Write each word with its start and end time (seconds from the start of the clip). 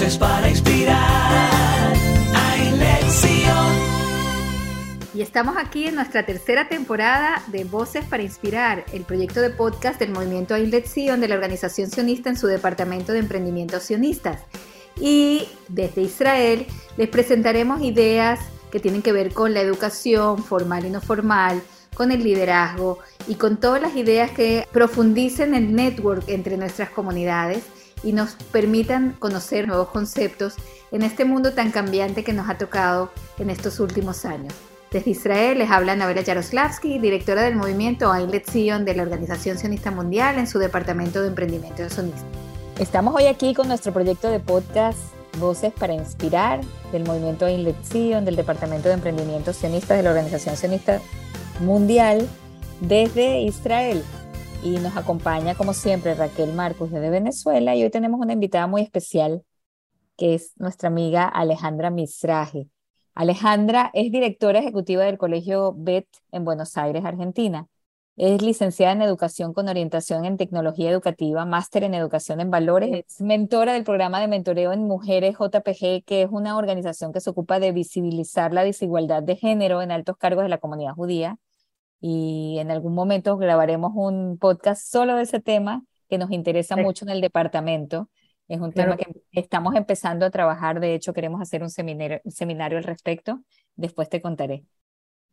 Voces 0.00 0.16
para 0.16 0.48
inspirar. 0.48 1.92
Hay 2.34 2.70
lección. 2.70 3.66
Y 5.12 5.20
estamos 5.20 5.58
aquí 5.58 5.88
en 5.88 5.96
nuestra 5.96 6.24
tercera 6.24 6.70
temporada 6.70 7.42
de 7.48 7.64
Voces 7.64 8.06
para 8.06 8.22
Inspirar, 8.22 8.86
el 8.94 9.02
proyecto 9.02 9.42
de 9.42 9.50
podcast 9.50 10.00
del 10.00 10.12
movimiento 10.12 10.54
Ainlet 10.54 10.86
Sion 10.86 11.20
de 11.20 11.28
la 11.28 11.34
organización 11.34 11.90
sionista 11.90 12.30
en 12.30 12.38
su 12.38 12.46
departamento 12.46 13.12
de 13.12 13.18
emprendimientos 13.18 13.82
sionistas. 13.82 14.40
Y 14.98 15.46
desde 15.68 16.00
Israel 16.00 16.66
les 16.96 17.10
presentaremos 17.10 17.82
ideas 17.82 18.40
que 18.72 18.80
tienen 18.80 19.02
que 19.02 19.12
ver 19.12 19.34
con 19.34 19.52
la 19.52 19.60
educación 19.60 20.42
formal 20.42 20.86
y 20.86 20.88
no 20.88 21.02
formal, 21.02 21.60
con 21.92 22.10
el 22.10 22.24
liderazgo 22.24 23.00
y 23.28 23.34
con 23.34 23.58
todas 23.58 23.82
las 23.82 23.94
ideas 23.96 24.30
que 24.30 24.66
profundicen 24.72 25.54
el 25.54 25.74
network 25.74 26.26
entre 26.30 26.56
nuestras 26.56 26.88
comunidades 26.88 27.64
y 28.02 28.12
nos 28.12 28.34
permitan 28.52 29.16
conocer 29.18 29.68
nuevos 29.68 29.88
conceptos 29.88 30.54
en 30.90 31.02
este 31.02 31.24
mundo 31.24 31.52
tan 31.52 31.70
cambiante 31.70 32.24
que 32.24 32.32
nos 32.32 32.48
ha 32.48 32.58
tocado 32.58 33.10
en 33.38 33.50
estos 33.50 33.80
últimos 33.80 34.24
años. 34.24 34.54
Desde 34.90 35.12
Israel 35.12 35.58
les 35.58 35.70
habla 35.70 35.94
Navela 35.94 36.20
Yaroslavsky, 36.20 36.98
directora 36.98 37.42
del 37.42 37.54
movimiento 37.54 38.10
Ainlet 38.10 38.50
Zion 38.50 38.84
de 38.84 38.96
la 38.96 39.04
Organización 39.04 39.56
Sionista 39.56 39.92
Mundial 39.92 40.38
en 40.38 40.48
su 40.48 40.58
departamento 40.58 41.22
de 41.22 41.28
emprendimiento 41.28 41.82
de 41.82 41.90
sionista. 41.90 42.26
Estamos 42.80 43.14
hoy 43.14 43.26
aquí 43.26 43.54
con 43.54 43.68
nuestro 43.68 43.92
proyecto 43.92 44.28
de 44.28 44.40
podcast 44.40 44.98
Voces 45.38 45.72
para 45.72 45.94
Inspirar 45.94 46.60
del 46.90 47.04
movimiento 47.04 47.46
Ainlet 47.46 47.76
Zion 47.84 48.24
del 48.24 48.34
departamento 48.34 48.88
de 48.88 48.94
emprendimiento 48.94 49.52
sionista 49.52 49.94
de 49.94 50.02
la 50.02 50.10
Organización 50.10 50.56
Sionista 50.56 51.00
Mundial 51.60 52.26
desde 52.80 53.42
Israel. 53.42 54.02
Y 54.62 54.78
nos 54.78 54.94
acompaña, 54.94 55.54
como 55.54 55.72
siempre, 55.72 56.14
Raquel 56.14 56.52
Marcos 56.52 56.90
desde 56.90 57.08
Venezuela. 57.08 57.74
Y 57.74 57.82
hoy 57.82 57.90
tenemos 57.90 58.20
una 58.20 58.34
invitada 58.34 58.66
muy 58.66 58.82
especial, 58.82 59.42
que 60.18 60.34
es 60.34 60.52
nuestra 60.56 60.88
amiga 60.88 61.26
Alejandra 61.26 61.88
Misraje. 61.88 62.68
Alejandra 63.14 63.90
es 63.94 64.12
directora 64.12 64.58
ejecutiva 64.58 65.04
del 65.04 65.16
Colegio 65.16 65.72
BET 65.74 66.06
en 66.30 66.44
Buenos 66.44 66.76
Aires, 66.76 67.04
Argentina. 67.06 67.68
Es 68.16 68.42
licenciada 68.42 68.92
en 68.92 69.00
Educación 69.00 69.54
con 69.54 69.66
orientación 69.66 70.26
en 70.26 70.36
Tecnología 70.36 70.90
Educativa, 70.90 71.46
máster 71.46 71.84
en 71.84 71.94
Educación 71.94 72.40
en 72.40 72.50
Valores. 72.50 73.06
Es 73.08 73.22
mentora 73.22 73.72
del 73.72 73.84
programa 73.84 74.20
de 74.20 74.28
mentoreo 74.28 74.74
en 74.74 74.86
Mujeres 74.86 75.36
JPG, 75.38 76.04
que 76.04 76.22
es 76.22 76.28
una 76.30 76.58
organización 76.58 77.14
que 77.14 77.20
se 77.20 77.30
ocupa 77.30 77.60
de 77.60 77.72
visibilizar 77.72 78.52
la 78.52 78.62
desigualdad 78.62 79.22
de 79.22 79.36
género 79.36 79.80
en 79.80 79.90
altos 79.90 80.18
cargos 80.18 80.42
de 80.42 80.50
la 80.50 80.58
comunidad 80.58 80.92
judía 80.92 81.38
y 82.00 82.56
en 82.58 82.70
algún 82.70 82.94
momento 82.94 83.36
grabaremos 83.36 83.92
un 83.94 84.38
podcast 84.38 84.90
solo 84.90 85.16
de 85.16 85.22
ese 85.22 85.40
tema 85.40 85.84
que 86.08 86.18
nos 86.18 86.30
interesa 86.30 86.76
mucho 86.76 87.04
en 87.04 87.10
el 87.10 87.20
departamento. 87.20 88.08
Es 88.48 88.60
un 88.60 88.72
tema 88.72 88.96
que 88.96 89.06
estamos 89.32 89.76
empezando 89.76 90.26
a 90.26 90.30
trabajar, 90.30 90.80
de 90.80 90.94
hecho 90.94 91.12
queremos 91.12 91.40
hacer 91.40 91.62
un 91.62 91.70
seminario, 91.70 92.20
seminario 92.26 92.78
al 92.78 92.84
respecto, 92.84 93.40
después 93.76 94.08
te 94.08 94.20
contaré. 94.20 94.64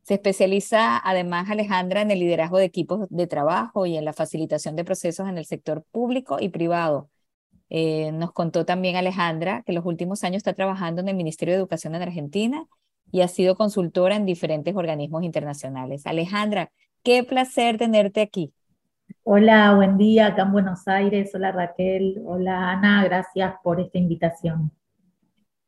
Se 0.04 0.14
especializa 0.14 1.02
además 1.04 1.50
Alejandra 1.50 2.02
en 2.02 2.12
el 2.12 2.20
liderazgo 2.20 2.60
de 2.60 2.66
equipos 2.66 3.08
de 3.10 3.28
trabajo 3.28 3.86
y 3.86 3.98
en 3.98 4.06
la 4.06 4.14
facilitación 4.14 4.76
de 4.76 4.86
procesos 4.86 5.28
en 5.28 5.38
el 5.38 5.46
sector 5.46 5.84
público 5.92 6.38
y 6.40 6.50
privado. 6.50 7.10
Eh, 7.70 8.12
nos 8.14 8.32
contó 8.32 8.66
también 8.66 8.96
Alejandra 8.96 9.64
que 9.66 9.74
los 9.74 9.86
últimos 9.86 10.24
años 10.24 10.38
está 10.38 10.54
trabajando 10.54 11.02
en 11.02 11.10
el 11.10 11.16
Ministerio 11.16 11.54
de 11.54 11.60
Educación 11.60 11.96
en 11.96 12.04
Argentina 12.04 12.68
y 13.12 13.22
ha 13.22 13.28
sido 13.28 13.56
consultora 13.56 14.16
en 14.16 14.26
diferentes 14.26 14.76
organismos 14.76 15.24
internacionales. 15.24 16.06
Alejandra, 16.06 16.72
qué 17.04 17.24
placer 17.24 17.78
tenerte 17.78 18.22
aquí. 18.22 18.54
Hola, 19.24 19.76
buen 19.76 19.98
día 19.98 20.28
acá 20.28 20.44
en 20.44 20.52
Buenos 20.52 20.88
Aires. 20.88 21.32
Hola 21.34 21.52
Raquel, 21.52 22.22
hola 22.26 22.72
Ana, 22.72 23.04
gracias 23.04 23.56
por 23.64 23.80
esta 23.80 23.98
invitación. 23.98 24.72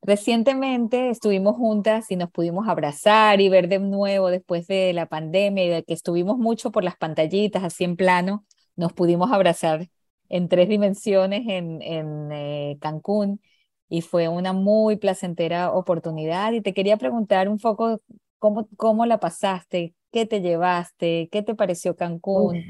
Recientemente 0.01 1.09
estuvimos 1.09 1.57
juntas 1.57 2.09
y 2.09 2.15
nos 2.15 2.31
pudimos 2.31 2.67
abrazar 2.67 3.41
y 3.41 3.49
ver 3.49 3.67
de 3.67 3.79
nuevo 3.79 4.29
después 4.29 4.65
de 4.67 4.93
la 4.93 5.08
pandemia 5.08 5.65
y 5.65 5.69
de 5.69 5.83
que 5.83 5.93
estuvimos 5.93 6.37
mucho 6.37 6.71
por 6.71 6.83
las 6.83 6.95
pantallitas, 6.95 7.64
así 7.64 7.83
en 7.83 7.97
plano, 7.97 8.45
nos 8.77 8.93
pudimos 8.93 9.31
abrazar 9.31 9.89
en 10.30 10.47
tres 10.47 10.69
dimensiones 10.69 11.41
en, 11.47 11.81
en 11.81 12.31
eh, 12.31 12.77
Cancún 12.80 13.41
y 13.89 14.02
fue 14.02 14.27
una 14.27 14.54
muy 14.54 14.95
placentera 14.95 15.72
oportunidad. 15.72 16.54
Y 16.54 16.61
te 16.61 16.73
quería 16.73 16.98
preguntar 16.98 17.50
un 17.50 17.58
poco 17.58 18.00
cómo, 18.38 18.67
cómo 18.77 19.05
la 19.05 19.20
pasaste, 19.20 19.95
qué 20.11 20.26
te 20.26 20.42
llevaste, 20.42 21.27
qué 21.32 21.42
te 21.42 21.55
pareció 21.55 21.95
Cancún. 21.95 22.64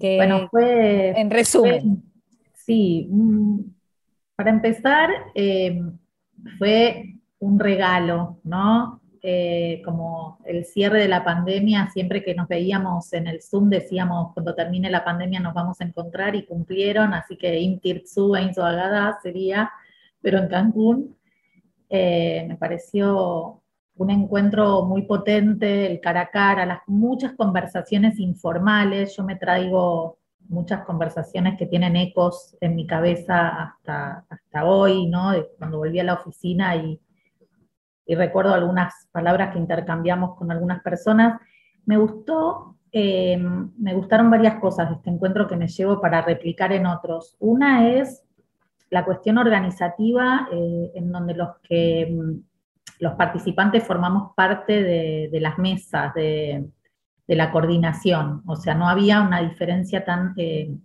bueno, 0.00 0.48
fue... 0.50 1.10
En 1.20 1.30
resumen. 1.30 2.02
sí, 2.54 3.06
mm, 3.10 3.60
para 4.36 4.50
empezar, 4.50 5.10
em, 5.34 5.96
fue 6.58 7.14
un 7.38 7.58
regalo, 7.58 8.40
¿no? 8.42 9.00
Eh, 9.22 9.80
como 9.84 10.38
el 10.44 10.66
cierre 10.66 11.00
de 11.00 11.08
la 11.08 11.24
pandemia, 11.24 11.88
siempre 11.90 12.22
que 12.22 12.34
nos 12.34 12.46
veíamos 12.46 13.10
en 13.14 13.26
el 13.26 13.40
Zoom 13.40 13.70
decíamos, 13.70 14.34
cuando 14.34 14.54
termine 14.54 14.90
la 14.90 15.02
pandemia 15.02 15.40
nos 15.40 15.54
vamos 15.54 15.80
a 15.80 15.84
encontrar 15.84 16.34
y 16.34 16.44
cumplieron, 16.44 17.14
así 17.14 17.36
que 17.36 17.58
Intirtsu 17.58 18.36
e 18.36 18.42
Inzoagada 18.42 19.18
sería 19.22 19.70
pero 20.24 20.38
en 20.38 20.48
Cancún 20.48 21.16
eh, 21.90 22.46
me 22.48 22.56
pareció 22.56 23.60
un 23.96 24.10
encuentro 24.10 24.86
muy 24.86 25.02
potente, 25.02 25.86
el 25.86 26.00
cara 26.00 26.22
a 26.22 26.30
cara, 26.30 26.64
las 26.64 26.80
muchas 26.86 27.34
conversaciones 27.34 28.18
informales. 28.18 29.14
Yo 29.16 29.22
me 29.22 29.36
traigo 29.36 30.18
muchas 30.48 30.82
conversaciones 30.84 31.58
que 31.58 31.66
tienen 31.66 31.94
ecos 31.94 32.56
en 32.62 32.74
mi 32.74 32.86
cabeza 32.86 33.48
hasta, 33.48 34.24
hasta 34.30 34.64
hoy, 34.64 35.06
¿no? 35.06 35.32
cuando 35.58 35.78
volví 35.78 36.00
a 36.00 36.04
la 36.04 36.14
oficina 36.14 36.74
y, 36.74 36.98
recuerdo 38.06 38.52
algunas 38.52 39.08
palabras 39.12 39.52
que 39.52 39.58
intercambiamos 39.58 40.36
con 40.36 40.50
algunas 40.50 40.82
personas. 40.82 41.40
Me 41.86 41.96
gustó, 41.96 42.76
eh, 42.92 43.38
me 43.38 43.94
gustaron 43.94 44.30
varias 44.30 44.56
cosas 44.60 44.88
de 44.88 44.96
este 44.96 45.10
encuentro 45.10 45.46
que 45.46 45.56
me 45.56 45.68
llevo 45.68 46.00
para 46.00 46.22
replicar 46.22 46.72
en 46.72 46.86
otros. 46.86 47.36
Una 47.40 47.88
es 47.88 48.23
la 48.94 49.04
cuestión 49.04 49.38
organizativa 49.38 50.48
eh, 50.52 50.92
en 50.94 51.10
donde 51.10 51.34
los 51.34 51.56
que 51.68 52.06
mm, 52.08 53.00
los 53.00 53.14
participantes 53.14 53.82
formamos 53.82 54.32
parte 54.36 54.84
de, 54.84 55.40
las 55.40 55.58
mesas, 55.58 56.14
de, 56.14 56.64
la 57.26 57.50
coordinación, 57.50 58.42
o 58.46 58.54
sea, 58.54 58.76
no 58.76 58.88
había 58.88 59.20
una 59.20 59.40
diferencia 59.42 60.04
tan 60.04 60.32
eh, 60.36 60.76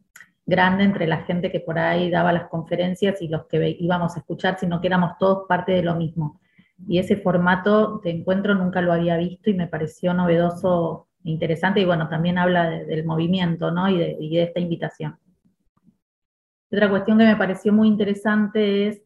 grande 0.44 0.86
entre 0.86 1.06
la 1.06 1.18
gente 1.18 1.52
que 1.52 1.59
por 1.59 1.78
ahí 1.78 2.09
daba 2.09 2.34
las 2.34 2.48
conferencias 2.50 3.22
y 3.22 3.28
los 3.28 3.46
que 3.46 3.78
íbamos 3.80 4.16
a 4.16 4.22
escuchar, 4.22 4.58
sino 4.59 4.81
que 4.81 4.88
éramos 4.88 5.12
todos 5.19 5.46
parte 5.48 5.74
de 5.74 5.84
lo 5.84 5.94
mismo. 5.94 6.42
Y 6.88 6.98
ese 6.98 7.16
formato 7.16 8.00
de 8.03 8.09
encuentro 8.09 8.56
nunca 8.56 8.81
lo 8.81 8.92
había 8.92 9.18
visto 9.18 9.52
y 9.52 9.53
me 9.53 9.68
pareció 9.68 10.16
novedoso, 10.16 11.09
e 11.24 11.30
interesante, 11.30 11.81
y 11.81 11.86
bueno, 11.86 12.09
también 12.09 12.40
habla 12.40 12.72
del 12.72 13.06
movimiento, 13.06 13.69
¿no? 13.69 13.86
De, 13.86 14.18
y 14.19 14.36
de 14.36 14.44
esta 14.44 14.59
invitación. 14.59 15.19
Otra 16.72 16.90
cuestión 16.90 17.18
que 17.18 17.25
me 17.25 17.35
pareció 17.35 17.74
muy 17.74 17.88
interesante 17.88 18.88
es 18.88 19.02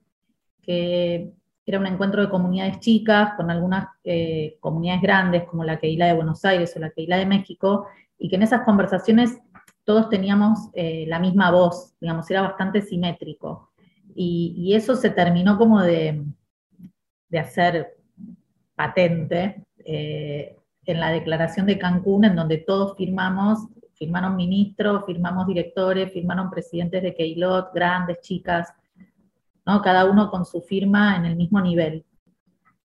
que 0.62 1.34
era 1.66 1.79
un 1.79 1.88
encuentro 1.88 2.22
de 2.22 2.29
comunidades 2.29 2.79
chicas 2.79 3.34
con 3.35 3.50
algunas 3.50 3.88
eh, 4.03 4.57
comunidades 4.59 5.01
grandes 5.01 5.44
como 5.46 5.63
la 5.63 5.79
Keila 5.79 6.07
de 6.07 6.13
Buenos 6.13 6.44
Aires 6.44 6.74
o 6.75 6.79
la 6.79 6.90
Keila 6.90 7.18
de 7.18 7.25
México, 7.25 7.88
y 8.18 8.29
que 8.29 8.35
en 8.35 8.44
esas 8.44 8.62
conversaciones 8.62 9.38
todos 9.85 10.09
teníamos 10.09 10.69
eh, 10.74 11.06
la 11.07 11.19
misma 11.19 11.51
voz, 11.51 11.94
digamos, 12.00 12.29
era 12.29 12.41
bastante 12.41 12.81
simétrico. 12.81 13.72
Y, 14.16 14.74
eso 14.75 14.95
se 14.95 15.09
terminó 15.09 15.57
como 15.57 15.81
de, 15.81 16.24
hacer 17.38 17.97
patente 18.75 19.66
eh, 19.80 20.56
en 20.85 21.00
la 21.00 21.09
declaración 21.09 21.66
de 21.66 21.80
Cancún, 21.80 22.25
en 22.25 22.35
donde 22.35 22.57
todos 22.57 22.95
firmamos 22.95 23.68
firmaron 24.03 24.36
ministros, 24.36 25.06
firmamos 25.06 25.47
directores, 25.47 26.12
firmaron 26.12 26.50
presidentes 26.50 27.02
de 27.02 27.16
Keylot, 27.16 27.74
grandes, 27.74 28.19
chicas, 28.19 28.74
¿no? 29.66 29.81
cada 29.81 30.04
uno 30.04 30.30
con 30.30 30.45
su 30.45 30.62
firma 30.62 31.16
en 31.16 31.25
el 31.25 31.38
mismo 31.38 31.62
nivel. 31.62 32.04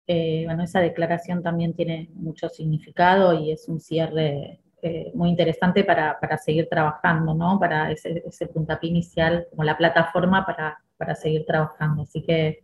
Eh, 0.08 0.42
bueno, 0.46 0.64
esa 0.64 0.80
declaración 0.80 1.44
también 1.44 1.74
tiene 1.74 2.10
mucho 2.14 2.48
significado 2.48 3.34
y 3.34 3.52
es 3.52 3.68
un 3.68 3.78
cierre 3.78 4.60
eh, 4.82 5.12
muy 5.14 5.30
interesante 5.30 5.84
para, 5.84 6.18
seguir 6.38 6.68
trabajando, 6.68 7.34
¿no? 7.34 7.58
Para 7.60 7.92
ese, 7.92 8.22
ese 8.26 8.46
puntapié 8.48 8.90
inicial, 8.90 9.46
como 9.50 9.62
la 9.62 9.78
plataforma 9.78 10.44
para, 10.44 10.78
para 10.96 11.14
seguir 11.14 11.46
trabajando. 11.46 12.02
Así 12.02 12.22
que 12.22 12.60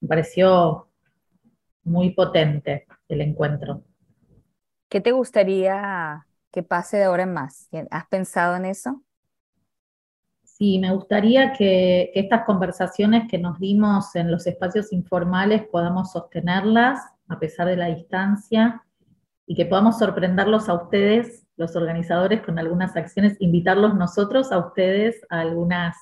me 0.00 0.08
pareció 0.08 0.88
muy 1.84 2.10
potente 2.10 2.86
el 3.08 3.20
encuentro. 3.20 3.82
¿Qué 4.88 5.02
te 5.02 5.12
gustaría 5.12 6.26
que 6.50 6.62
pase 6.62 6.98
de 6.98 7.04
ahora 7.04 7.24
en 7.24 7.34
más? 7.34 7.68
¿Has 7.90 8.06
pensado 8.08 8.56
en 8.56 8.64
eso? 8.64 9.02
Sí, 10.42 10.78
me 10.78 10.92
gustaría 10.92 11.52
que, 11.52 12.10
estas 12.14 12.44
conversaciones 12.44 13.30
que 13.30 13.38
nos 13.38 13.58
dimos 13.60 14.16
en 14.16 14.30
los 14.30 14.46
espacios 14.46 14.92
informales 14.92 15.62
podamos 15.70 16.10
sostenerlas 16.12 17.00
a 17.28 17.38
pesar 17.38 17.68
de 17.68 17.76
la 17.76 17.86
distancia 17.86 18.82
y 19.46 19.54
que 19.54 19.66
podamos 19.66 19.98
sorprenderlos 19.98 20.68
a 20.68 20.74
ustedes, 20.74 21.46
los 21.56 21.76
organizadores, 21.76 22.42
con 22.42 22.58
algunas 22.58 22.96
acciones, 22.96 23.36
invitarlos 23.40 23.94
nosotros 23.94 24.50
a 24.50 24.58
ustedes 24.58 25.20
a 25.30 25.40
algunas 25.40 25.96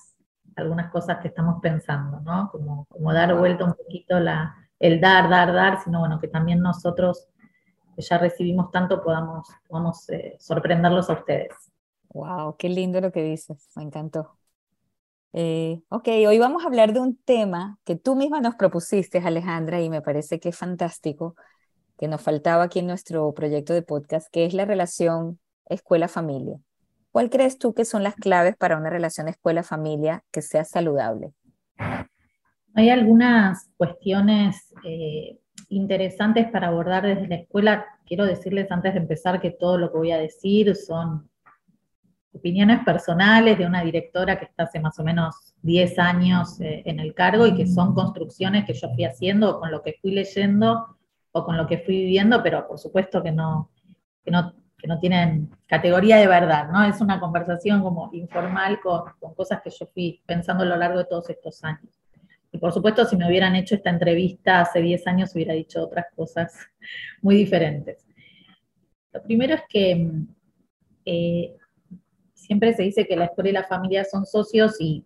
algunas 0.56 0.90
cosas 0.90 1.18
que 1.18 1.28
estamos 1.28 1.60
pensando, 1.60 2.20
¿no? 2.20 2.48
Como, 2.50 2.86
como 2.86 3.12
dar 3.12 3.36
vuelta 3.38 3.64
un 3.64 3.74
poquito 3.74 4.18
la, 4.18 4.56
el 4.78 5.00
dar, 5.00 5.28
dar, 5.28 5.52
dar, 5.52 5.82
sino 5.82 6.00
bueno, 6.00 6.18
que 6.18 6.28
también 6.28 6.60
nosotros 6.60 7.28
que 7.96 8.02
ya 8.02 8.18
recibimos 8.18 8.70
tanto 8.70 9.02
podamos, 9.02 9.48
podamos 9.66 10.08
eh, 10.10 10.36
sorprenderlos 10.38 11.08
a 11.08 11.14
ustedes. 11.14 11.52
Wow, 12.10 12.56
qué 12.56 12.68
lindo 12.68 13.00
lo 13.00 13.10
que 13.10 13.22
dices, 13.22 13.70
me 13.74 13.82
encantó. 13.82 14.36
Eh, 15.32 15.82
ok, 15.88 16.08
hoy 16.28 16.38
vamos 16.38 16.62
a 16.62 16.68
hablar 16.68 16.92
de 16.92 17.00
un 17.00 17.16
tema 17.16 17.78
que 17.84 17.96
tú 17.96 18.16
misma 18.16 18.40
nos 18.40 18.54
propusiste, 18.54 19.18
Alejandra, 19.18 19.80
y 19.80 19.90
me 19.90 20.02
parece 20.02 20.38
que 20.38 20.50
es 20.50 20.56
fantástico, 20.56 21.34
que 21.98 22.08
nos 22.08 22.22
faltaba 22.22 22.64
aquí 22.64 22.78
en 22.78 22.86
nuestro 22.86 23.32
proyecto 23.34 23.72
de 23.72 23.82
podcast, 23.82 24.28
que 24.30 24.44
es 24.44 24.54
la 24.54 24.64
relación 24.64 25.38
escuela-familia. 25.66 26.58
¿Cuál 27.10 27.30
crees 27.30 27.58
tú 27.58 27.74
que 27.74 27.86
son 27.86 28.02
las 28.02 28.14
claves 28.14 28.56
para 28.56 28.76
una 28.76 28.90
relación 28.90 29.28
escuela-familia 29.28 30.22
que 30.30 30.42
sea 30.42 30.64
saludable? 30.64 31.32
Hay 32.74 32.90
algunas 32.90 33.70
cuestiones 33.78 34.72
eh, 34.84 35.38
interesantes 35.68 36.48
para 36.50 36.68
abordar 36.68 37.04
desde 37.06 37.28
la 37.28 37.36
escuela. 37.36 37.86
Quiero 38.06 38.24
decirles 38.24 38.70
antes 38.70 38.94
de 38.94 39.00
empezar 39.00 39.40
que 39.40 39.50
todo 39.50 39.78
lo 39.78 39.90
que 39.90 39.98
voy 39.98 40.12
a 40.12 40.18
decir 40.18 40.74
son 40.76 41.28
opiniones 42.32 42.84
personales 42.84 43.58
de 43.58 43.66
una 43.66 43.82
directora 43.82 44.38
que 44.38 44.44
está 44.44 44.64
hace 44.64 44.78
más 44.78 44.98
o 44.98 45.04
menos 45.04 45.54
10 45.62 45.98
años 45.98 46.60
eh, 46.60 46.82
en 46.84 47.00
el 47.00 47.14
cargo 47.14 47.46
y 47.46 47.54
que 47.54 47.66
son 47.66 47.94
construcciones 47.94 48.64
que 48.64 48.74
yo 48.74 48.88
fui 48.94 49.04
haciendo 49.04 49.58
con 49.58 49.70
lo 49.70 49.82
que 49.82 49.96
fui 50.00 50.12
leyendo 50.12 50.96
o 51.32 51.44
con 51.44 51.56
lo 51.56 51.66
que 51.66 51.78
fui 51.78 51.96
viviendo, 51.96 52.42
pero 52.42 52.66
por 52.68 52.78
supuesto 52.78 53.22
que 53.22 53.32
no, 53.32 53.70
que 54.22 54.30
no, 54.30 54.52
que 54.78 54.86
no 54.86 54.98
tienen 54.98 55.50
categoría 55.66 56.16
de 56.16 56.26
verdad, 56.26 56.68
¿no? 56.70 56.84
Es 56.84 57.00
una 57.00 57.18
conversación 57.20 57.82
como 57.82 58.10
informal 58.12 58.80
con, 58.80 59.02
con 59.18 59.34
cosas 59.34 59.60
que 59.62 59.70
yo 59.70 59.86
fui 59.86 60.22
pensando 60.26 60.62
a 60.62 60.66
lo 60.66 60.76
largo 60.76 60.98
de 60.98 61.04
todos 61.06 61.28
estos 61.30 61.62
años. 61.64 61.95
Y 62.52 62.58
por 62.58 62.72
supuesto, 62.72 63.04
si 63.04 63.16
me 63.16 63.26
hubieran 63.26 63.54
hecho 63.56 63.74
esta 63.74 63.90
entrevista 63.90 64.60
hace 64.60 64.80
10 64.80 65.06
años, 65.06 65.34
hubiera 65.34 65.54
dicho 65.54 65.82
otras 65.84 66.06
cosas 66.14 66.52
muy 67.22 67.36
diferentes. 67.36 68.06
Lo 69.12 69.22
primero 69.22 69.54
es 69.54 69.62
que 69.68 70.10
eh, 71.04 71.56
siempre 72.34 72.74
se 72.74 72.82
dice 72.82 73.06
que 73.06 73.16
la 73.16 73.26
escuela 73.26 73.50
y 73.50 73.52
la 73.52 73.64
familia 73.64 74.04
son 74.04 74.26
socios 74.26 74.80
y 74.80 75.04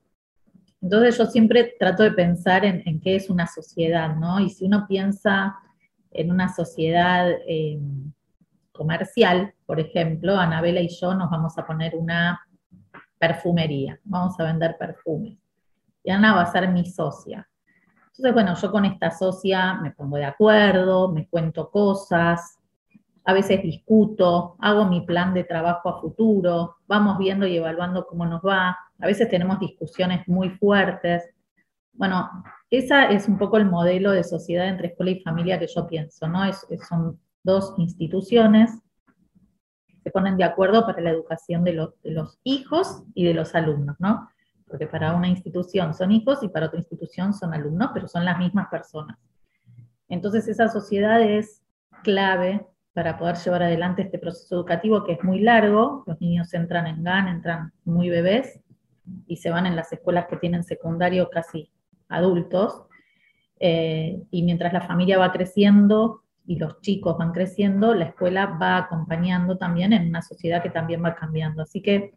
entonces 0.82 1.18
yo 1.18 1.26
siempre 1.26 1.74
trato 1.78 2.02
de 2.02 2.12
pensar 2.12 2.64
en, 2.64 3.00
qué 3.00 3.16
es 3.16 3.28
una 3.28 3.46
sociedad, 3.46 4.16
¿no? 4.16 4.40
Y 4.40 4.48
si 4.48 4.64
uno 4.64 4.86
piensa 4.88 5.54
en 6.10 6.30
una 6.30 6.48
sociedad 6.48 7.30
eh, 7.46 7.78
comercial, 8.72 9.52
por 9.66 9.78
ejemplo, 9.78 10.36
Anabela 10.36 10.80
y 10.80 10.88
yo 10.88 11.14
nos 11.14 11.30
vamos 11.30 11.58
a 11.58 11.66
poner 11.66 11.94
una 11.94 12.40
perfumería, 13.18 14.00
vamos 14.04 14.40
a 14.40 14.44
vender 14.44 14.76
perfumes 14.78 15.39
Ana 16.12 16.34
va 16.34 16.42
a 16.42 16.52
ser 16.52 16.68
mi 16.68 16.84
socia. 16.84 17.48
Entonces, 18.20 18.34
bueno, 18.34 18.54
yo 18.54 18.70
con 18.70 18.84
esta 18.84 19.10
socia 19.10 19.74
me 19.74 19.92
pongo 19.92 20.16
de 20.16 20.26
acuerdo, 20.26 21.10
me 21.10 21.26
cuento 21.28 21.70
cosas, 21.70 22.58
a 23.24 23.32
veces 23.32 23.62
discuto, 23.62 24.56
hago 24.58 24.86
mi 24.86 25.02
plan 25.02 25.32
de 25.34 25.44
trabajo 25.44 25.88
a 25.88 26.00
futuro, 26.00 26.76
vamos 26.86 27.18
viendo 27.18 27.46
y 27.46 27.56
evaluando 27.56 28.06
cómo 28.06 28.26
nos 28.26 28.42
va, 28.42 28.76
a 28.98 29.06
veces 29.06 29.28
tenemos 29.28 29.58
discusiones 29.60 30.26
muy 30.28 30.50
fuertes. 30.50 31.30
Bueno, 31.92 32.28
esa 32.70 33.06
es 33.06 33.28
un 33.28 33.38
poco 33.38 33.56
el 33.56 33.66
modelo 33.66 34.12
de 34.12 34.24
sociedad 34.24 34.68
entre 34.68 34.88
escuela 34.88 35.12
y 35.12 35.20
familia 35.20 35.58
que 35.58 35.66
yo 35.66 35.86
pienso, 35.86 36.28
¿no? 36.28 36.40
son 36.88 37.18
dos 37.42 37.74
instituciones 37.78 38.70
que 39.86 39.98
se 40.02 40.10
ponen 40.10 40.36
de 40.36 40.44
acuerdo 40.44 40.84
para 40.84 41.00
la 41.00 41.10
educación 41.10 41.64
de, 41.64 41.88
de 42.02 42.10
los 42.10 42.38
hijos 42.44 43.02
y 43.14 43.24
de 43.24 43.34
los 43.34 43.54
alumnos, 43.54 43.96
¿no? 43.98 44.28
Porque 44.70 44.86
para 44.86 45.14
una 45.14 45.28
institución 45.28 45.94
son 45.94 46.12
hijos 46.12 46.42
y 46.42 46.48
para 46.48 46.66
otra 46.66 46.78
institución 46.78 47.34
son 47.34 47.52
alumnos, 47.52 47.90
pero 47.92 48.08
son 48.08 48.24
las 48.24 48.38
mismas 48.38 48.68
personas. 48.68 49.18
Entonces 50.08 50.46
esa 50.48 50.68
sociedad 50.68 51.20
es 51.22 51.62
clave 52.02 52.66
para 52.92 53.18
poder 53.18 53.36
llevar 53.36 53.62
adelante 53.62 54.02
este 54.02 54.18
proceso 54.18 54.54
educativo 54.56 55.04
que 55.04 55.12
es 55.12 55.24
muy 55.24 55.40
largo, 55.40 56.04
los 56.06 56.20
niños 56.20 56.52
entran 56.54 56.86
en 56.86 57.02
GAN, 57.02 57.28
entran 57.28 57.72
muy 57.84 58.08
bebés 58.08 58.60
y 59.26 59.36
se 59.36 59.50
van 59.50 59.66
en 59.66 59.76
las 59.76 59.92
escuelas 59.92 60.26
que 60.26 60.36
tienen 60.36 60.64
secundario 60.64 61.28
casi 61.30 61.70
adultos, 62.08 62.82
eh, 63.60 64.22
y 64.30 64.42
mientras 64.42 64.72
la 64.72 64.80
familia 64.80 65.18
va 65.18 65.32
creciendo 65.32 66.22
y 66.46 66.56
los 66.56 66.80
chicos 66.80 67.16
van 67.18 67.32
creciendo, 67.32 67.94
la 67.94 68.06
escuela 68.06 68.46
va 68.46 68.78
acompañando 68.78 69.58
también 69.58 69.92
en 69.92 70.08
una 70.08 70.22
sociedad 70.22 70.62
que 70.62 70.70
también 70.70 71.04
va 71.04 71.14
cambiando. 71.14 71.62
Así 71.62 71.82
que 71.82 72.14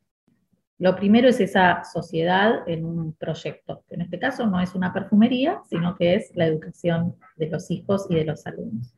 lo 0.79 0.95
primero 0.95 1.27
es 1.29 1.39
esa 1.39 1.83
sociedad 1.83 2.67
en 2.67 2.85
un 2.85 3.13
proyecto, 3.13 3.83
que 3.87 3.95
en 3.95 4.01
este 4.01 4.19
caso 4.19 4.47
no 4.47 4.59
es 4.59 4.75
una 4.75 4.91
perfumería, 4.91 5.61
sino 5.69 5.95
que 5.95 6.15
es 6.15 6.35
la 6.35 6.45
educación 6.45 7.15
de 7.35 7.49
los 7.49 7.69
hijos 7.71 8.07
y 8.09 8.15
de 8.15 8.25
los 8.25 8.45
alumnos. 8.47 8.93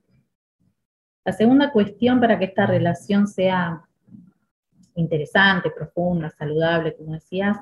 La 1.26 1.34
segunda 1.34 1.72
cuestión 1.72 2.20
para 2.20 2.40
que 2.40 2.46
esta 2.46 2.66
relación 2.66 3.28
sea 3.28 3.84
interesante, 4.96 5.72
profunda, 5.72 6.30
saludable, 6.30 6.96
como 6.96 7.14
decías, 7.14 7.58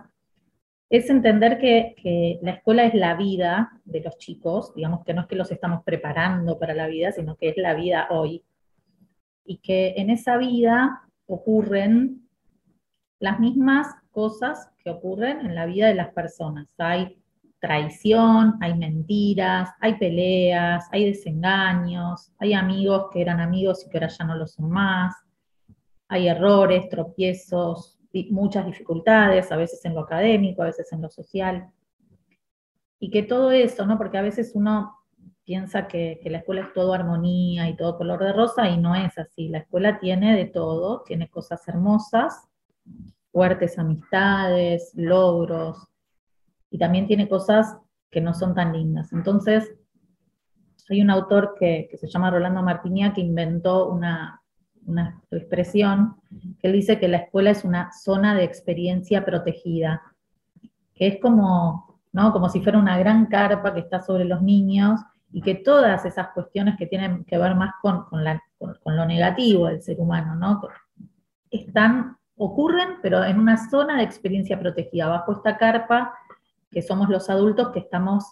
es 0.90 1.10
entender 1.10 1.58
que, 1.58 2.40
la 2.44 2.52
escuela 2.52 2.86
es 2.86 2.94
la 2.94 3.16
vida 3.16 3.82
de 3.84 4.02
los 4.02 4.18
chicos, 4.18 4.76
digamos 4.76 5.04
que 5.04 5.14
no 5.14 5.22
es 5.22 5.28
que 5.28 5.36
los 5.36 5.52
estamos 5.52 5.84
preparando 5.84 6.60
para 6.60 6.76
la 6.76 6.88
vida, 6.88 7.12
sino 7.12 7.36
que 7.36 7.50
es 7.50 7.58
la 7.58 7.74
vida 7.74 8.08
hoy. 8.12 8.44
Y 9.44 9.58
que 9.58 9.96
en 9.98 10.12
esa 10.12 10.38
vida 10.38 11.02
ocurren 11.26 12.30
las 13.20 13.40
mismas 13.40 13.88
cosas 14.14 14.70
que 14.78 14.90
ocurren 14.90 15.42
en 15.42 15.56
la 15.56 15.66
vida 15.66 15.88
de 15.88 15.96
las 15.96 16.14
personas. 16.14 16.70
Hay 16.78 17.22
traición, 17.60 18.56
hay 18.62 18.78
mentiras, 18.78 19.70
hay 19.80 19.98
peleas, 19.98 20.88
hay 20.92 21.06
desengaños, 21.06 22.32
hay 22.38 22.54
amigos 22.54 23.08
que 23.12 23.22
eran 23.22 23.40
amigos 23.40 23.86
y 23.86 23.90
que 23.90 23.98
ahora 23.98 24.10
ya 24.10 24.26
no 24.26 24.36
lo 24.36 24.48
son 24.48 24.70
más, 24.70 25.16
hay 26.08 26.28
errores, 26.28 26.90
tropiezos, 26.90 28.00
muchas 28.30 28.66
dificultades, 28.66 29.52
a 29.52 29.56
veces 29.56 29.84
en 29.86 29.96
lo 29.96 30.02
académico, 30.02 30.62
a 30.62 30.68
veces 30.68 30.92
en 30.92 31.02
lo 31.02 31.10
social. 31.10 31.70
Y 33.00 33.10
que 33.10 33.24
todo 33.24 33.52
eso, 33.52 33.86
¿no? 33.86 33.98
Porque 33.98 34.18
a 34.18 34.22
veces 34.22 34.52
uno 34.56 34.96
piensa 35.44 35.88
que, 35.88 36.20
que, 36.22 36.30
la 36.30 36.40
escuela 36.40 36.62
es 36.62 36.74
todo 36.74 36.94
armonía 36.94 37.68
y 37.70 37.76
todo 37.76 37.98
color 37.98 38.24
de 38.24 38.34
rosa 38.34 38.70
y 38.70 38.78
no 38.78 38.94
es 38.94 39.18
así. 39.18 39.50
La 39.50 39.60
escuela 39.60 40.00
tiene 40.00 40.36
de 40.36 40.46
todo, 40.46 41.02
tiene 41.04 41.30
cosas 41.30 41.68
hermosas 41.68 42.48
fuertes 43.34 43.80
amistades, 43.80 44.94
logros, 44.96 45.90
y 46.70 46.78
también 46.78 47.08
tiene 47.08 47.28
cosas 47.28 47.76
que 48.10 48.22
no 48.22 48.34
son 48.34 48.54
tan 48.54 48.72
lindas. 48.72 49.12
Entonces, 49.12 49.74
hay 50.88 51.02
un 51.02 51.10
autor 51.10 51.56
que, 51.60 51.90
se 52.00 52.08
llama 52.08 52.30
Rolando 52.30 52.62
Martinia 52.62 53.12
que 53.12 53.22
inventó 53.22 53.90
una, 53.90 54.40
expresión 55.32 56.16
que 56.60 56.68
él 56.68 56.74
dice 56.74 57.00
que 57.00 57.08
la 57.08 57.18
escuela 57.18 57.52
es 57.52 57.64
una 57.64 57.92
zona 57.94 58.36
de 58.36 58.44
experiencia 58.44 59.24
protegida, 59.26 60.02
que 60.94 61.08
es 61.08 61.22
como, 61.22 62.02
¿no? 62.12 62.34
como 62.34 62.50
si 62.50 62.62
fuera 62.62 62.78
una 62.78 63.00
gran 63.00 63.28
carpa 63.28 63.74
que 63.74 63.80
está 63.80 64.02
sobre 64.02 64.26
los 64.26 64.42
niños 64.42 65.00
y 65.32 65.42
que 65.42 65.56
todas 65.56 66.06
esas 66.06 66.28
cuestiones 66.34 66.76
que 66.78 66.86
tienen 66.86 67.24
que 67.24 67.38
ver 67.38 67.56
más 67.56 67.72
con, 67.82 68.06
con 68.10 68.96
lo 68.98 69.06
negativo 69.06 69.68
del 69.68 69.82
ser 69.82 70.00
humano, 70.00 70.36
¿no? 70.36 70.62
están 71.50 72.18
ocurren, 72.38 72.98
pero 73.02 73.24
en 73.24 73.40
una 73.40 73.70
zona 73.70 73.98
de 73.98 74.04
experiencia 74.04 74.60
protegida, 74.60 75.08
bajo 75.08 75.34
esta 75.34 75.58
carpa, 75.58 76.14
que 76.72 76.82
somos 76.82 77.10
los 77.10 77.30
adultos 77.30 77.70
que 77.70 77.80
estamos 77.80 78.26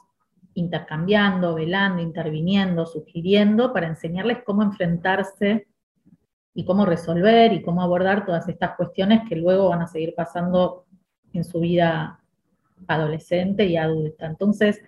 intercambiando, 0.53 1.55
velando, 1.55 2.01
interviniendo, 2.01 2.85
sugiriendo 2.85 3.71
para 3.71 3.87
enseñarles 3.87 4.39
cómo 4.45 4.63
enfrentarse 4.63 5.67
y 6.53 6.65
cómo 6.65 6.85
resolver 6.85 7.53
y 7.53 7.61
cómo 7.61 7.81
abordar 7.81 8.25
todas 8.25 8.49
estas 8.49 8.75
cuestiones 8.75 9.21
que 9.29 9.35
luego 9.35 9.69
van 9.69 9.81
a 9.81 9.87
seguir 9.87 10.13
pasando 10.15 10.85
en 11.33 11.43
su 11.43 11.61
vida 11.61 12.19
adolescente 12.87 13.65
y 13.65 13.77
adulta. 13.77 14.25
Entonces, 14.25 14.81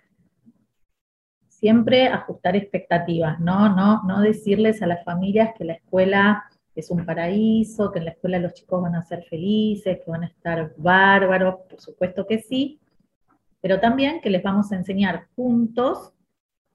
siempre 1.48 2.08
ajustar 2.08 2.58
expectativas, 2.58 3.39
¿no? 3.39 3.74
No, 3.74 4.03
no 4.03 4.20
decirles 4.20 4.82
a 4.82 4.88
las 4.88 5.05
familias 5.05 5.51
que 5.58 5.63
la 5.63 5.74
escuela 5.74 6.43
es 6.75 6.89
un 6.89 7.06
paraíso, 7.06 7.92
que 7.92 8.00
en 8.00 8.06
la 8.06 8.12
escuela 8.12 8.39
los 8.39 8.53
chicos 8.53 8.82
van 8.82 8.96
a 8.96 9.03
ser 9.03 9.24
felices, 9.24 10.00
que 10.03 10.12
van 10.12 10.24
a 10.24 10.27
estar 10.27 10.74
bárbaros, 10.77 11.62
por 11.70 11.80
supuesto 11.80 12.25
que 12.25 12.39
sí, 12.39 12.80
pero 13.62 13.80
también 13.80 14.22
que 14.22 14.30
les 14.30 14.44
vamos 14.44 14.72
a 14.72 14.75
enseñar 14.75 15.27
juntos 15.36 16.13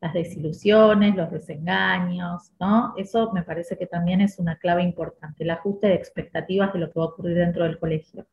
las 0.01 0.13
desilusiones, 0.13 1.17
los 1.17 1.31
desengaños, 1.31 2.53
¿no? 2.61 2.95
Eso 2.97 3.33
me 3.33 3.43
parece 3.43 3.77
que 3.77 3.87
también 3.87 4.21
es 4.21 4.39
una 4.39 4.57
clave 4.57 4.85
importante, 4.85 5.43
el 5.43 5.51
ajuste 5.51 5.89
de 5.89 5.95
expectativas 5.95 6.73
de 6.73 6.79
lo 6.79 6.91
que 6.91 6.99
va 7.01 7.07
a 7.07 7.09
ocurrir 7.09 7.37
dentro 7.37 7.65
del 7.65 7.79
colegio. 7.79 8.27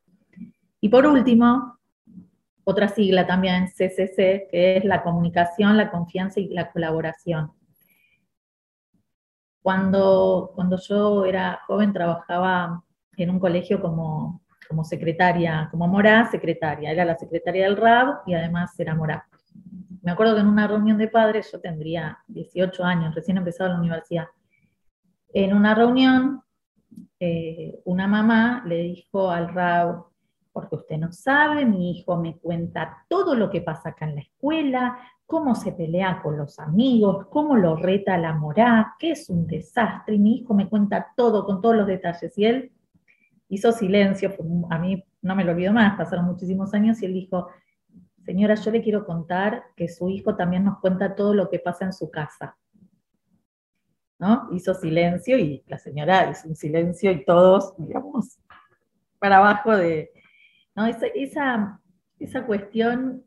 Y 0.80 0.90
por 0.90 1.08
último, 1.08 1.80
otra 2.64 2.88
sigla 2.88 3.26
también, 3.26 3.68
CCC, 3.68 4.48
que 4.52 4.78
es 4.78 4.86
la 4.86 5.02
comunicación, 5.02 5.78
la 5.78 5.90
confianza 5.90 6.40
y 6.40 6.50
la 6.50 6.72
colaboración. 6.72 7.52
Cuando, 9.66 10.52
cuando 10.54 10.78
yo 10.78 11.26
era 11.26 11.60
joven 11.66 11.92
trabajaba 11.92 12.84
en 13.18 13.32
un 13.32 13.40
colegio 13.40 13.82
como 13.82 14.46
como 14.68 14.84
secretaria, 14.84 15.68
como 15.72 15.88
Morá, 15.88 16.30
secretaria. 16.30 16.92
Era 16.92 17.06
la 17.06 17.18
secretaria 17.18 17.66
del 17.66 17.78
RAB 17.78 18.22
y 18.28 18.34
además 18.34 18.80
era 18.80 18.96
Morá. 18.96 19.28
Me 20.02 20.12
acuerdo 20.12 20.36
que 20.36 20.42
en 20.42 20.48
una 20.48 20.68
reunión 20.68 20.98
de 20.98 21.08
padres, 21.08 21.52
yo 21.52 21.60
tendría 21.60 22.20
18 22.28 22.84
años, 22.84 23.16
recién 23.16 23.38
empezado 23.38 23.72
la 23.72 23.80
universidad, 23.80 24.28
en 25.34 25.54
una 25.54 25.74
reunión, 25.74 26.42
eh, 27.20 27.80
una 27.86 28.08
mamá 28.08 28.64
le 28.66 28.78
dijo 28.78 29.32
al 29.32 29.50
RAB, 29.50 30.06
porque 30.54 30.76
usted 30.76 30.98
no 30.98 31.12
sabe, 31.12 31.66
mi 31.66 31.92
hijo 31.92 32.18
me 32.18 32.38
cuenta 32.38 33.06
todo 33.10 33.36
lo 33.36 33.50
que 33.50 33.62
pasa 33.62 33.90
acá 33.90 34.06
en 34.06 34.16
la 34.16 34.22
escuela, 34.22 34.98
cómo 35.25 35.55
se 35.55 35.72
pelea 35.72 36.22
con 36.22 36.38
los 36.38 36.60
amigos, 36.60 37.27
cómo 37.29 37.55
lo 37.55 37.75
reta 37.75 38.17
la 38.17 38.34
morá, 38.34 38.96
que 39.00 39.12
es 39.12 39.29
un 39.29 39.48
desastre, 39.48 40.15
y 40.15 40.20
mi 40.20 40.38
hijo 40.38 40.53
me 40.53 40.70
cuenta 40.70 41.13
todo 41.15 41.46
con 41.46 41.62
todos 41.62 41.75
los 41.75 41.88
detalles. 41.88 42.38
Y 42.38 42.46
él 42.46 42.72
hizo 43.50 43.72
silencio, 43.72 44.34
a 44.70 44.77
mí 44.77 45.03
no 45.22 45.36
me 45.36 45.44
lo 45.44 45.51
olvido 45.51 45.74
más, 45.74 45.98
pasaron 45.98 46.25
muchísimos 46.25 46.74
años, 46.74 47.01
y 47.01 47.05
él 47.05 47.13
dijo, 47.13 47.50
señora, 48.24 48.55
yo 48.55 48.72
le 48.72 48.82
quiero 48.82 49.05
contar 49.05 49.63
que 49.75 49.88
su 49.88 50.10
hijo 50.10 50.36
también 50.36 50.63
nos 50.63 50.79
cuenta 50.79 51.15
todo 51.15 51.34
lo 51.34 51.50
que 51.50 51.60
pasa 51.60 51.86
en 51.86 51.94
su 51.94 52.10
casa. 52.12 52.58
¿No? 54.17 54.48
Hizo 54.53 54.74
silencio 54.74 55.38
y 55.38 55.63
la 55.67 55.77
señora 55.77 56.32
hizo 56.32 56.48
un 56.48 56.55
silencio 56.55 57.12
y 57.12 57.25
todos, 57.25 57.74
digamos, 57.77 58.39
para 59.20 59.38
abajo 59.38 59.75
de... 59.75 60.12
¿no? 60.74 60.86
Esa, 60.86 61.08
esa, 61.08 61.82
esa 62.20 62.46
cuestión 62.46 63.25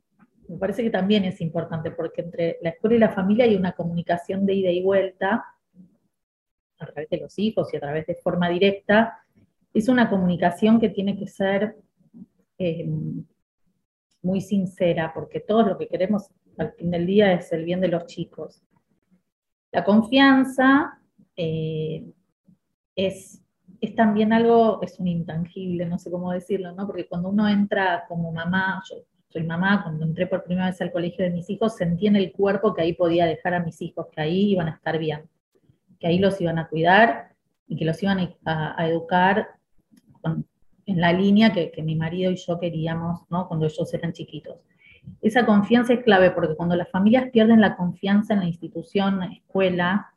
me 0.49 0.57
parece 0.57 0.83
que 0.83 0.91
también 0.91 1.25
es 1.25 1.41
importante, 1.41 1.91
porque 1.91 2.23
entre 2.23 2.59
la 2.63 2.71
escuela 2.71 2.97
y 2.97 2.99
la 2.99 3.11
familia 3.11 3.45
hay 3.45 3.55
una 3.55 3.73
comunicación 3.73 4.47
de 4.47 4.55
ida 4.55 4.71
y 4.71 4.83
vuelta, 4.83 5.45
a 6.79 6.87
través 6.87 7.11
de 7.11 7.19
los 7.19 7.39
hijos 7.39 7.73
y 7.73 7.77
a 7.77 7.81
través 7.81 8.07
de 8.07 8.15
forma 8.15 8.49
directa, 8.49 9.19
es 9.75 9.89
una 9.89 10.09
comunicación 10.09 10.81
que 10.81 10.89
tiene 10.89 11.17
que 11.17 11.27
ser 11.27 11.77
eh, 12.57 12.89
muy 14.23 14.41
sincera, 14.41 15.13
porque 15.15 15.41
todo 15.41 15.63
lo 15.63 15.79
que 15.79 15.89
queremos 15.89 16.31
al 16.57 16.73
fin 16.73 16.91
del 16.91 17.07
día 17.07 17.33
es 17.33 17.53
el 17.53 17.65
bien 17.65 17.81
de 17.81 17.89
los 17.89 18.07
chicos. 18.07 18.63
La 19.71 19.85
confianza 19.85 20.99
eh, 21.37 22.05
es, 22.97 23.43
es, 23.81 23.95
también 23.95 24.33
algo, 24.33 24.81
es 24.83 24.99
un 24.99 25.09
intangible, 25.09 25.87
no 25.87 25.99
sé 25.99 26.11
cómo 26.11 26.33
decirlo, 26.33 26.73
¿no? 26.73 26.87
Porque 26.87 27.07
cuando 27.07 27.29
uno 27.29 27.49
entra 27.49 28.05
como 28.09 28.33
mamá, 28.33 28.83
yo 28.89 29.05
soy 29.29 29.43
mamá, 29.43 29.83
cuando 29.83 30.05
entré 30.05 30.27
por 30.27 30.45
primera 30.45 30.67
vez 30.67 30.81
al 30.81 30.91
colegio 30.91 31.25
de 31.25 31.31
mis 31.31 31.51
hijos, 31.51 31.77
sentí 31.77 32.07
en 32.07 32.17
el 32.17 32.33
cuerpo 32.33 32.75
que 32.75 32.83
ahí 32.83 32.95
podía 32.95 33.27
dejar 33.27 33.55
a 33.55 33.61
mis 33.61 33.81
hijos, 33.83 34.07
que 34.11 34.21
ahí 34.21 34.53
iban 34.53 34.69
a 34.69 34.73
estar 34.73 34.99
bien, 34.99 35.29
que 36.01 36.07
ahí 36.07 36.19
los 36.19 36.41
iban 36.41 36.59
a 36.59 36.69
cuidar 36.69 37.35
y 37.67 37.77
que 37.77 37.85
los 37.85 38.03
iban 38.03 38.35
a, 38.47 38.89
educar 38.89 39.49
en 40.87 41.01
la 41.01 41.13
línea 41.13 41.53
que, 41.53 41.71
mi 41.83 41.95
marido 41.95 42.31
y 42.31 42.37
yo 42.37 42.59
queríamos 42.59 43.21
¿no? 43.29 43.47
cuando 43.49 43.67
ellos 43.67 43.93
eran 43.93 44.13
chiquitos. 44.13 44.57
Esa 45.21 45.45
confianza 45.45 45.93
es 45.93 46.03
clave 46.03 46.31
porque 46.31 46.55
cuando 46.55 46.77
las 46.77 46.91
familias 46.91 47.31
pierden 47.31 47.61
la 47.61 47.77
confianza 47.77 48.33
en 48.33 48.41
la 48.41 48.47
institución, 48.47 49.21
la 49.21 49.27
escuela, 49.27 50.15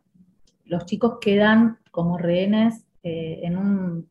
los 0.65 0.85
chicos 0.85 1.17
quedan 1.19 1.79
como 1.91 2.17
rehenes 2.17 2.85
eh, 3.03 3.41
en, 3.43 3.57
un, 3.57 4.09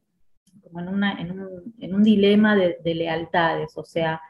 en, 1.79 1.95
un, 1.95 2.03
dilema 2.03 2.55
de, 2.55 2.79
de 2.85 2.95
lealtades, 2.95 3.77
o 3.77 3.85
sea, 3.85 4.21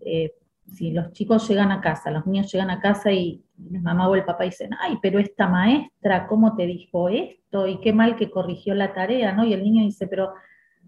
eh, 0.00 0.32
si 0.72 0.90
los 0.92 1.12
chicos 1.12 1.48
llegan 1.48 1.72
a 1.72 1.80
casa, 1.80 2.10
los 2.10 2.26
niños 2.26 2.50
llegan 2.52 2.70
a 2.70 2.80
casa 2.80 3.12
y 3.12 3.42
la 3.70 3.80
mamá 3.80 4.08
o 4.08 4.14
el 4.14 4.24
papá 4.24 4.44
dicen, 4.44 4.70
ay, 4.78 4.98
pero 5.02 5.18
esta 5.18 5.48
maestra, 5.48 6.26
¿cómo 6.26 6.54
te 6.54 6.66
dijo 6.66 7.08
esto? 7.08 7.66
Y 7.66 7.80
qué 7.80 7.92
mal 7.92 8.16
que 8.16 8.30
corrigió 8.30 8.74
la 8.74 8.92
tarea, 8.92 9.32
¿no? 9.32 9.44
Y 9.44 9.52
el 9.52 9.62
niño 9.62 9.82
dice, 9.82 10.06
pero 10.06 10.34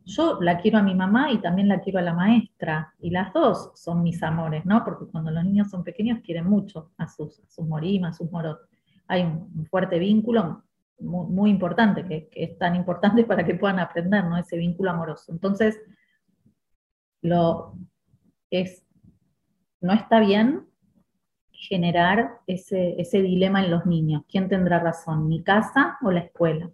yo 0.05 0.39
la 0.41 0.59
quiero 0.59 0.79
a 0.79 0.83
mi 0.83 0.95
mamá 0.95 1.31
y 1.33 1.39
también 1.39 1.69
la 1.69 1.81
quiero 1.81 1.99
a 1.99 2.03
la 2.03 2.15
maestra, 2.15 2.95
y 2.99 3.11
las 3.11 3.33
dos 3.33 3.73
son 3.75 4.03
mis 4.03 4.23
amores, 4.23 4.65
¿no? 4.65 4.85
Porque 4.85 5.07
cuando 5.07 5.31
los 5.31 5.45
niños 5.45 5.71
son 5.71 5.85
pequeños 5.85 6.21
quieren 6.25 6.47
mucho 6.47 6.93
a 6.99 7.09
sus, 7.09 7.43
sus 7.49 7.67
morimas, 7.67 8.15
a 8.15 8.19
sus 8.19 8.31
moros. 8.31 8.59
Hay 9.07 9.23
un, 9.23 9.67
fuerte 9.67 9.99
vínculo 9.99 10.65
muy, 10.99 11.51
importante, 11.51 12.05
que, 12.05 12.29
que, 12.29 12.45
es 12.45 12.59
tan 12.59 12.77
importante 12.77 13.25
para 13.25 13.45
que 13.45 13.55
puedan 13.55 13.79
aprender, 13.79 14.25
¿no? 14.25 14.37
Ese 14.37 14.57
vínculo 14.57 14.91
amoroso. 14.91 15.33
Entonces, 15.33 15.81
lo, 17.23 17.77
es, 18.51 18.85
no 19.81 19.93
está 19.93 20.21
bien 20.21 20.67
generar 21.53 22.39
ese, 22.47 23.23
dilema 23.23 23.63
en 23.65 23.71
los 23.71 23.87
niños. 23.87 24.23
¿Quién 24.29 24.49
tendrá 24.49 24.79
razón, 24.81 25.29
mi 25.29 25.43
casa 25.43 25.99
o 26.03 26.11
la 26.11 26.21
escuela? 26.21 26.71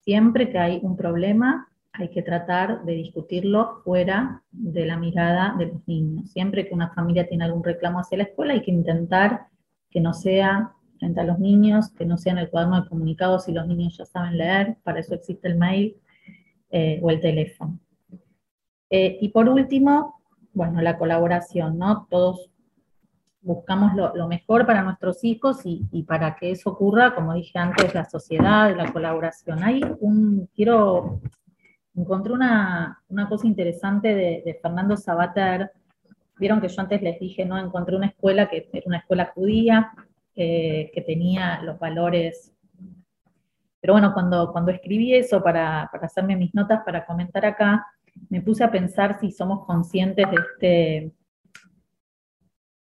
Siempre 0.00 0.50
que 0.50 0.58
hay 0.58 0.80
un 0.82 0.96
problema, 0.96 1.68
hay 1.92 2.10
que 2.10 2.22
tratar 2.22 2.84
de 2.84 2.92
discutirlo 2.92 3.80
fuera 3.84 4.42
de 4.50 4.84
la 4.84 4.98
mirada 4.98 5.54
de 5.58 5.66
los 5.66 5.88
niños. 5.88 6.30
Siempre 6.30 6.66
que 6.66 6.74
una 6.74 6.90
familia 6.90 7.26
tiene 7.26 7.44
algún 7.44 7.64
reclamo 7.64 8.00
hacia 8.00 8.18
la 8.18 8.24
escuela, 8.24 8.52
hay 8.52 8.62
que 8.62 8.70
intentar 8.70 9.46
que 9.90 10.00
no 10.00 10.12
sea 10.12 10.72
frente 10.98 11.20
a 11.20 11.24
los 11.24 11.38
niños, 11.38 11.90
que 11.90 12.04
no 12.04 12.18
sea 12.18 12.32
en 12.32 12.38
el 12.38 12.50
cuaderno 12.50 12.82
de 12.82 12.88
comunicados 12.88 13.44
si 13.44 13.52
los 13.52 13.66
niños 13.66 13.96
ya 13.96 14.04
saben 14.04 14.36
leer, 14.36 14.76
para 14.82 15.00
eso 15.00 15.14
existe 15.14 15.48
el 15.48 15.56
mail 15.56 15.96
eh, 16.70 16.98
o 17.02 17.10
el 17.10 17.20
teléfono. 17.20 17.78
Eh, 18.90 19.18
y 19.20 19.28
por 19.30 19.48
último, 19.48 20.20
bueno, 20.54 20.80
la 20.80 20.96
colaboración, 20.96 21.78
¿no? 21.78 22.06
Todos 22.08 22.50
buscamos 23.42 23.92
lo, 23.94 24.26
mejor 24.26 24.64
para 24.64 24.82
nuestros 24.82 25.22
hijos 25.22 25.60
y, 25.64 26.02
para 26.04 26.34
que 26.36 26.52
eso 26.52 26.70
ocurra, 26.70 27.14
como 27.14 27.34
dije 27.34 27.58
antes, 27.58 27.94
la 27.94 28.06
sociedad, 28.06 28.74
la 28.74 28.90
colaboración. 28.90 29.62
Hay 29.62 29.82
un, 30.00 30.48
quiero, 30.54 31.20
encontré 31.94 32.32
una, 32.32 33.02
cosa 33.28 33.46
interesante 33.46 34.14
de, 34.14 34.58
Fernando 34.62 34.96
Sabater, 34.96 35.70
vieron 36.38 36.60
que 36.60 36.68
yo 36.68 36.80
antes 36.80 37.02
les 37.02 37.20
dije, 37.20 37.44
¿no? 37.44 37.58
Encontré 37.58 37.96
una 37.96 38.06
escuela 38.06 38.48
que 38.48 38.68
era 38.72 38.86
una 38.86 38.98
escuela 38.98 39.32
judía, 39.34 39.92
eh, 40.34 40.90
que 40.94 41.02
tenía 41.02 41.60
los 41.62 41.78
valores 41.78 42.54
pero 43.84 43.92
bueno, 43.92 44.14
cuando, 44.14 44.50
cuando 44.50 44.72
escribí 44.72 45.14
eso 45.14 45.42
para, 45.42 45.90
para, 45.92 46.06
hacerme 46.06 46.36
mis 46.36 46.54
notas 46.54 46.80
para 46.86 47.04
comentar 47.04 47.44
acá, 47.44 47.86
me 48.28 48.40
puse 48.40 48.64
a 48.64 48.70
pensar 48.70 49.18
si 49.20 49.30
somos 49.30 49.64
conscientes 49.66 50.26
de 50.30 50.36
este, 50.36 51.12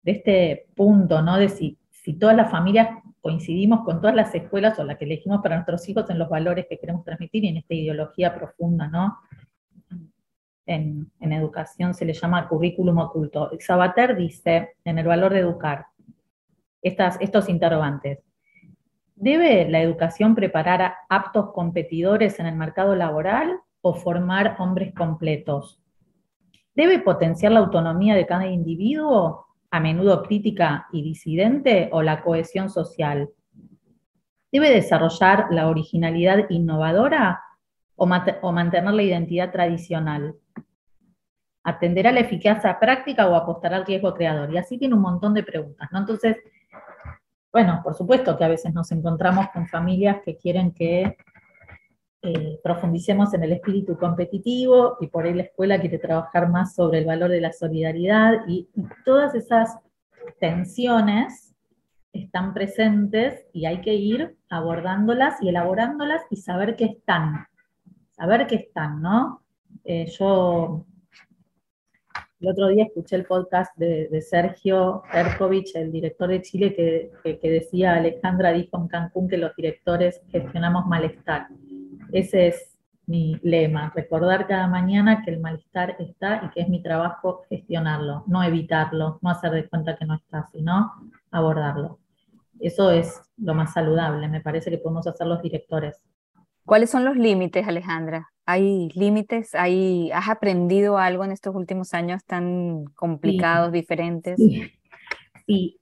de 0.03 0.13
este 0.13 0.67
punto, 0.75 1.23
¿no? 1.23 1.39
De 1.39 1.49
si, 1.49 1.79
si 1.91 2.15
todas 2.15 2.37
las 2.37 2.51
familias 2.51 2.89
coincidimos 3.21 3.85
con 3.85 4.01
todas 4.01 4.17
las 4.17 4.35
escuelas 4.35 4.79
o 4.79 4.85
las 4.85 4.97
que 4.97 5.05
elegimos 5.05 5.43
para 5.43 5.57
nuestros 5.57 5.89
hijos 5.89 6.09
en 6.11 6.19
los 6.19 6.29
valores 6.29 6.67
que 6.69 6.79
queremos 6.79 7.05
transmitir 7.05 7.45
y 7.45 7.49
en 7.49 7.57
esta 7.59 7.75
ideología 7.75 8.35
profunda, 8.35 8.89
¿no? 8.89 9.19
En, 10.67 11.11
educación 11.21 11.95
se 11.95 12.05
le 12.05 12.13
llama 12.13 12.49
currículum 12.49 12.99
oculto. 12.99 13.51
Sabater 13.61 14.17
dice, 14.17 14.77
en 14.85 14.99
el 14.99 15.07
valor 15.07 15.33
de 15.33 15.41
educar, 15.41 15.87
estas, 16.83 17.19
estos 17.21 17.49
interrogantes. 17.49 18.21
¿Debe 19.15 19.69
la 19.69 19.81
educación 19.81 20.35
preparar 20.35 20.83
a 20.83 20.97
aptos 21.09 21.53
competidores 21.53 22.39
en 22.39 22.47
el 22.47 22.55
mercado 22.55 22.95
laboral 22.95 23.61
o 23.89 23.95
formar 23.95 24.57
hombres 24.59 24.95
completos? 24.95 25.81
¿Debe 26.75 27.01
potenciar 27.01 27.53
la 27.53 27.61
autonomía 27.61 28.15
de 28.15 28.27
cada 28.27 28.47
individuo, 28.47 29.47
a 29.71 29.81
menudo 29.81 30.23
crítica 30.23 30.87
y 30.93 31.03
disidente, 31.03 31.89
o 31.93 32.03
la 32.03 32.23
cohesión 32.23 32.71
social? 32.71 33.31
¿Debe 34.53 34.71
desarrollar 34.71 35.47
la 35.51 35.69
originalidad 35.69 36.49
innovadora 36.51 37.43
o, 37.97 38.07
mantener 38.07 38.95
la 38.95 39.03
identidad 39.03 39.51
tradicional? 39.51 40.35
¿Atender 41.65 42.07
a 42.07 42.13
la 42.13 42.21
eficacia 42.21 42.79
práctica 42.79 43.27
o 43.27 43.35
apostar 43.35 43.75
al 43.75 43.87
riesgo 43.87 44.15
creador? 44.15 44.53
Y 44.53 44.59
así 44.59 44.79
tiene 44.79 44.95
un 44.95 45.03
montón 45.03 45.35
de 45.35 45.43
preguntas, 45.43 45.89
¿no? 45.91 45.99
Entonces, 45.99 46.37
bueno, 47.53 47.81
por 47.83 47.95
supuesto 47.95 48.37
que 48.37 48.45
a 48.45 48.49
veces 48.49 48.73
nos 48.73 48.93
encontramos 48.93 49.49
con 49.53 49.67
familias 49.67 50.19
que 50.25 50.37
quieren 50.37 50.73
que 50.73 51.17
eh, 52.21 52.59
profundicemos 52.65 53.33
en 53.35 53.45
el 53.45 53.53
espíritu 53.53 53.97
competitivo 53.97 54.97
y 55.01 55.07
por 55.07 55.25
ahí 55.25 55.35
la 55.35 55.45
escuela 55.45 55.81
quiere 55.81 55.99
trabajar 55.99 56.49
más 56.49 56.75
sobre 56.75 56.99
el 56.99 57.05
valor 57.05 57.31
de 57.31 57.41
la 57.41 57.53
solidaridad 57.53 58.43
y, 58.49 58.69
todas 59.05 59.37
esas 59.37 59.79
tensiones 60.41 61.55
están 62.13 62.55
presentes 62.55 63.47
y 63.53 63.67
hay 63.67 63.81
que 63.83 63.95
ir 63.95 64.37
abordándolas 64.51 65.41
y 65.41 65.49
elaborándolas 65.49 66.23
y 66.29 66.37
saber 66.39 66.75
que 66.75 66.87
están, 66.87 67.47
saber 68.11 68.49
que 68.49 68.57
están, 68.57 69.01
¿no? 69.01 69.45
Eh, 69.85 70.07
yo 70.19 70.85
el 72.41 72.49
otro 72.49 72.67
día 72.69 72.85
escuché 72.85 73.15
el 73.15 73.27
podcast 73.27 73.77
de, 73.77 74.21
Sergio 74.23 75.03
Erkovich, 75.13 75.75
el 75.77 75.93
director 75.93 76.29
de 76.29 76.43
Chile, 76.43 76.75
que, 76.75 77.39
que 77.39 77.51
decía, 77.51 77.95
Alejandra 77.95 78.53
dijo 78.53 78.77
en 78.77 78.89
Cancún 78.89 79.29
que 79.29 79.39
los 79.39 79.55
directores 79.55 80.21
gestionamos 80.31 80.87
malestar. 80.87 81.49
Ese 82.13 82.49
es 82.49 82.79
mi 83.07 83.41
lema, 83.43 83.91
recordar 83.95 84.47
cada 84.47 84.67
mañana 84.67 85.23
que 85.25 85.31
el 85.31 85.41
malestar 85.41 85.97
está 85.99 86.43
y 86.45 86.51
que 86.51 86.61
es 86.61 86.69
mi 86.69 86.83
trabajo 86.83 87.43
gestionarlo, 87.49 88.25
no 88.27 88.43
evitarlo, 88.43 89.19
no 89.23 89.31
hacer 89.31 89.51
de 89.53 89.67
cuenta 89.67 89.97
que 89.97 90.05
no 90.05 90.15
está, 90.15 90.47
sino 90.53 90.93
abordarlo. 91.31 91.99
Eso 92.61 92.91
es 92.91 93.23
lo 93.39 93.55
más 93.55 93.73
saludable, 93.73 94.29
me 94.29 94.43
parece 94.43 94.71
que 94.71 94.79
podemos 94.79 95.07
hacer 95.07 95.27
los 95.27 95.41
directores. 95.41 95.97
¿Cuáles 96.67 96.91
son 96.91 97.07
los 97.07 97.17
límites, 97.17 97.67
Alejandra, 97.67 98.29
hay 98.45 98.91
límites, 98.95 99.55
hay, 99.55 100.11
has 100.11 100.29
aprendido 100.29 100.99
algo 100.99 101.25
en 101.25 101.33
estos 101.33 101.55
últimos 101.55 101.95
años 101.95 102.25
tan 102.27 102.85
complicados, 102.95 103.73
diferentes. 103.73 104.37
Sí. 104.37 104.71
sí. 105.47 105.81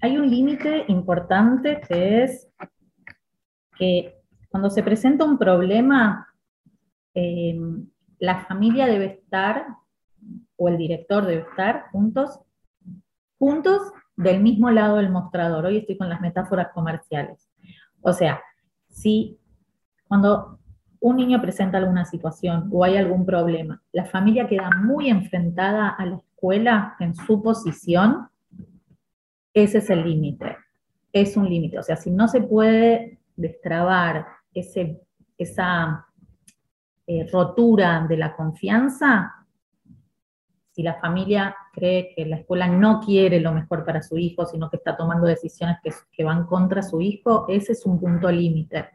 hay 0.00 0.16
un 0.18 0.30
límite 0.30 0.84
importante 0.86 1.80
que 1.88 2.22
es 2.22 2.48
que 3.76 4.19
cuando 4.50 4.68
se 4.68 4.82
presenta 4.82 5.24
un 5.24 5.38
problema, 5.38 6.28
eh, 7.14 7.58
la 8.18 8.40
familia 8.44 8.86
debe 8.86 9.06
estar, 9.06 9.64
o 10.56 10.68
el 10.68 10.76
director 10.76 11.24
debe 11.24 11.42
estar 11.48 11.86
juntos, 11.92 12.40
juntos 13.38 13.80
del 14.16 14.40
mismo 14.40 14.70
lado 14.70 14.96
del 14.96 15.10
mostrador. 15.10 15.64
Hoy 15.64 15.78
estoy 15.78 15.96
con 15.96 16.08
las 16.08 16.20
metáforas 16.20 16.68
comerciales. 16.74 17.48
O 18.02 18.12
sea, 18.12 18.40
si 18.88 19.38
cuando 20.08 20.58
un 20.98 21.16
niño 21.16 21.40
presenta 21.40 21.78
alguna 21.78 22.04
situación 22.04 22.68
o 22.72 22.84
hay 22.84 22.96
algún 22.96 23.24
problema, 23.24 23.80
la 23.92 24.04
familia 24.04 24.48
queda 24.48 24.70
muy 24.70 25.08
enfrentada 25.08 25.88
a 25.88 26.04
la 26.04 26.16
escuela 26.16 26.96
en 26.98 27.14
su 27.14 27.42
posición, 27.42 28.28
ese 29.54 29.78
es 29.78 29.88
el 29.90 30.04
límite. 30.04 30.56
Es 31.12 31.36
un 31.36 31.48
límite. 31.48 31.78
O 31.78 31.82
sea, 31.82 31.96
si 31.96 32.10
no 32.10 32.28
se 32.28 32.42
puede 32.42 33.20
destrabar 33.36 34.26
ese, 34.54 35.00
esa 35.36 36.06
eh, 37.06 37.28
rotura 37.32 38.06
de 38.08 38.16
la 38.16 38.34
confianza, 38.34 39.46
si 40.70 40.82
la 40.82 40.94
familia 40.94 41.54
cree 41.72 42.12
que 42.14 42.24
la 42.26 42.36
escuela 42.36 42.68
no 42.68 43.00
quiere 43.00 43.40
lo 43.40 43.52
mejor 43.52 43.84
para 43.84 44.02
su 44.02 44.16
hijo, 44.18 44.46
sino 44.46 44.70
que 44.70 44.76
está 44.76 44.96
tomando 44.96 45.26
decisiones 45.26 45.78
que, 45.82 45.90
que 46.12 46.24
van 46.24 46.46
contra 46.46 46.82
su 46.82 47.00
hijo, 47.00 47.46
ese 47.48 47.72
es 47.72 47.84
un 47.84 47.98
punto 47.98 48.30
límite. 48.30 48.88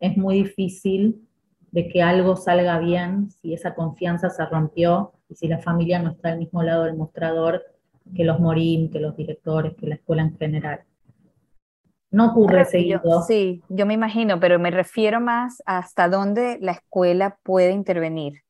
Es 0.00 0.16
muy 0.16 0.42
difícil 0.42 1.26
de 1.70 1.88
que 1.88 2.02
algo 2.02 2.36
salga 2.36 2.78
bien 2.78 3.30
si 3.30 3.52
esa 3.52 3.74
confianza 3.74 4.30
se 4.30 4.44
rompió 4.46 5.12
y 5.28 5.34
si 5.34 5.48
la 5.48 5.58
familia 5.58 5.98
no 5.98 6.12
está 6.12 6.30
al 6.30 6.38
mismo 6.38 6.62
lado 6.62 6.84
del 6.84 6.96
mostrador 6.96 7.62
que 8.14 8.24
los 8.24 8.38
morim, 8.40 8.90
que 8.90 9.00
los 9.00 9.16
directores, 9.16 9.74
que 9.74 9.86
la 9.86 9.96
escuela 9.96 10.22
en 10.22 10.36
general. 10.36 10.80
No 12.10 12.30
ocurre 12.30 12.64
seguido. 12.64 13.22
sí, 13.26 13.62
yo 13.68 13.84
me 13.84 13.94
imagino, 13.94 14.38
pero 14.38 14.58
me 14.58 14.70
refiero 14.70 15.20
más 15.20 15.62
hasta 15.66 16.08
dónde 16.08 16.58
la 16.60 16.72
escuela 16.72 17.38
puede 17.42 17.72
intervenir. 17.72 18.42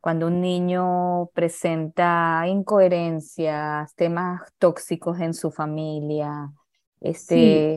Cuando 0.00 0.28
un 0.28 0.40
niño 0.40 1.26
presenta 1.34 2.44
incoherencias, 2.46 3.94
temas 3.94 4.40
tóxicos 4.58 5.20
en 5.20 5.34
su 5.34 5.50
familia, 5.50 6.50
este, 7.00 7.76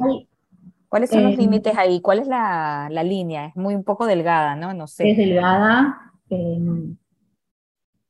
¿cuáles 0.88 1.10
son 1.10 1.24
los 1.24 1.34
eh, 1.34 1.38
límites 1.38 1.78
ahí? 1.78 2.00
¿Cuál 2.00 2.20
es 2.20 2.28
la, 2.28 2.88
línea? 3.04 3.48
Es 3.48 3.56
muy 3.58 3.76
un 3.76 3.84
poco 3.84 4.06
delgada, 4.06 4.56
¿no? 4.56 4.74
No 4.74 4.88
sé. 4.88 5.12
Es 5.12 5.18
delgada. 5.18 6.14
Em, 6.30 6.96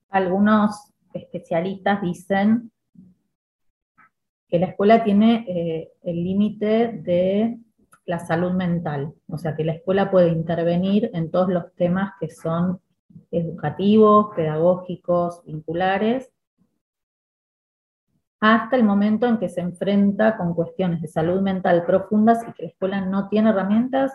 algunos 0.09 0.93
especialistas 1.13 2.01
dicen 2.01 2.71
que 4.53 4.59
la 4.59 4.67
escuela 4.67 5.03
tiene 5.03 5.45
eh, 5.47 5.93
el 6.03 6.23
límite 6.23 6.89
de 7.01 7.57
la 8.05 8.19
salud 8.19 8.51
mental, 8.51 9.11
o 9.27 9.35
sea 9.35 9.55
que 9.55 9.63
la 9.63 9.71
escuela 9.71 10.11
puede 10.11 10.29
intervenir 10.29 11.09
en 11.15 11.31
todos 11.31 11.49
los 11.49 11.73
temas 11.73 12.11
que 12.19 12.29
son 12.29 12.79
educativos, 13.31 14.27
pedagógicos, 14.35 15.43
vinculares, 15.43 16.29
hasta 18.41 18.75
el 18.75 18.83
momento 18.83 19.25
en 19.25 19.39
que 19.39 19.49
se 19.49 19.61
enfrenta 19.61 20.37
con 20.37 20.53
cuestiones 20.53 21.01
de 21.01 21.07
salud 21.07 21.41
mental 21.41 21.83
profundas 21.83 22.43
y 22.47 22.53
que 22.53 22.61
la 22.61 22.69
escuela 22.69 23.01
no 23.01 23.29
tiene 23.29 23.49
herramientas 23.49 24.13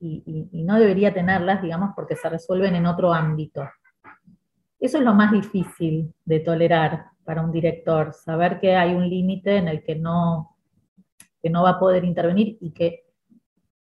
y, 0.00 0.48
y 0.50 0.64
no 0.64 0.76
debería 0.80 1.14
tenerlas, 1.14 1.62
digamos, 1.62 1.90
porque 1.94 2.16
se 2.16 2.28
resuelven 2.28 2.74
en 2.74 2.86
otro 2.86 3.12
ámbito. 3.14 3.62
Eso 4.80 4.98
es 4.98 5.04
lo 5.04 5.14
más 5.14 5.30
difícil 5.30 6.12
de 6.24 6.40
tolerar, 6.40 7.12
para 7.28 7.42
un 7.42 7.52
director, 7.52 8.14
saber 8.14 8.58
que 8.58 8.74
hay 8.74 8.94
un 8.94 9.06
límite 9.06 9.58
en 9.58 9.68
el 9.68 9.82
que 9.82 9.94
no, 9.94 10.56
que 11.42 11.50
no 11.50 11.62
va 11.62 11.72
a 11.72 11.78
poder 11.78 12.02
intervenir 12.06 12.56
y 12.58 12.70
que, 12.70 13.04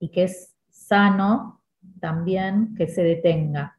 y 0.00 0.08
que 0.08 0.24
es 0.24 0.56
sano 0.68 1.62
también 2.00 2.74
que 2.74 2.88
se 2.88 3.04
detenga, 3.04 3.78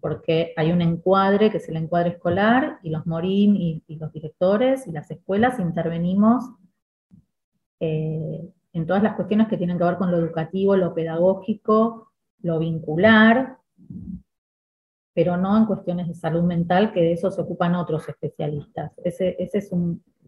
porque 0.00 0.54
hay 0.56 0.72
un 0.72 0.80
encuadre 0.80 1.50
que 1.50 1.58
es 1.58 1.68
el 1.68 1.76
encuadre 1.76 2.12
escolar 2.12 2.78
y 2.82 2.88
los 2.88 3.06
morim 3.06 3.56
y, 3.56 3.84
los 4.00 4.10
directores 4.10 4.86
y 4.86 4.92
las 4.92 5.10
escuelas 5.10 5.60
intervenimos 5.60 6.44
eh, 7.80 8.48
en 8.72 8.86
todas 8.86 9.02
las 9.02 9.16
cuestiones 9.16 9.48
que 9.48 9.58
tienen 9.58 9.76
que 9.76 9.84
ver 9.84 9.98
con 9.98 10.10
lo 10.10 10.16
educativo, 10.16 10.76
lo 10.76 10.94
pedagógico, 10.94 12.10
lo 12.40 12.58
vincular, 12.58 13.58
pero 15.18 15.36
no 15.36 15.56
en 15.56 15.66
cuestiones 15.66 16.06
de 16.06 16.14
salud 16.14 16.44
mental, 16.44 16.92
que 16.92 17.00
de 17.00 17.14
eso 17.14 17.28
se 17.32 17.40
ocupan 17.40 17.74
otros 17.74 18.08
especialistas. 18.08 18.92
Ese, 19.02 19.34
es 19.36 19.72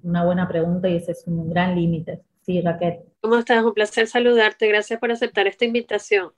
una 0.03 0.25
buena 0.25 0.49
pregunta 0.49 0.89
y 0.89 0.97
ese 0.97 1.13
es 1.13 1.23
un 1.29 1.49
gran 1.49 1.77
límite. 1.77 2.23
Sí, 2.43 2.61
Raquel. 2.61 2.99
¿Cómo 3.21 3.37
estás? 3.37 3.63
Un 3.63 3.73
placer 3.73 4.09
saludarte. 4.09 4.67
Gracias 4.67 4.99
por 4.99 5.13
aceptar 5.13 5.47
esta 5.47 5.65
invitación. 5.65 6.33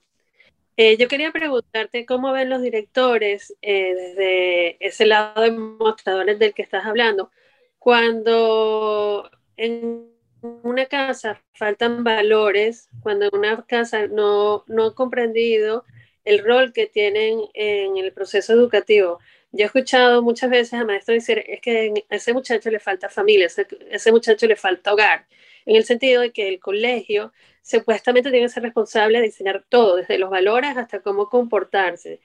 Eh, 0.77 0.99
yo 0.99 1.09
quería 1.09 1.33
preguntarte 1.33 2.05
cómo 2.05 2.31
ven 2.33 2.51
los 2.51 2.61
directores 2.61 3.57
eh, 3.63 3.95
desde 3.95 4.87
ese 4.87 5.07
lado 5.07 5.41
de 5.41 5.53
mostradores 5.53 6.39
del 6.39 6.53
que 6.53 6.61
estás 6.61 6.85
hablando, 6.85 7.31
cuando 7.79 9.31
en 9.57 10.11
una 10.43 10.85
casa 10.85 11.41
faltan 11.55 12.05
valores, 12.05 12.91
cuando 13.01 13.25
en 13.25 13.35
una 13.35 13.63
casa 13.63 14.09
no, 14.09 14.65
no 14.67 14.89
ha 14.89 14.95
comprendido 14.95 15.87
el 16.25 16.45
rol 16.45 16.73
que 16.73 16.87
tienen 16.87 17.41
en 17.55 17.97
el 17.97 18.13
proceso 18.13 18.53
educativo. 18.53 19.19
Yo 19.51 19.65
he 19.65 19.67
escuchado 19.67 20.23
muchas 20.23 20.51
veces 20.51 20.75
a 20.75 20.85
maestros 20.85 21.17
decir, 21.17 21.45
es 21.47 21.61
que 21.61 21.93
a 22.09 22.15
ese 22.15 22.33
muchacho 22.33 22.71
le 22.71 22.81
falta 22.81 23.09
familia, 23.09 23.47
a 23.47 23.95
ese 23.95 24.13
muchacho 24.13 24.47
le 24.47 24.57
falta 24.57 24.93
hogar, 24.93 25.27
en 25.67 25.77
el 25.77 25.85
sentido 25.85 26.23
de 26.23 26.33
que 26.33 26.49
el 26.49 26.59
colegio 26.59 27.33
supuestamente 27.63 28.31
tiene 28.31 28.47
que 28.47 28.53
ser 28.53 28.63
responsable 28.63 29.19
de 29.19 29.27
diseñar 29.27 29.65
todo, 29.69 29.97
desde 29.97 30.19
los 30.19 30.31
valores 30.31 30.77
hasta 30.77 31.01
cómo 31.01 31.29
comportarse. 31.29 32.21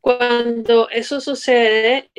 Cuando 0.00 0.88
eso 0.88 1.20
sucede, 1.20 2.10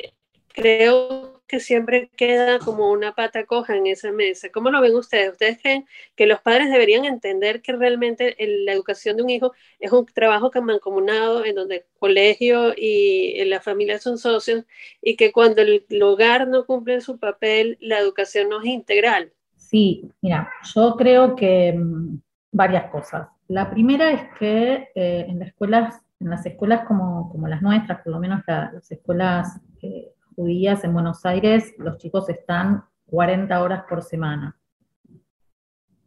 creo 0.54 1.31
que 1.52 1.60
siempre 1.60 2.10
queda 2.16 2.58
como 2.60 2.90
una 2.90 3.12
pata 3.12 3.44
coja 3.44 3.76
en 3.76 3.86
esa 3.86 4.10
mesa. 4.10 4.48
¿Cómo 4.50 4.70
lo 4.70 4.80
ven 4.80 4.96
ustedes? 4.96 5.32
¿Ustedes 5.32 5.58
creen 5.60 5.84
que 6.16 6.26
los 6.26 6.40
padres 6.40 6.70
deberían 6.70 7.04
entender 7.04 7.60
que 7.60 7.72
realmente 7.72 8.34
la 8.64 8.72
educación 8.72 9.18
de 9.18 9.22
un 9.22 9.28
hijo 9.28 9.52
es 9.78 9.92
un 9.92 10.06
trabajo 10.06 10.50
que 10.50 10.62
mancomunado 10.62 11.44
en 11.44 11.54
donde 11.54 11.76
el 11.76 11.84
colegio 11.98 12.72
y 12.74 13.44
la 13.44 13.60
familia 13.60 13.98
son 13.98 14.16
socios 14.16 14.64
y 15.02 15.16
que 15.16 15.30
cuando 15.30 15.60
el, 15.60 15.84
hogar 16.02 16.48
no 16.48 16.64
cumple 16.64 17.02
su 17.02 17.18
papel, 17.18 17.76
la 17.82 17.98
educación 17.98 18.48
no 18.48 18.62
es 18.62 18.68
integral? 18.68 19.30
Sí, 19.54 20.10
mira, 20.22 20.50
yo 20.74 20.96
creo 20.96 21.36
que 21.36 21.74
mm, 21.76 22.18
varias 22.50 22.90
cosas. 22.90 23.28
La 23.48 23.68
primera 23.68 24.10
es 24.10 24.22
que 24.38 24.88
eh, 24.94 25.26
en 25.28 25.38
las 25.38 25.48
escuelas, 25.48 26.00
en 26.18 26.30
las 26.30 26.46
escuelas 26.46 26.86
como, 26.86 27.30
como 27.30 27.46
las 27.46 27.60
nuestras, 27.60 28.00
por 28.00 28.14
lo 28.14 28.20
menos 28.20 28.40
las 28.46 28.90
escuelas 28.90 29.60
eh, 29.82 30.14
judías 30.34 30.84
en 30.84 30.92
Buenos 30.92 31.24
Aires, 31.24 31.74
los 31.78 31.98
chicos 31.98 32.28
están 32.28 32.84
40 33.06 33.62
horas 33.62 33.84
por 33.88 34.02
semana, 34.02 34.56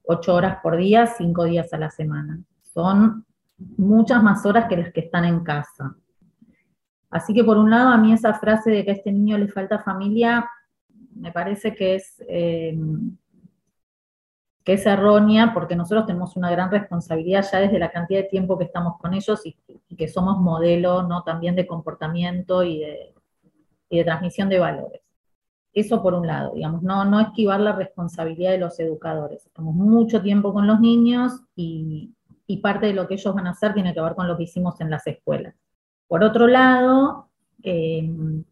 8 0.04 0.34
horas 0.34 0.58
por 0.62 0.78
día, 0.78 1.08
5 1.08 1.44
días 1.46 1.74
a 1.74 1.78
la 1.78 1.90
semana. 1.90 2.40
Son 2.62 3.26
muchas 3.78 4.22
más 4.24 4.46
horas 4.46 4.68
que 4.68 4.78
las 4.78 4.92
que 4.92 5.02
están 5.02 5.26
en 5.26 5.44
casa. 5.44 5.96
Así 7.10 7.34
que 7.34 7.44
por 7.44 7.58
un 7.58 7.70
lado, 7.70 7.90
a 7.90 7.98
mí 7.98 8.12
esa 8.12 8.34
frase 8.34 8.72
de 8.72 8.84
que 8.84 8.92
a 8.92 8.94
este 8.96 9.12
niño 9.12 9.38
le 9.38 9.48
falta 9.48 9.80
familia, 9.80 10.50
me 11.16 11.32
parece 11.32 11.74
que 11.74 11.96
es, 11.96 12.22
eh, 12.28 12.78
que 14.64 14.74
es 14.74 14.86
errónea 14.86 15.54
porque 15.54 15.76
nosotros 15.76 16.08
tenemos 16.08 16.36
una 16.36 16.52
gran 16.52 16.70
responsabilidad 16.72 17.46
ya 17.50 17.60
desde 17.60 17.80
la 17.80 17.92
cantidad 17.92 18.22
de 18.22 18.28
tiempo 18.28 18.58
que 18.58 18.66
estamos 18.66 18.98
con 18.98 19.14
ellos 19.14 19.46
y, 19.46 19.56
y 19.88 19.96
que 19.96 20.08
somos 20.08 20.40
modelo 20.40 21.04
¿no? 21.04 21.24
también 21.24 21.56
de 21.56 21.68
comportamiento 21.68 22.64
y 22.64 22.80
de, 22.80 23.15
de 23.98 24.04
transmisión 24.04 24.50
de 24.50 24.60
valores. 24.60 25.02
Eso 25.76 26.02
por 26.02 26.14
un 26.14 26.26
lado, 26.26 26.54
digamos, 26.56 26.84
no, 26.84 27.04
no 27.04 27.20
esquivar 27.20 27.60
la 27.60 27.74
responsabilidad 27.74 28.52
de 28.52 28.60
los 28.60 28.80
educadores. 28.80 29.46
Estamos 29.46 29.76
mucho 29.76 30.22
tiempo 30.22 30.54
con 30.54 30.68
los 30.68 30.80
niños 30.80 31.34
y, 31.56 32.14
parte 32.62 32.88
de 32.88 32.94
lo 32.94 33.08
que 33.08 33.16
ellos 33.16 33.36
van 33.36 33.48
a 33.48 33.52
hacer 33.52 33.74
tiene 33.74 33.94
que 33.94 34.02
ver 34.02 34.16
con 34.16 34.28
lo 34.28 34.38
que 34.38 34.44
hicimos 34.44 34.80
en 34.80 34.90
las 34.90 35.06
escuelas. 35.06 35.54
Por 36.08 36.24
otro 36.24 36.48
lado, 36.48 37.30
em, 37.62 38.44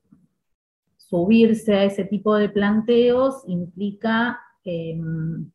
subirse 0.97 1.73
a 1.75 1.84
ese 1.86 2.03
tipo 2.06 2.36
de 2.36 2.49
planteos 2.49 3.43
implica, 3.47 4.39
em, 4.65 5.49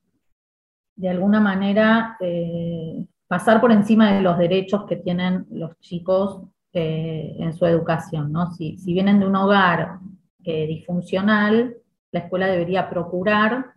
de 0.96 1.08
alguna 1.08 1.40
manera, 1.40 2.16
eh, 2.20 3.04
pasar 3.26 3.60
por 3.60 3.72
encima 3.72 4.12
de 4.12 4.22
los 4.22 4.38
derechos 4.38 4.84
que 4.86 4.96
tienen 4.96 5.46
los 5.50 5.78
chicos 5.80 6.42
eh, 6.72 7.36
en 7.38 7.52
su 7.54 7.66
educación. 7.66 8.32
¿no? 8.32 8.52
Si, 8.52 8.76
vienen 8.84 9.20
de 9.20 9.26
un 9.26 9.36
hogar 9.36 9.98
eh, 10.44 10.66
disfuncional, 10.66 11.76
la 12.12 12.20
escuela 12.20 12.46
debería 12.46 12.88
procurar 12.90 13.72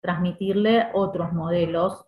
transmitirle 0.00 0.88
otros 0.94 1.32
modelos 1.32 2.06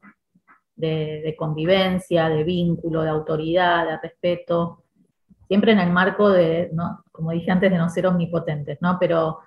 de, 0.77 1.35
convivencia, 1.39 2.29
de 2.29 2.43
vínculo, 2.43 3.03
de 3.03 3.11
autoridad, 3.11 3.87
de 3.87 3.99
respeto. 3.99 4.83
siempre 5.47 5.73
en 5.73 5.79
el 5.79 5.93
marco 5.93 6.31
de, 6.31 6.71
¿no? 6.73 7.05
como 7.13 7.31
dije 7.31 7.51
antes, 7.51 7.71
de 7.71 7.79
no 7.79 7.89
ser 7.89 8.07
omnipotentes, 8.07 8.79
¿no? 8.81 8.97
Pero, 8.99 9.39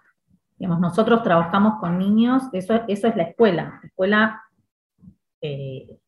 digamos, 0.57 0.79
nosotros 0.79 1.21
trabajamos 1.23 1.79
con 1.79 1.97
niños, 1.97 2.43
eso, 2.53 2.81
eso 2.87 3.07
es 3.07 3.15
la 3.15 3.23
escuela. 3.23 3.79
La 3.81 3.87
escuela 3.87 4.43
eh, 5.41 5.99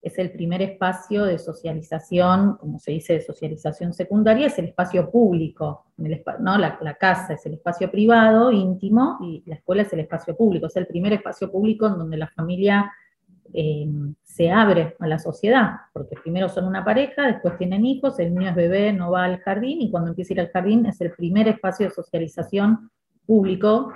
es 0.00 0.18
el 0.18 0.30
primer 0.30 0.62
espacio 0.62 1.24
de 1.24 1.38
socialización, 1.38 2.56
como 2.56 2.78
se 2.78 2.92
dice, 2.92 3.14
de 3.14 3.20
socialización 3.20 3.92
secundaria, 3.92 4.46
es 4.46 4.58
el 4.58 4.66
espacio 4.66 5.10
público, 5.10 5.86
¿no? 5.96 6.56
La, 6.56 6.94
casa 6.94 7.34
es 7.34 7.44
el 7.46 7.54
espacio 7.54 7.90
privado, 7.90 8.52
íntimo, 8.52 9.18
y 9.20 9.42
la 9.46 9.56
escuela 9.56 9.82
es 9.82 9.92
el 9.92 10.00
espacio 10.00 10.36
público, 10.36 10.66
es 10.66 10.76
el 10.76 10.86
primer 10.86 11.12
espacio 11.14 11.50
público 11.50 11.86
en 11.88 11.98
donde 11.98 12.16
la 12.16 12.28
familia 12.28 12.92
eh, 13.52 13.88
se 14.22 14.50
abre 14.50 14.94
a 15.00 15.06
la 15.08 15.18
sociedad, 15.18 15.72
porque 15.92 16.16
primero 16.22 16.48
son 16.48 16.66
una 16.66 16.84
pareja, 16.84 17.26
después 17.26 17.58
tienen 17.58 17.84
hijos, 17.84 18.20
el 18.20 18.34
niño 18.34 18.50
es 18.50 18.56
bebé, 18.56 18.92
no 18.92 19.10
va 19.10 19.24
al 19.24 19.38
jardín, 19.38 19.82
y 19.82 19.90
cuando 19.90 20.10
empieza 20.10 20.32
a 20.32 20.34
ir 20.34 20.40
al 20.40 20.50
jardín 20.50 20.86
es 20.86 21.00
el 21.00 21.12
primer 21.12 21.48
espacio 21.48 21.88
de 21.88 21.94
socialización 21.94 22.90
público, 23.26 23.92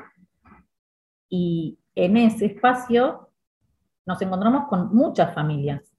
y 1.29 1.79
en 1.95 2.17
ese 2.17 2.47
espacio 2.47 3.29
nos 4.05 4.21
encontramos 4.21 4.69
con 4.69 4.95
muchas 4.95 5.33
familias, 5.33 5.92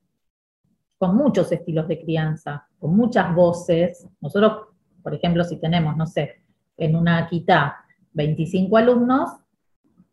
con 1.03 1.17
muchos 1.17 1.51
estilos 1.51 1.89
de 1.89 1.99
crianza, 1.99 2.65
con 2.79 2.95
muchas 2.95 3.35
voces. 3.35 4.07
Nosotros, 4.21 4.69
por 5.01 5.13
ejemplo, 5.13 5.43
si 5.43 5.57
tenemos, 5.57 5.97
no 5.97 6.07
sé, 6.07 6.43
en 6.77 6.95
una 6.95 7.27
quita 7.27 7.83
25 8.13 8.77
alumnos, 8.77 9.31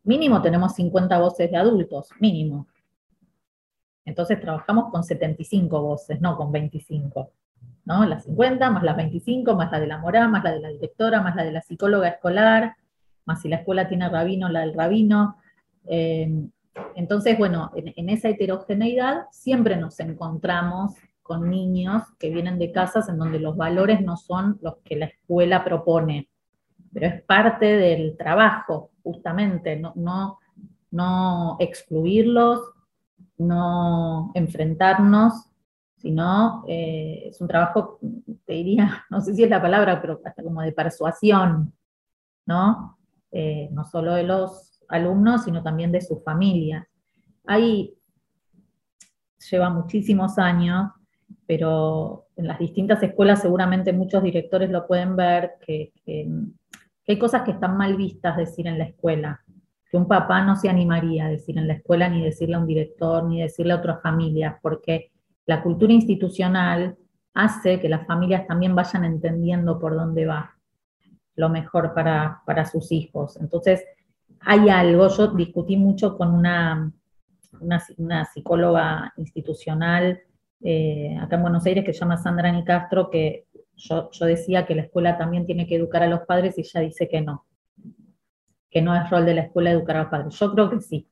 mínimo 0.02 0.42
tenemos 0.42 0.74
50 0.74 1.16
voces 1.20 1.48
de 1.48 1.56
adultos, 1.56 2.08
mínimo. 2.18 2.66
Entonces 4.04 4.40
trabajamos 4.40 4.90
con 4.90 5.04
75 5.04 5.80
voces, 5.80 6.20
no 6.20 6.36
con 6.36 6.50
25. 6.50 7.30
¿no? 7.84 8.04
Las 8.04 8.24
50 8.24 8.68
más 8.72 8.82
las 8.82 8.96
25, 8.96 9.54
más 9.54 9.70
la 9.70 9.78
de 9.78 9.86
la 9.86 9.98
morá, 9.98 10.26
más 10.26 10.42
la 10.42 10.50
de 10.50 10.58
la 10.58 10.68
directora, 10.70 11.22
más 11.22 11.36
la 11.36 11.44
de 11.44 11.52
la 11.52 11.62
psicóloga 11.62 12.08
escolar, 12.08 12.74
más 13.26 13.42
si 13.42 13.48
la 13.48 13.58
escuela 13.58 13.88
tiene 13.88 14.08
rabino, 14.08 14.48
la 14.48 14.62
del 14.62 14.74
rabino. 14.74 15.36
Eh, 15.86 16.48
entonces, 16.94 17.36
bueno, 17.38 17.70
en, 17.74 18.08
esa 18.08 18.28
heterogeneidad 18.28 19.24
siempre 19.30 19.76
nos 19.76 19.98
encontramos 20.00 20.94
con 21.22 21.48
niños 21.48 22.02
que 22.18 22.30
vienen 22.30 22.58
de 22.58 22.72
casas 22.72 23.08
en 23.08 23.18
donde 23.18 23.38
los 23.38 23.56
valores 23.56 24.00
no 24.00 24.16
son 24.16 24.58
los 24.62 24.78
que 24.84 24.96
la 24.96 25.06
escuela 25.06 25.64
propone, 25.64 26.28
pero 26.92 27.06
es 27.06 27.22
parte 27.22 27.66
del 27.66 28.16
trabajo, 28.16 28.90
justamente, 29.02 29.76
no, 29.76 29.92
no, 29.94 30.38
no 30.90 31.56
excluirlos, 31.60 32.60
no 33.38 34.32
enfrentarnos, 34.34 35.50
sino 35.96 36.64
eh, 36.66 37.24
es 37.26 37.40
un 37.40 37.48
trabajo, 37.48 37.98
te 38.46 38.54
diría, 38.54 39.04
no 39.10 39.20
sé 39.20 39.34
si 39.34 39.44
es 39.44 39.50
la 39.50 39.62
palabra, 39.62 40.00
pero 40.00 40.20
hasta 40.24 40.42
como 40.42 40.62
de 40.62 40.72
persuasión, 40.72 41.72
¿no? 42.46 42.98
Eh, 43.32 43.68
no 43.70 43.84
solo 43.84 44.14
de 44.14 44.24
los 44.24 44.69
alumnos, 44.90 45.44
sino 45.44 45.62
también 45.62 45.92
de 45.92 46.00
sus 46.00 46.22
familias. 46.22 46.86
Ahí 47.46 47.94
lleva 49.50 49.70
muchísimos 49.70 50.38
años, 50.38 50.90
pero 51.46 52.26
en 52.36 52.46
las 52.46 52.58
distintas 52.58 53.02
escuelas 53.02 53.42
seguramente 53.42 53.92
muchos 53.92 54.22
directores 54.22 54.70
lo 54.70 54.86
pueden 54.86 55.16
ver, 55.16 55.52
que, 55.66 55.92
hay 57.08 57.18
cosas 57.18 57.42
que 57.42 57.50
están 57.50 57.76
mal 57.76 57.96
vistas 57.96 58.36
decir 58.36 58.68
en 58.68 58.78
la 58.78 58.84
escuela, 58.84 59.40
que 59.90 59.96
un 59.96 60.06
papá 60.06 60.44
no 60.44 60.54
se 60.54 60.68
animaría 60.68 61.26
a 61.26 61.28
decir 61.28 61.58
en 61.58 61.66
la 61.66 61.74
escuela, 61.74 62.08
ni 62.08 62.22
decirle 62.22 62.54
a 62.54 62.60
un 62.60 62.68
director, 62.68 63.24
ni 63.24 63.42
decirle 63.42 63.72
a 63.72 63.78
otras 63.78 64.00
familias, 64.00 64.56
porque 64.62 65.10
la 65.46 65.60
cultura 65.60 65.92
institucional 65.92 66.96
hace 67.34 67.80
que 67.80 67.88
las 67.88 68.06
familias 68.06 68.46
también 68.46 68.76
vayan 68.76 69.04
entendiendo 69.04 69.80
por 69.80 69.96
dónde 69.96 70.26
va 70.26 70.56
lo 71.34 71.48
mejor 71.48 71.94
para, 71.94 72.42
para 72.46 72.64
sus 72.64 72.92
hijos. 72.92 73.36
Entonces, 73.40 73.84
hay 74.40 74.68
algo, 74.68 75.08
yo 75.08 75.28
discutí 75.28 75.76
mucho 75.76 76.16
con 76.16 76.34
una, 76.34 76.92
una, 77.60 78.24
psicóloga 78.24 79.12
institucional 79.16 80.20
eh, 80.62 81.16
acá 81.20 81.36
en 81.36 81.42
Buenos 81.42 81.66
Aires 81.66 81.84
que 81.84 81.92
se 81.92 82.00
llama 82.00 82.16
Sandra 82.16 82.50
Nicastro, 82.50 83.10
que 83.10 83.46
yo, 83.76 84.10
decía 84.20 84.66
que 84.66 84.74
la 84.74 84.82
escuela 84.82 85.16
también 85.18 85.46
tiene 85.46 85.66
que 85.66 85.76
educar 85.76 86.02
a 86.02 86.06
los 86.06 86.20
padres 86.20 86.56
y 86.58 86.62
ella 86.62 86.80
dice 86.80 87.08
que 87.08 87.20
no, 87.20 87.46
que 88.70 88.82
no 88.82 88.94
es 88.94 89.08
rol 89.10 89.26
de 89.26 89.34
la 89.34 89.42
escuela 89.42 89.70
educar 89.70 89.96
a 89.96 90.02
los 90.02 90.10
padres. 90.10 90.38
Yo 90.38 90.52
creo 90.52 90.70
que 90.70 90.80
sí, 90.80 91.08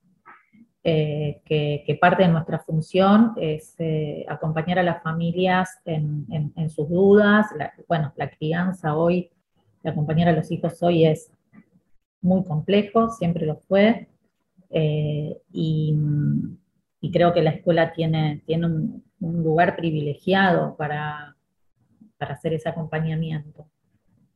eh, 0.84 1.42
que, 1.44 1.98
parte 2.00 2.22
de 2.22 2.28
nuestra 2.28 2.58
función 2.58 3.34
es 3.36 3.74
eh, 3.78 4.24
acompañar 4.28 4.78
a 4.78 4.82
las 4.82 5.02
familias 5.02 5.80
en, 5.84 6.70
sus 6.70 6.88
dudas, 6.88 7.46
bueno, 7.88 8.12
la 8.16 8.30
crianza 8.30 8.96
hoy, 8.96 9.30
acompañar 9.84 10.28
a 10.28 10.32
los 10.32 10.50
hijos 10.50 10.82
hoy 10.82 11.06
es 11.06 11.32
muy 12.20 12.44
complejo, 12.44 13.10
siempre 13.10 13.46
lo 13.46 13.56
fue, 13.56 14.08
eh, 14.70 15.40
y, 15.52 15.96
creo 17.12 17.32
que 17.32 17.42
la 17.42 17.50
escuela 17.50 17.92
tiene, 17.92 18.42
tiene 18.46 18.66
un, 18.66 19.04
lugar 19.20 19.76
privilegiado 19.76 20.76
para, 20.76 21.36
para, 22.18 22.34
hacer 22.34 22.52
ese 22.52 22.68
acompañamiento. 22.68 23.66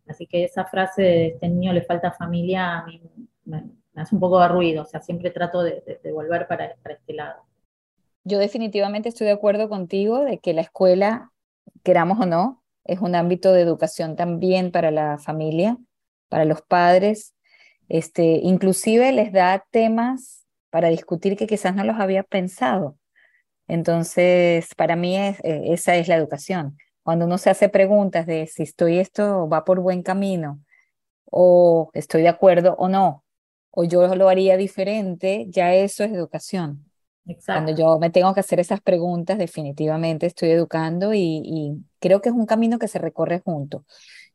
Así 0.07 0.27
que 0.27 0.45
esa 0.45 0.65
frase 0.65 1.03
de 1.03 1.27
este 1.29 1.49
niño 1.49 1.73
le 1.73 1.83
falta 1.83 2.13
familia 2.13 2.79
a 2.79 2.87
mí 2.87 3.01
me, 3.45 3.65
hace 3.95 4.15
un 4.15 4.21
poco 4.21 4.41
de 4.41 4.49
ruido, 4.49 4.83
o 4.83 4.87
sea, 4.87 5.01
siempre 5.01 5.31
trato 5.31 5.63
de, 5.63 6.01
volver 6.13 6.47
para, 6.47 6.75
para 6.83 6.95
este 6.95 7.13
lado. 7.13 7.43
Yo 8.25 8.39
definitivamente 8.39 9.09
estoy 9.09 9.27
de 9.27 9.35
acuerdo 9.35 9.69
contigo 9.69 10.25
de 10.25 10.39
que 10.39 10.55
la 10.55 10.63
escuela, 10.63 11.33
queramos 11.83 12.19
o 12.21 12.27
no, 12.27 12.63
es 12.85 13.01
un 13.01 13.15
ámbito 13.15 13.53
de 13.53 13.61
educación 13.61 14.17
también 14.17 14.73
para 14.73 14.91
la 14.91 15.19
familia, 15.19 15.77
para 16.29 16.45
los 16.45 16.63
padres, 16.63 17.35
este, 17.89 18.41
inclusive 18.43 19.13
les 19.13 19.33
da 19.33 19.65
temas 19.71 20.47
para 20.71 20.89
discutir 20.89 21.37
que 21.37 21.47
quizás 21.47 21.75
no 21.75 21.85
los 21.85 22.01
había 22.01 22.23
pensado. 22.23 22.99
Entonces, 23.69 24.75
para 24.77 24.97
mí 24.97 25.17
eh, 25.17 25.37
esa 25.45 25.97
es 25.97 26.09
la 26.09 26.17
educación. 26.17 26.77
Cuando 27.03 27.27
uno 27.27 27.39
se 27.39 27.51
hace 27.51 27.69
preguntas 27.69 28.27
de 28.27 28.47
si 28.47 28.63
estoy 28.63 28.99
esto 28.99 29.49
va 29.49 29.65
por 29.65 29.81
buen 29.81 30.03
camino, 30.03 30.61
o 31.31 31.91
estoy 31.95 32.23
de 32.23 32.29
acuerdo 32.29 32.75
o 32.79 32.89
no, 32.89 33.25
o 33.71 33.85
yo 33.85 34.15
lo 34.15 34.29
haría 34.29 34.57
diferente, 34.57 35.47
ya 35.49 35.75
eso 35.75 36.05
es 36.05 36.13
educación. 36.13 36.87
Cuando 37.47 37.75
yo 37.75 37.99
me 37.99 38.11
tengo 38.11 38.35
que 38.35 38.41
hacer 38.41 38.61
esas 38.61 38.81
preguntas, 38.81 39.39
definitivamente 39.39 40.27
estoy 40.27 40.51
educando 40.51 41.15
y, 41.15 41.41
y 41.45 41.85
creo 42.01 42.21
que 42.21 42.29
es 42.31 42.35
un 42.35 42.47
camino 42.47 42.79
que 42.79 42.89
se 42.89 42.99
recorre 42.99 43.41
junto. 43.41 43.85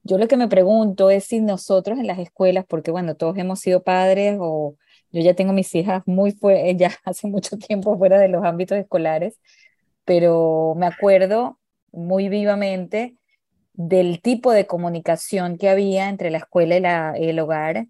Yo 0.08 0.18
lo 0.18 0.28
que 0.30 0.38
me 0.38 0.48
pregunto 0.48 1.10
es 1.10 1.26
si 1.26 1.42
nosotros 1.42 2.00
en 2.00 2.08
las 2.08 2.18
escuelas, 2.20 2.66
porque 2.66 2.92
bueno, 2.92 3.16
todos 3.16 3.38
hemos 3.38 3.60
sido 3.60 3.84
padres 3.84 4.38
o 4.40 4.78
yo 5.12 5.22
ya 5.22 5.34
tengo 5.34 5.52
mis 5.52 5.76
hijas 5.76 6.02
muy 6.06 6.32
fuera, 6.32 6.72
ya 6.72 6.92
hace 7.04 7.28
mucho 7.28 7.58
tiempo 7.58 7.98
fuera 7.98 8.18
de 8.20 8.30
los 8.30 8.46
ámbitos 8.46 8.78
escolares, 8.78 9.40
pero 10.06 10.76
me 10.78 10.86
acuerdo 10.88 11.60
muy 11.92 12.30
vivamente 12.30 13.18
del 13.74 14.22
tipo 14.22 14.54
de 14.54 14.66
comunicación 14.66 15.58
que 15.58 15.70
había 15.70 16.08
entre 16.10 16.32
la 16.32 16.38
escuela 16.40 17.14
y 17.20 17.28
el 17.30 17.40
hogar. 17.40 17.88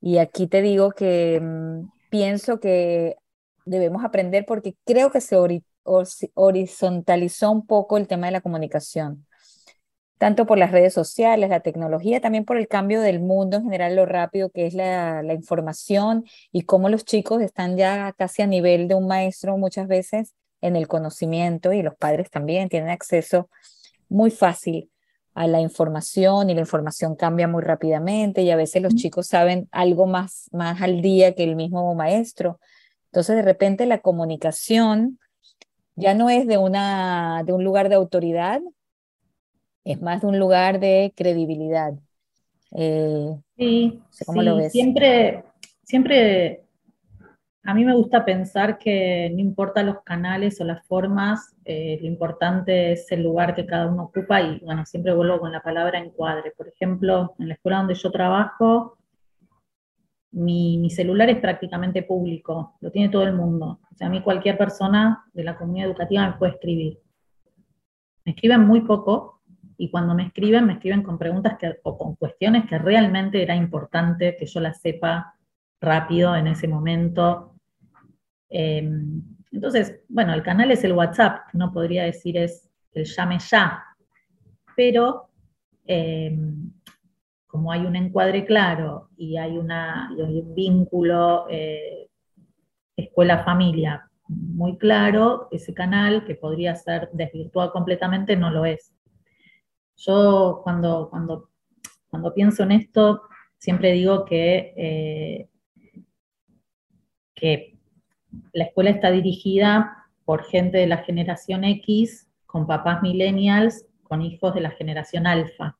Y 0.00 0.18
aquí 0.18 0.48
te 0.48 0.60
digo 0.60 0.90
que 0.90 1.40
mm, 1.40 1.88
pienso 2.10 2.58
que 2.58 3.16
debemos 3.64 4.04
aprender 4.04 4.44
porque 4.44 4.76
creo 4.84 5.12
que 5.12 5.20
se 5.20 5.36
horizontalizó 6.34 7.50
un 7.52 7.66
poco 7.66 7.96
el 7.96 8.08
tema 8.08 8.26
de 8.26 8.32
la 8.32 8.40
comunicación 8.40 9.27
tanto 10.18 10.46
por 10.46 10.58
las 10.58 10.72
redes 10.72 10.92
sociales, 10.92 11.48
la 11.48 11.60
tecnología, 11.60 12.20
también 12.20 12.44
por 12.44 12.56
el 12.56 12.68
cambio 12.68 13.00
del 13.00 13.20
mundo 13.20 13.56
en 13.56 13.64
general, 13.64 13.94
lo 13.96 14.04
rápido 14.04 14.50
que 14.50 14.66
es 14.66 14.74
la, 14.74 15.22
información 15.32 16.24
y 16.52 16.62
cómo 16.62 16.88
los 16.88 17.04
chicos 17.04 17.40
están 17.40 17.76
ya 17.76 18.12
casi 18.18 18.42
a 18.42 18.46
nivel 18.46 18.88
de 18.88 18.96
un 18.96 19.06
maestro 19.06 19.56
muchas 19.56 19.86
veces 19.86 20.34
en 20.60 20.74
el 20.74 20.88
conocimiento 20.88 21.72
y 21.72 21.82
los 21.82 21.94
padres 21.94 22.30
también 22.30 22.68
tienen 22.68 22.90
acceso 22.90 23.48
muy 24.08 24.30
fácil 24.30 24.90
a 25.34 25.46
la 25.46 25.60
información 25.60 26.50
y 26.50 26.54
la 26.54 26.60
información 26.60 27.14
cambia 27.14 27.46
muy 27.46 27.62
rápidamente 27.62 28.42
y 28.42 28.50
a 28.50 28.56
veces 28.56 28.82
los 28.82 28.96
chicos 28.96 29.28
saben 29.28 29.68
algo 29.70 30.06
más, 30.06 30.48
más 30.50 30.82
al 30.82 31.00
día 31.00 31.34
que 31.36 31.44
el 31.44 31.54
mismo 31.54 31.94
maestro. 31.94 32.58
Entonces, 33.12 33.36
de 33.36 33.42
repente 33.42 33.86
la 33.86 34.00
comunicación 34.00 35.20
ya 35.94 36.14
no 36.14 36.28
es 36.28 36.48
de, 36.48 36.58
una, 36.58 37.44
de 37.46 37.52
un 37.52 37.62
lugar 37.62 37.88
de 37.88 37.94
autoridad, 37.94 38.60
es 39.88 40.02
más 40.02 40.20
de 40.20 40.26
un 40.26 40.38
lugar 40.38 40.80
de 40.80 41.14
credibilidad. 41.16 41.94
Eh, 42.72 43.34
sí, 43.56 44.02
¿cómo 44.26 44.42
lo 44.42 44.56
ves? 44.56 44.70
Siempre, 44.70 45.44
siempre 45.82 46.66
a 47.64 47.72
mí 47.72 47.86
me 47.86 47.94
gusta 47.94 48.22
pensar 48.22 48.78
que 48.78 49.30
no 49.32 49.40
importa 49.40 49.82
los 49.82 50.02
canales 50.02 50.60
o 50.60 50.64
las 50.64 50.86
formas, 50.86 51.56
eh, 51.64 51.98
lo 52.02 52.06
importante 52.06 52.92
es 52.92 53.10
el 53.12 53.22
lugar 53.22 53.54
que 53.54 53.64
cada 53.64 53.86
uno 53.86 54.04
ocupa 54.04 54.42
y 54.42 54.58
bueno, 54.60 54.84
siempre 54.84 55.14
vuelvo 55.14 55.40
con 55.40 55.52
la 55.52 55.62
palabra 55.62 55.98
encuadre. 55.98 56.50
Por 56.50 56.68
ejemplo, 56.68 57.34
en 57.38 57.48
la 57.48 57.54
escuela 57.54 57.78
donde 57.78 57.94
yo 57.94 58.10
trabajo, 58.10 58.98
mi, 60.32 60.76
mi, 60.76 60.90
celular 60.90 61.30
es 61.30 61.40
prácticamente 61.40 62.02
público, 62.02 62.76
lo 62.80 62.90
tiene 62.90 63.08
todo 63.08 63.22
el 63.22 63.32
mundo. 63.32 63.80
O 63.90 63.96
sea, 63.96 64.08
a 64.08 64.10
mí 64.10 64.20
cualquier 64.22 64.58
persona 64.58 65.24
de 65.32 65.44
la 65.44 65.56
comunidad 65.56 65.88
educativa 65.88 66.26
me 66.26 66.36
puede 66.36 66.52
escribir. 66.52 67.00
Me 68.26 68.32
escriben 68.32 68.66
muy 68.66 68.82
poco, 68.82 69.37
y 69.78 69.90
cuando 69.90 70.14
me 70.14 70.24
escriben, 70.26 70.66
me 70.66 70.74
escriben 70.74 71.04
con 71.04 71.18
preguntas 71.18 71.56
o 71.84 71.96
con 71.96 72.16
cuestiones 72.16 72.66
que 72.66 72.78
realmente 72.78 73.40
era 73.40 73.54
importante 73.54 74.36
que 74.36 74.44
yo 74.44 74.58
las 74.58 74.80
sepa 74.80 75.34
rápido 75.80 76.34
en 76.34 76.48
ese 76.48 76.66
momento. 76.66 77.54
Em, 78.50 79.22
entonces, 79.52 80.00
bueno, 80.08 80.34
el 80.34 80.42
canal 80.42 80.72
es 80.72 80.82
el 80.82 80.92
WhatsApp, 80.92 81.54
no 81.54 81.72
podría 81.72 82.02
decir 82.04 82.36
es 82.36 82.68
el 82.92 83.04
llame 83.04 83.38
ya, 83.38 83.84
pero 84.74 85.28
em, 85.86 86.72
como 87.46 87.70
hay 87.70 87.86
un 87.86 87.94
encuadre 87.94 88.44
claro 88.44 89.10
y 89.16 89.36
hay, 89.36 89.56
un 89.56 90.54
vínculo 90.54 91.46
eh, 91.48 92.08
escuela-familia 92.96 94.08
muy 94.28 94.76
claro, 94.76 95.48
ese 95.52 95.72
canal 95.72 96.24
que 96.24 96.34
podría 96.34 96.74
ser 96.74 97.08
desvirtuado 97.12 97.72
completamente 97.72 98.36
no 98.36 98.50
lo 98.50 98.66
es. 98.66 98.92
Yo 99.98 100.60
cuando, 100.62 101.08
cuando, 101.10 101.50
cuando 102.08 102.32
pienso 102.32 102.62
en 102.62 102.72
esto, 102.72 103.22
siempre 103.58 103.92
digo 103.92 104.24
que, 104.24 104.72
eh, 104.76 105.48
que 107.34 107.76
la 108.52 108.64
escuela 108.64 108.90
está 108.90 109.10
dirigida 109.10 110.06
por 110.24 110.44
gente 110.44 110.78
de 110.78 110.86
la 110.86 110.98
generación 110.98 111.64
X, 111.64 112.28
con 112.46 112.66
papás 112.66 113.02
millennials, 113.02 113.86
con 114.04 114.22
hijos 114.22 114.54
de 114.54 114.60
la 114.60 114.70
generación 114.70 115.26
alfa. 115.26 115.76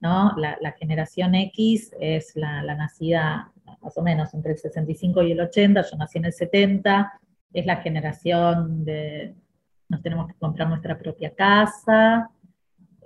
¿no? 0.00 0.34
La, 0.36 0.72
generación 0.72 1.34
X 1.34 1.92
es 1.98 2.36
la, 2.36 2.62
la, 2.62 2.76
nacida 2.76 3.52
más 3.80 3.96
o 3.96 4.02
menos 4.02 4.32
entre 4.34 4.52
el 4.52 4.58
65 4.58 5.22
y 5.22 5.32
el 5.32 5.40
80, 5.40 5.82
yo 5.82 5.96
nací 5.96 6.18
en 6.18 6.26
el 6.26 6.32
70, 6.32 7.20
es 7.52 7.66
la 7.66 7.76
generación 7.76 8.84
de 8.84 9.34
nos 9.88 10.02
tenemos 10.02 10.28
que 10.28 10.34
comprar 10.34 10.68
nuestra 10.68 10.98
propia 10.98 11.34
casa, 11.34 12.30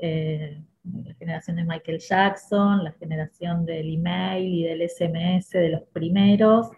eh, 0.02 0.60
la 0.82 1.14
generación 1.14 1.56
de 1.56 1.64
Michael 1.64 2.00
Jackson, 2.00 2.82
la 2.82 2.90
generación 2.90 3.64
del 3.64 3.94
email 3.94 4.52
y 4.52 4.64
del 4.64 4.88
SMS 4.88 5.50
de 5.50 5.68
los 5.68 5.82
primeros. 5.92 6.70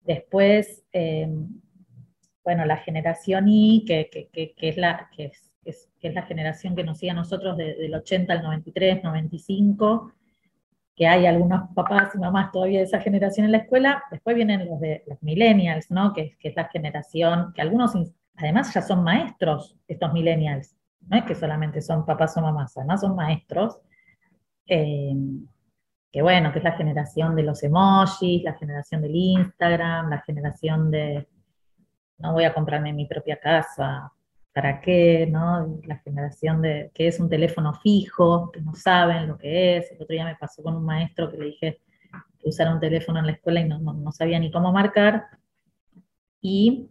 Después, 0.00 0.82
eh, 0.92 1.32
bueno, 2.42 2.64
la 2.64 2.78
generación 2.78 3.46
Y, 3.46 3.84
que, 3.84 4.10
es 4.32 4.76
la, 4.76 5.08
que, 5.16 5.30
es, 5.64 5.88
la 6.02 6.22
generación 6.22 6.74
que 6.74 6.82
nos 6.82 6.98
sigue 6.98 7.12
a 7.12 7.14
nosotros 7.14 7.56
del 7.56 7.94
80 7.94 8.32
al 8.32 8.42
93, 8.42 9.04
95, 9.04 10.12
que 10.96 11.06
hay 11.06 11.26
algunos 11.26 11.70
papás 11.76 12.12
y 12.16 12.18
mamás 12.18 12.50
todavía 12.50 12.80
de 12.80 12.86
esa 12.86 13.00
generación 13.00 13.46
en 13.46 13.52
la 13.52 13.58
escuela. 13.58 14.02
Después 14.10 14.34
vienen 14.34 14.68
los 14.68 14.80
de 14.80 15.04
los 15.06 15.22
millennials, 15.22 15.92
¿no? 15.92 16.12
que, 16.12 16.36
que 16.40 16.48
es 16.48 16.56
la 16.56 16.64
generación, 16.64 17.52
que 17.54 17.62
algunos 17.62 17.92
además 18.34 18.74
ya 18.74 18.82
son 18.82 19.04
maestros, 19.04 19.76
estos 19.86 20.12
millennials 20.12 20.74
no 21.08 21.16
es 21.16 21.24
que 21.24 21.34
solamente 21.34 21.82
son 21.82 22.04
papás 22.06 22.36
o 22.36 22.40
mamás, 22.40 22.76
además 22.76 23.00
son 23.00 23.16
maestros, 23.16 23.78
eh, 24.66 25.14
que 26.10 26.22
bueno, 26.22 26.52
que 26.52 26.58
es 26.58 26.64
la 26.64 26.72
generación 26.72 27.34
de 27.34 27.42
los 27.42 27.62
emojis, 27.62 28.42
la 28.42 28.54
generación 28.54 29.02
del 29.02 29.14
Instagram, 29.14 30.10
la 30.10 30.20
generación 30.20 30.90
de 30.90 31.28
no 32.18 32.32
voy 32.32 32.44
a 32.44 32.54
comprarme 32.54 32.92
mi 32.92 33.06
propia 33.06 33.38
casa, 33.38 34.12
¿para 34.52 34.80
qué? 34.80 35.26
¿no? 35.26 35.80
La 35.84 35.98
generación 35.98 36.62
de 36.62 36.90
que 36.94 37.08
es 37.08 37.18
un 37.18 37.28
teléfono 37.28 37.74
fijo, 37.74 38.50
que 38.52 38.60
no 38.60 38.74
saben 38.74 39.28
lo 39.28 39.38
que 39.38 39.78
es. 39.78 39.90
El 39.90 40.02
otro 40.02 40.12
día 40.12 40.24
me 40.24 40.36
pasó 40.36 40.62
con 40.62 40.76
un 40.76 40.84
maestro 40.84 41.30
que 41.30 41.38
le 41.38 41.44
dije 41.46 41.80
que 42.38 42.48
usara 42.48 42.72
un 42.72 42.80
teléfono 42.80 43.18
en 43.18 43.26
la 43.26 43.32
escuela 43.32 43.60
y 43.60 43.68
no, 43.68 43.78
no 43.78 44.12
sabía 44.12 44.38
ni 44.38 44.50
cómo 44.50 44.72
marcar. 44.72 45.26
Y 46.40 46.90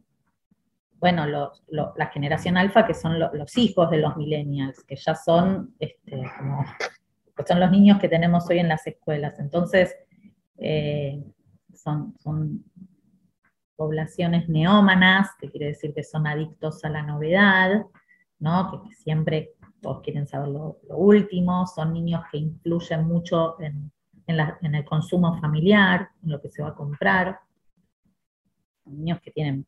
bueno, 1.02 1.26
la 1.26 2.06
generación 2.14 2.58
alfa, 2.58 2.86
que 2.86 2.94
son 2.94 3.20
los 3.20 3.58
hijos 3.58 3.90
de 3.90 3.98
los 3.98 4.16
millennials, 4.18 4.84
que 4.84 4.96
ya 4.96 5.16
son, 5.16 5.74
este, 5.80 6.22
como, 6.38 6.64
son 7.44 7.60
los 7.60 7.72
niños 7.72 8.00
que 8.00 8.08
tenemos 8.08 8.48
hoy 8.48 8.60
en 8.60 8.68
las 8.68 8.86
escuelas. 8.86 9.40
Entonces, 9.40 9.96
eh, 10.58 11.20
son, 11.74 12.16
son 12.20 12.64
poblaciones 13.76 14.48
neómanas, 14.48 15.32
que 15.40 15.50
quiere 15.50 15.70
decir 15.70 15.92
que 15.96 16.04
son 16.04 16.28
adictos 16.28 16.86
a 16.86 16.90
la 16.90 17.02
novedad, 17.02 17.82
¿no? 18.38 18.84
que, 18.84 18.94
siempre 18.94 19.54
todos 19.82 20.02
quieren 20.02 20.28
saber 20.28 20.50
lo, 20.50 20.78
último, 20.90 21.66
son 21.66 21.94
niños 21.94 22.22
que 22.32 22.38
influyen 22.38 23.08
mucho 23.08 23.60
en, 23.60 23.92
en, 24.28 24.76
el 24.76 24.86
consumo 24.86 25.36
familiar, 25.42 26.10
en 26.22 26.32
lo 26.32 26.40
que 26.40 26.50
se 26.50 26.62
va 26.62 26.70
a 26.70 26.76
comprar, 26.76 27.40
son 28.84 28.98
niños 29.00 29.20
que 29.20 29.32
tienen 29.32 29.66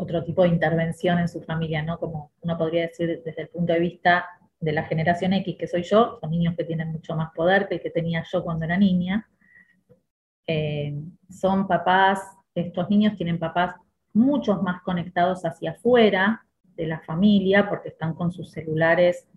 otro 0.00 0.24
tipo 0.24 0.42
de 0.42 0.48
intervención 0.48 1.18
en 1.18 1.28
su 1.28 1.42
familia, 1.42 1.82
¿no? 1.82 1.98
Como 1.98 2.32
uno 2.40 2.56
podría 2.56 2.86
decir 2.86 3.22
desde 3.22 3.42
el 3.42 3.48
punto 3.48 3.74
de 3.74 3.80
vista 3.80 4.26
de 4.58 4.72
la 4.72 4.84
generación 4.84 5.34
X 5.34 5.56
que 5.58 5.66
soy 5.66 5.82
yo, 5.82 6.18
son 6.20 6.30
niños 6.30 6.54
que 6.56 6.64
tienen 6.64 6.90
mucho 6.90 7.14
más 7.14 7.32
poder 7.34 7.68
que 7.68 7.74
el 7.74 7.82
que 7.82 7.90
tenía 7.90 8.24
yo 8.30 8.42
cuando 8.42 8.64
era 8.64 8.78
niña. 8.78 9.28
Eh, 10.46 10.98
son 11.28 11.68
papás, 11.68 12.20
estos 12.54 12.88
niños 12.88 13.14
tienen 13.16 13.38
papás 13.38 13.74
muchos 14.14 14.62
más 14.62 14.80
conectados 14.82 15.44
hacia 15.44 15.72
afuera 15.72 16.44
de 16.76 16.86
la 16.86 17.00
familia 17.00 17.68
porque 17.68 17.90
están 17.90 18.14
con 18.14 18.32
sus 18.32 18.50
celulares 18.50 19.28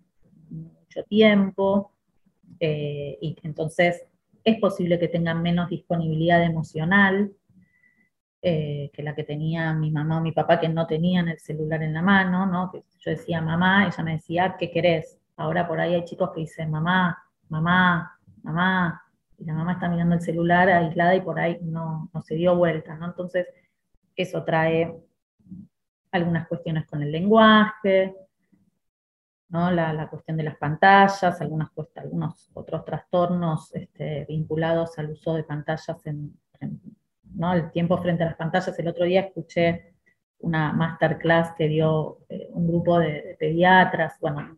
mucho 0.50 1.04
tiempo 1.04 1.92
eh, 2.60 3.18
y 3.22 3.36
entonces 3.44 4.06
es 4.44 4.60
posible 4.60 4.98
que 4.98 5.10
tengan 5.10 5.42
menos 5.42 5.70
disponibilidad 5.70 6.44
emocional 6.44 7.32
eh, 8.46 8.92
que 8.94 9.04
la 9.04 9.16
que 9.16 9.24
tenía 9.24 9.72
mi 9.72 9.90
mamá 9.90 10.18
o 10.18 10.22
mi 10.22 10.34
papá, 10.34 10.60
que 10.60 10.68
no 10.68 10.86
tenían 10.86 11.30
el 11.30 11.40
celular 11.40 11.82
en 11.82 11.94
la 11.94 12.02
mano, 12.02 12.46
¿no? 12.46 12.74
Yo 12.74 13.12
decía 13.12 13.42
mamá, 13.42 13.88
ella 13.88 14.04
me 14.04 14.14
decía, 14.16 14.58
¿qué 14.60 14.70
querés? 14.70 15.18
Ahora 15.38 15.66
por 15.66 15.80
ahí 15.80 15.94
hay 15.94 16.04
chicos 16.04 16.32
que 16.32 16.42
dicen 16.42 16.70
mamá, 16.70 17.18
mamá, 17.48 18.20
mamá, 18.44 19.02
y 19.38 19.46
la 19.46 19.54
mamá 19.54 19.72
está 19.72 19.88
mirando 19.88 20.16
el 20.16 20.22
celular 20.22 20.68
aislada 20.68 21.16
y 21.16 21.22
por 21.22 21.40
ahí 21.40 21.58
no, 21.62 22.10
no 22.14 22.22
se 22.22 22.36
dio 22.36 22.54
vuelta, 22.58 22.98
¿no? 22.98 23.06
Entonces, 23.06 23.48
eso 24.14 24.44
trae 24.44 24.94
algunas 26.12 26.46
cuestiones 26.50 26.86
con 26.86 27.02
el 27.02 27.14
lenguaje, 27.14 28.14
¿no? 29.48 29.72
la, 29.72 29.94
la, 29.94 30.10
cuestión 30.10 30.36
de 30.36 30.44
las 30.44 30.58
pantallas, 30.58 31.40
algunas, 31.40 31.70
algunos 31.96 32.52
otros 32.56 32.84
trastornos 32.84 33.74
este, 33.74 34.26
vinculados 34.28 35.00
al 35.00 35.12
uso 35.12 35.34
de 35.34 35.46
pantallas 35.46 36.06
en 36.06 36.38
el 37.54 37.72
tiempo 37.72 37.98
frente 37.98 38.24
a 38.24 38.28
las 38.28 38.36
pantallas. 38.36 38.78
El 38.78 38.88
otro 38.88 39.06
día 39.06 39.22
escuché 39.22 39.94
una 40.40 40.74
masterclass 40.74 41.54
que 41.58 41.68
dio 41.68 42.20
eh, 42.30 42.48
un 42.52 42.68
grupo 42.68 43.00
de, 43.00 43.36
pediatras, 43.40 44.20
bueno, 44.20 44.58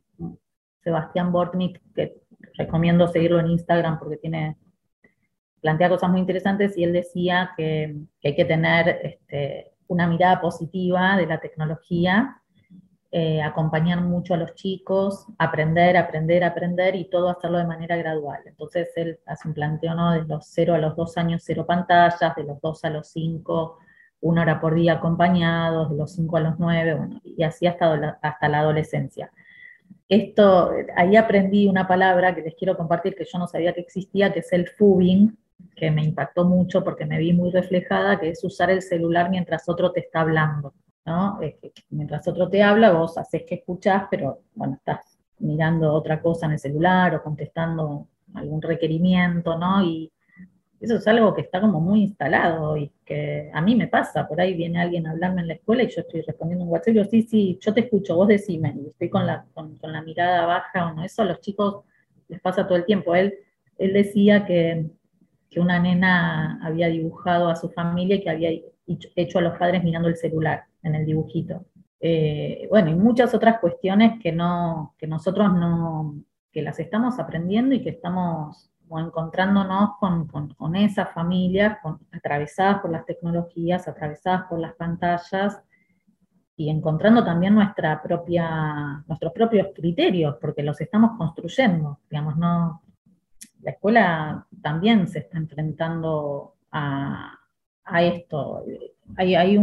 Sebastián 0.84 1.32
Bortnik, 1.32 1.82
que 1.94 2.22
recomiendo 2.54 3.08
seguirlo 3.08 3.40
en 3.40 3.48
Instagram 3.48 4.00
porque 4.00 4.18
tiene, 4.18 4.58
plantea 5.62 5.90
cosas 5.90 6.10
muy 6.10 6.20
interesantes 6.20 6.78
y 6.78 6.84
él 6.84 6.94
decía 6.94 7.52
que, 7.56 7.96
hay 8.24 8.36
que 8.36 8.46
tener 8.46 9.00
este, 9.04 9.72
una 9.88 10.08
mirada 10.08 10.42
positiva 10.42 11.18
de 11.18 11.28
la 11.28 11.40
tecnología 11.40 12.42
eh, 13.18 13.42
acompañar 13.42 14.02
mucho 14.02 14.34
a 14.34 14.38
los 14.38 14.56
chicos, 14.56 15.26
aprender, 15.38 15.96
aprender, 15.96 16.44
aprender 16.44 16.96
y 16.98 17.06
todo 17.10 17.30
hacerlo 17.30 17.60
de 17.60 17.64
manera 17.64 17.96
gradual. 17.96 18.42
Entonces 18.46 18.92
él 18.98 19.22
hace 19.26 19.48
un 19.48 19.54
planteo 19.54 19.96
¿no? 19.96 20.12
de 20.12 20.26
los 20.26 20.46
0 20.48 20.74
a 20.74 20.80
los 20.80 20.98
2 20.98 21.18
años, 21.20 21.42
cero 21.46 21.66
pantallas, 21.66 22.36
de 22.36 22.44
los 22.44 22.60
2 22.60 22.84
a 22.84 22.90
los 22.90 23.08
5, 23.08 23.80
una 24.20 24.42
hora 24.42 24.60
por 24.60 24.76
día 24.76 24.96
acompañados, 24.96 25.92
de 25.92 25.96
los 25.96 26.12
5 26.12 26.36
a 26.36 26.40
los 26.42 26.60
9, 26.60 26.96
bueno, 26.96 27.22
y 27.24 27.42
así 27.44 27.66
hasta 27.66 27.96
la, 27.96 28.20
hasta 28.22 28.50
la 28.50 28.60
adolescencia. 28.60 29.32
Esto, 30.10 30.74
ahí 30.98 31.16
aprendí 31.16 31.68
una 31.68 31.88
palabra 31.88 32.36
que 32.36 32.42
les 32.42 32.56
quiero 32.56 32.76
compartir 32.76 33.16
que 33.16 33.24
yo 33.24 33.40
no 33.40 33.48
sabía 33.48 33.72
que 33.72 33.80
existía, 33.80 34.34
que 34.34 34.40
es 34.40 34.52
el 34.52 34.68
fubing, 34.68 35.38
que 35.74 35.90
me 35.90 36.04
impactó 36.04 36.44
mucho 36.44 36.84
porque 36.84 37.06
me 37.06 37.18
vi 37.20 37.32
muy 37.32 37.50
reflejada, 37.50 38.20
que 38.20 38.32
es 38.32 38.44
usar 38.44 38.72
el 38.72 38.82
celular 38.82 39.30
mientras 39.30 39.70
otro 39.70 39.94
te 39.94 40.02
está 40.02 40.20
hablando. 40.20 40.74
¿No? 41.06 41.40
mientras 41.90 42.28
otro 42.28 42.50
te 42.50 42.64
habla, 42.64 42.92
vos 42.92 43.18
haces 43.18 43.44
que 43.44 43.56
escuchás, 43.56 44.06
pero 44.10 44.40
bueno, 44.56 44.76
estás 44.76 45.18
mirando 45.40 45.94
otra 45.94 46.22
cosa 46.22 46.48
en 46.48 46.54
el 46.54 46.60
celular 46.60 47.16
o 47.16 47.24
contestando 47.24 48.08
algún 48.34 48.62
requerimiento, 48.62 49.58
¿no? 49.58 49.84
Y 49.84 50.12
eso 50.80 50.96
es 50.96 51.08
algo 51.08 51.34
que 51.34 51.42
está 51.42 51.62
como 51.62 51.80
muy 51.80 52.04
instalado 52.04 52.76
y 52.78 52.92
que 53.06 53.50
a 53.54 53.62
mí 53.62 53.76
me 53.76 53.88
pasa, 53.88 54.28
por 54.28 54.42
ahí 54.42 54.54
viene 54.54 54.82
alguien 54.82 55.08
a 55.08 55.12
hablarme 55.12 55.42
en 55.42 55.48
la 55.48 55.54
escuela 55.54 55.84
y 55.84 55.90
yo 55.90 56.02
estoy 56.02 56.22
respondiendo 56.22 56.66
un 56.66 56.72
WhatsApp 56.72 56.96
y 56.96 56.98
yo, 56.98 57.06
sí, 57.06 57.22
sí, 57.24 57.60
yo 57.62 57.74
te 57.74 57.82
escucho, 57.82 58.16
vos 58.16 58.28
decime, 58.28 58.76
y 58.78 58.88
estoy 58.88 59.10
con 59.10 59.26
la, 59.26 59.46
con, 59.54 59.78
la 59.82 60.02
mirada 60.02 60.46
baja, 60.46 60.92
no 60.94 61.04
eso 61.04 61.22
a 61.22 61.26
los 61.26 61.40
chicos 61.42 61.84
les 62.28 62.42
pasa 62.42 62.68
todo 62.68 62.78
el 62.78 62.86
tiempo. 62.86 63.16
Él, 63.16 63.36
él 63.78 63.94
decía 63.94 64.46
que, 64.46 64.90
que 65.50 65.60
una 65.60 65.80
nena 65.80 66.60
había 66.64 66.88
dibujado 66.88 67.48
a 67.50 67.56
su 67.56 67.70
familia 67.70 68.16
y 68.16 68.22
que 68.22 68.30
había 68.30 68.50
hecho 68.88 69.40
a 69.40 69.42
los 69.42 69.58
padres 69.58 69.84
mirando 69.84 70.10
el 70.10 70.18
celular 70.18 70.66
en 70.86 70.96
el 70.96 71.06
dibujito. 71.06 71.66
Eh, 72.00 72.68
bueno, 72.70 72.92
y 72.92 72.96
muchas 72.96 73.34
otras 73.34 73.60
cuestiones 73.60 74.22
que, 74.22 74.32
no, 74.32 74.96
que 74.98 75.08
nosotros 75.08 75.52
no, 75.54 76.16
que 76.52 76.62
las 76.62 76.80
estamos 76.80 77.20
aprendiendo 77.20 77.76
y 77.76 77.82
que 77.82 77.90
estamos 77.90 78.72
encontrándonos 78.90 79.98
con, 80.00 80.28
con, 80.28 80.76
esas 80.76 81.12
familias 81.12 81.80
atravesadas 82.12 82.82
por 82.82 82.92
las 82.92 83.06
tecnologías, 83.06 83.88
atravesadas 83.88 84.44
por 84.48 84.60
las 84.60 84.74
pantallas, 84.76 85.60
y 86.58 86.70
encontrando 86.70 87.26
también 87.26 87.54
nuestra 87.56 88.02
propia, 88.02 89.04
nuestros 89.08 89.34
propios 89.34 89.68
criterios, 89.76 90.38
porque 90.40 90.64
los 90.64 90.80
estamos 90.80 91.18
construyendo, 91.18 92.00
digamos, 92.10 92.38
no, 92.38 92.82
la 93.62 93.72
escuela 93.72 94.48
también 94.62 95.08
se 95.08 95.20
está 95.20 95.38
enfrentando 95.38 96.56
a, 96.72 97.40
esto. 98.00 98.64
Hay, 99.18 99.36
hay 99.36 99.58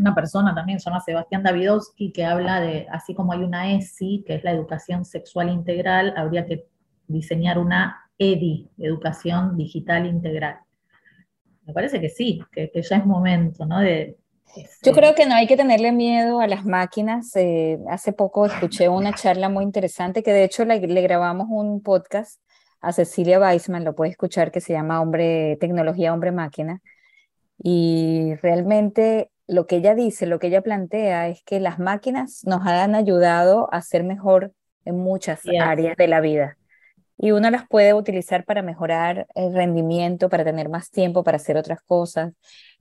una 0.00 0.14
persona 0.14 0.54
también, 0.54 0.80
se 0.80 0.88
llama 0.88 1.00
Sebastián 1.00 1.42
Davidowski, 1.42 2.12
que 2.12 2.24
habla 2.24 2.60
de, 2.60 2.86
así 2.90 3.14
como 3.14 3.32
hay 3.32 3.40
una 3.40 3.72
ESI, 3.72 4.24
que 4.26 4.36
es 4.36 4.44
la 4.44 4.52
educación 4.52 5.04
sexual 5.04 5.50
integral, 5.50 6.14
habría 6.16 6.46
que 6.46 6.66
diseñar 7.06 7.58
una 7.58 8.10
EDI, 8.18 8.70
educación 8.78 9.56
digital 9.56 10.06
integral. 10.06 10.60
Me 11.66 11.72
parece 11.72 12.00
que 12.00 12.08
sí, 12.08 12.40
que, 12.52 12.70
ya 12.74 12.96
es 12.96 13.06
momento, 13.06 13.66
¿no? 13.66 13.80
De, 13.80 14.16
yo 14.82 14.92
creo 14.92 15.14
que 15.14 15.26
no 15.26 15.34
hay 15.34 15.46
que 15.46 15.56
tenerle 15.56 15.92
miedo 15.92 16.40
a 16.40 16.48
las 16.48 16.64
máquinas. 16.64 17.34
Eh, 17.36 17.78
hace 17.88 18.12
poco 18.12 18.46
escuché 18.46 18.88
una 18.88 19.14
charla 19.14 19.48
muy 19.48 19.64
interesante 19.64 20.22
que 20.22 20.32
de 20.32 20.44
hecho 20.44 20.64
le, 20.64 20.78
grabamos 20.78 21.46
un 21.50 21.82
podcast 21.82 22.40
a 22.80 22.92
Cecilia 22.92 23.38
Weisman, 23.38 23.84
lo 23.84 23.94
puede 23.94 24.10
escuchar, 24.10 24.50
que 24.50 24.60
se 24.60 24.72
llama 24.72 25.00
Hombre, 25.00 25.56
Tecnología 25.60 26.12
Hombre 26.12 26.32
Máquina. 26.32 26.80
Y 27.62 28.34
realmente 28.42 29.30
lo 29.50 29.66
que 29.66 29.76
ella 29.76 29.94
dice, 29.94 30.26
lo 30.26 30.38
que 30.38 30.46
ella 30.46 30.62
plantea 30.62 31.28
es 31.28 31.42
que 31.42 31.60
las 31.60 31.78
máquinas 31.78 32.42
nos 32.44 32.66
han 32.66 32.94
ayudado 32.94 33.68
a 33.72 33.82
ser 33.82 34.04
mejor 34.04 34.52
en 34.84 34.98
muchas 34.98 35.40
áreas 35.60 35.96
de 35.96 36.08
la 36.08 36.20
vida. 36.20 36.56
Y 37.18 37.32
uno 37.32 37.50
las 37.50 37.68
puede 37.68 37.92
utilizar 37.92 38.44
para 38.44 38.62
mejorar 38.62 39.26
el 39.34 39.52
rendimiento, 39.52 40.28
para 40.30 40.44
tener 40.44 40.68
más 40.68 40.90
tiempo 40.90 41.22
para 41.22 41.36
hacer 41.36 41.56
otras 41.56 41.82
cosas 41.82 42.32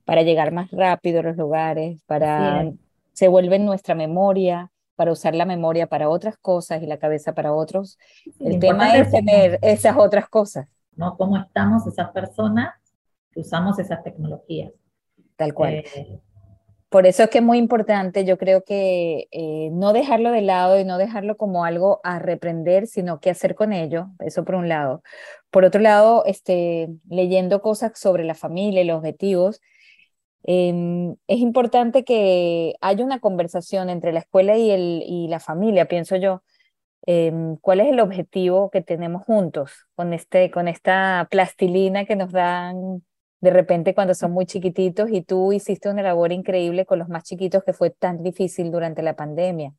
para 0.09 0.23
llegar 0.23 0.51
más 0.51 0.71
rápido 0.71 1.19
a 1.19 1.23
los 1.23 1.37
lugares, 1.37 2.01
para 2.07 2.65
se 3.13 3.27
vuelve 3.27 3.59
nuestra 3.59 3.93
memoria, 3.93 4.71
para 4.95 5.11
usar 5.11 5.35
la 5.35 5.45
memoria 5.45 5.85
para 5.85 6.09
otras 6.09 6.35
cosas 6.35 6.81
y 6.81 6.87
la 6.87 6.97
cabeza 6.97 7.35
para 7.35 7.53
otros. 7.53 7.99
el 8.39 8.57
tema 8.57 8.95
es 8.97 9.11
tener 9.11 9.59
esas 9.61 9.95
otras 9.97 10.27
cosas. 10.27 10.67
¿no? 10.95 11.15
¿Cómo 11.15 11.37
estamos 11.37 11.85
esas 11.85 12.09
personas 12.09 12.73
que 13.31 13.41
usamos 13.41 13.77
esas 13.77 14.01
tecnologías? 14.01 14.71
Tal 15.35 15.53
cual. 15.53 15.75
Eh, 15.75 16.19
por 16.89 17.05
eso 17.07 17.23
es 17.23 17.29
que 17.29 17.39
es 17.39 17.43
muy 17.43 17.57
importante, 17.57 18.25
yo 18.25 18.37
creo 18.37 18.63
que 18.63 19.27
eh, 19.31 19.69
no 19.71 19.93
dejarlo 19.93 20.31
de 20.31 20.41
lado 20.41 20.79
y 20.79 20.85
no 20.85 20.97
dejarlo 20.97 21.37
como 21.37 21.65
algo 21.65 22.01
a 22.03 22.19
reprender, 22.19 22.87
sino 22.87 23.19
qué 23.19 23.29
hacer 23.29 23.55
con 23.55 23.73
ello, 23.73 24.07
eso 24.19 24.43
por 24.43 24.55
un 24.55 24.69
lado. 24.69 25.03
Por 25.51 25.65
otro 25.65 25.81
lado, 25.81 26.23
este, 26.25 26.89
leyendo 27.09 27.61
cosas 27.61 27.99
sobre 27.99 28.23
la 28.23 28.35
familia 28.35 28.81
y 28.81 28.85
los 28.85 28.97
objetivos, 28.97 29.61
Em, 30.43 31.15
es 31.27 31.39
importante 31.39 32.03
que 32.03 32.75
haya 32.81 33.03
una 33.03 33.19
conversación 33.19 33.89
entre 33.89 34.13
la 34.13 34.19
escuela 34.19 34.57
y, 34.57 34.71
el, 34.71 35.03
y 35.05 35.27
la 35.27 35.39
familia, 35.39 35.87
pienso 35.87 36.15
yo. 36.15 36.43
Em, 37.05 37.57
¿Cuál 37.57 37.81
es 37.81 37.87
el 37.89 37.99
objetivo 37.99 38.69
que 38.71 38.81
tenemos 38.81 39.23
juntos 39.23 39.87
con, 39.95 40.13
este, 40.13 40.51
con 40.51 40.67
esta 40.67 41.27
plastilina 41.31 42.05
que 42.05 42.15
nos 42.15 42.31
dan 42.31 43.03
de 43.41 43.51
repente 43.51 43.93
cuando 43.93 44.13
son 44.13 44.31
muy 44.31 44.45
chiquititos? 44.45 45.09
Y 45.11 45.21
tú 45.21 45.53
hiciste 45.53 45.89
una 45.89 46.01
labor 46.01 46.31
increíble 46.31 46.85
con 46.85 46.99
los 46.99 47.09
más 47.09 47.23
chiquitos 47.23 47.63
que 47.63 47.73
fue 47.73 47.89
tan 47.89 48.23
difícil 48.23 48.71
durante 48.71 49.01
la 49.01 49.15
pandemia. 49.15 49.73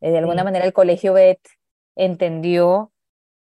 Eh, 0.00 0.10
de 0.10 0.18
alguna 0.18 0.44
manera 0.44 0.64
el 0.64 0.72
colegio 0.72 1.12
BET 1.14 1.40
entendió 1.96 2.92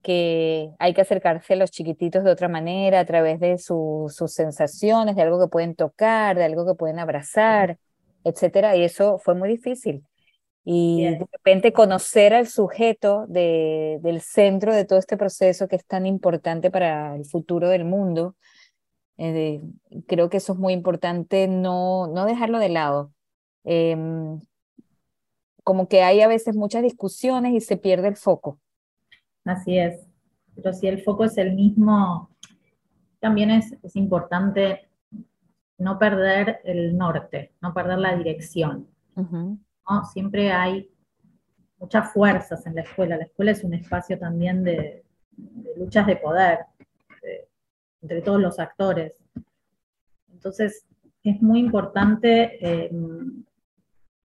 que 0.02 0.72
hay 0.80 0.94
que 0.94 1.02
acercarse 1.02 1.54
a 1.54 1.58
los 1.58 1.72
chiquititos 1.72 2.24
de 2.24 2.32
otra 2.32 2.48
manera, 2.48 3.00
a 3.00 3.06
través 3.06 3.40
de 3.40 3.58
sus 3.58 4.14
sensaciones, 4.28 5.16
de 5.16 5.22
algo 5.22 5.40
que 5.40 5.50
pueden 5.50 5.76
tocar, 5.76 6.38
de 6.38 6.46
algo 6.46 6.66
que 6.66 6.76
pueden 6.76 7.00
abrazar, 7.00 7.78
etcétera, 8.24 8.76
y 8.76 8.84
eso 8.84 9.18
fue 9.20 9.36
muy 9.36 9.50
difícil. 9.50 10.04
Y 10.64 11.06
de 11.06 11.28
repente 11.32 11.72
conocer 11.72 12.34
al 12.34 12.48
sujeto 12.48 13.26
de, 13.28 14.00
del 14.02 14.20
centro 14.20 14.74
de 14.74 14.84
todo 14.84 15.00
este 15.00 15.16
proceso 15.16 15.68
que 15.68 15.78
es 15.78 15.86
tan 15.86 16.06
importante 16.06 16.70
para 16.70 17.16
el 17.16 17.26
futuro 17.26 17.70
del 17.70 17.86
mundo, 17.86 18.36
eh, 19.18 19.62
creo 20.08 20.30
que 20.30 20.38
eso 20.38 20.54
es 20.54 20.60
muy 20.60 20.74
importante 20.74 21.48
no, 21.48 22.08
no 22.08 22.26
dejarlo 22.26 22.60
de 22.60 22.70
lado. 22.70 23.12
Em, 23.64 24.40
como 25.64 25.88
que 25.88 26.02
hay 26.02 26.22
a 26.22 26.28
veces 26.28 26.56
muchas 26.56 26.84
discusiones 26.84 27.54
y 27.54 27.62
se 27.62 27.78
pierde 27.78 28.08
el 28.08 28.16
foco. 28.16 28.60
Así 29.44 29.78
es. 29.78 30.00
Pero 30.56 30.74
si 30.74 30.88
el 30.88 31.02
foco 31.04 31.26
es 31.26 31.38
el 31.38 31.54
mismo, 31.54 32.30
también 33.20 33.52
es, 33.52 33.76
importante 33.96 34.88
no 35.78 36.00
perder 36.00 36.62
el 36.64 36.98
norte, 36.98 37.54
no 37.62 37.74
perder 37.74 38.00
la 38.00 38.16
dirección. 38.16 38.88
Siempre 40.14 40.52
hay 40.52 40.90
muchas 41.80 42.12
fuerzas 42.12 42.66
en 42.66 42.76
la 42.76 42.82
escuela. 42.82 43.18
La 43.18 43.26
escuela 43.26 43.52
es 43.52 43.64
un 43.64 43.74
espacio 43.74 44.18
también 44.18 44.64
de, 44.64 45.04
luchas 45.78 46.08
de 46.08 46.16
poder 46.16 46.60
entre 48.08 48.22
todos 48.22 48.40
los 48.40 48.58
actores. 48.58 49.22
Entonces, 50.32 50.88
es 51.24 51.42
muy 51.42 51.60
importante 51.60 52.58
eh, 52.62 52.90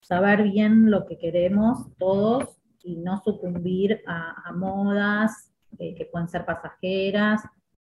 saber 0.01 0.43
bien 0.43 0.91
lo 0.91 1.07
que 1.07 1.17
queremos 1.17 1.87
todos 1.97 2.59
y 2.83 2.97
no 2.97 3.19
sucumbir 3.23 4.03
a, 4.05 4.51
modas 4.53 5.53
eh, 5.79 5.95
que 5.95 6.07
pueden 6.07 6.27
ser 6.27 6.45
pasajeras 6.45 7.43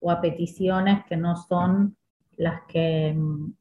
o 0.00 0.10
a 0.10 0.22
peticiones 0.22 1.04
que 1.04 1.18
no 1.18 1.36
son 1.36 1.96
las 2.36 2.62
que, 2.66 3.12
mm, 3.14 3.52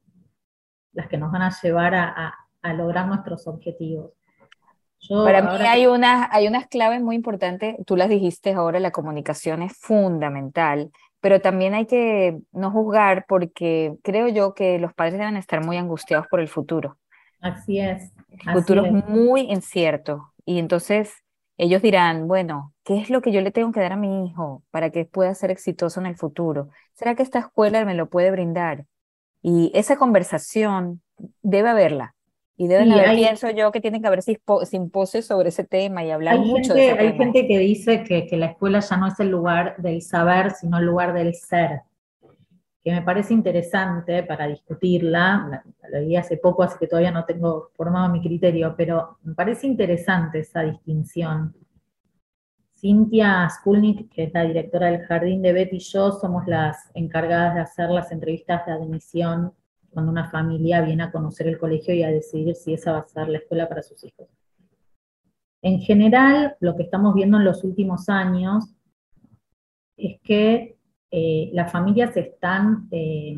las 0.94 1.08
que 1.08 1.18
nos 1.18 1.30
van 1.30 1.42
a 1.42 1.52
llevar 1.62 1.94
a, 1.94 2.34
lograr 2.74 3.06
nuestros 3.06 3.46
objetivos. 3.46 4.12
Para 5.06 5.42
mí 5.42 5.66
hay, 5.66 5.86
unas, 5.86 6.28
hay 6.32 6.48
unas 6.48 6.66
claves 6.66 7.02
muy 7.02 7.16
importantes, 7.16 7.76
tú 7.84 7.94
las 7.94 8.08
dijiste 8.08 8.54
ahora, 8.54 8.80
la 8.80 8.90
comunicación 8.90 9.60
es 9.60 9.76
fundamental, 9.76 10.90
pero 11.24 11.40
también 11.40 11.72
hay 11.72 11.86
que 11.86 12.38
no 12.52 12.70
juzgar 12.70 13.24
porque 13.26 13.94
creo 14.02 14.28
yo 14.28 14.52
que 14.52 14.78
los 14.78 14.92
padres 14.92 15.14
deben 15.14 15.38
estar 15.38 15.64
muy 15.64 15.78
angustiados 15.78 16.26
por 16.26 16.38
el 16.38 16.48
futuro. 16.48 16.98
Así 17.40 17.80
es. 17.80 18.12
El 18.28 18.52
futuro 18.52 18.84
es 18.84 18.92
muy 18.92 19.50
incierto 19.50 20.34
y 20.44 20.58
entonces 20.58 21.14
ellos 21.56 21.80
dirán, 21.80 22.28
bueno, 22.28 22.74
¿qué 22.84 22.98
es 23.00 23.08
lo 23.08 23.22
que 23.22 23.32
yo 23.32 23.40
le 23.40 23.52
tengo 23.52 23.72
que 23.72 23.80
dar 23.80 23.92
a 23.92 23.96
mi 23.96 24.26
hijo 24.26 24.64
para 24.70 24.90
que 24.90 25.06
pueda 25.06 25.34
ser 25.34 25.50
exitoso 25.50 25.98
en 25.98 26.04
el 26.04 26.16
futuro? 26.16 26.68
¿Será 26.92 27.14
que 27.14 27.22
esta 27.22 27.38
escuela 27.38 27.82
me 27.86 27.94
lo 27.94 28.10
puede 28.10 28.30
brindar? 28.30 28.84
Y 29.40 29.72
esa 29.74 29.96
conversación 29.96 31.00
debe 31.40 31.70
haberla. 31.70 32.13
Y 32.56 32.68
deben 32.68 32.92
haber, 32.92 33.16
pienso 33.16 33.50
yo, 33.50 33.72
que 33.72 33.80
tienen 33.80 34.00
que 34.00 34.06
haber 34.06 34.22
simposios 34.22 35.24
sobre 35.24 35.48
ese 35.48 35.64
tema 35.64 36.04
y 36.04 36.10
hablar 36.12 36.38
mucho 36.38 36.72
de 36.72 36.90
ese 36.90 36.98
Hay 36.98 37.12
gente 37.14 37.48
que 37.48 37.58
dice 37.58 38.04
que, 38.04 38.26
que 38.26 38.36
la 38.36 38.46
escuela 38.46 38.78
ya 38.78 38.96
no 38.96 39.08
es 39.08 39.18
el 39.18 39.30
lugar 39.30 39.76
del 39.78 40.02
saber, 40.02 40.52
sino 40.52 40.78
el 40.78 40.84
lugar 40.84 41.12
del 41.12 41.34
ser 41.34 41.82
que 42.84 42.92
me 42.92 43.00
parece 43.00 43.32
interesante 43.32 44.22
para 44.24 44.46
discutirla, 44.46 45.64
lo 45.90 46.00
leí 46.00 46.16
hace 46.16 46.36
poco, 46.36 46.62
así 46.62 46.76
que 46.78 46.86
todavía 46.86 47.10
no 47.10 47.24
tengo 47.24 47.70
formado 47.74 48.12
mi 48.12 48.20
criterio, 48.20 48.74
pero 48.76 49.16
me 49.22 49.34
parece 49.34 49.66
interesante 49.66 50.40
esa 50.40 50.60
distinción. 50.60 51.56
Cintia 52.74 53.48
Skulnik, 53.48 54.12
que 54.12 54.24
es 54.24 54.34
la 54.34 54.42
directora 54.42 54.88
del 54.88 55.00
Jardín 55.06 55.40
de 55.40 55.54
Betty 55.54 55.76
y 55.76 55.78
yo, 55.78 56.12
somos 56.12 56.46
las 56.46 56.90
encargadas 56.92 57.54
de 57.54 57.60
hacer 57.62 57.88
las 57.88 58.12
entrevistas 58.12 58.66
de 58.66 58.72
admisión 58.72 59.54
cuando 59.94 60.12
una 60.12 60.30
familia 60.30 60.82
viene 60.82 61.04
a 61.04 61.12
conocer 61.12 61.46
el 61.46 61.58
colegio 61.58 61.94
y 61.94 62.02
a 62.02 62.10
decidir 62.10 62.54
si 62.54 62.74
esa 62.74 62.92
va 62.92 62.98
a 62.98 63.08
ser 63.08 63.28
la 63.28 63.38
escuela 63.38 63.68
para 63.68 63.82
sus 63.82 64.04
hijos. 64.04 64.28
En 65.62 65.80
general, 65.80 66.56
lo 66.60 66.76
que 66.76 66.82
estamos 66.82 67.14
viendo 67.14 67.38
en 67.38 67.44
los 67.44 67.64
últimos 67.64 68.10
años 68.10 68.74
es 69.96 70.20
que 70.20 70.76
eh, 71.10 71.50
las 71.54 71.72
familias 71.72 72.14
están 72.16 72.88
eh, 72.90 73.36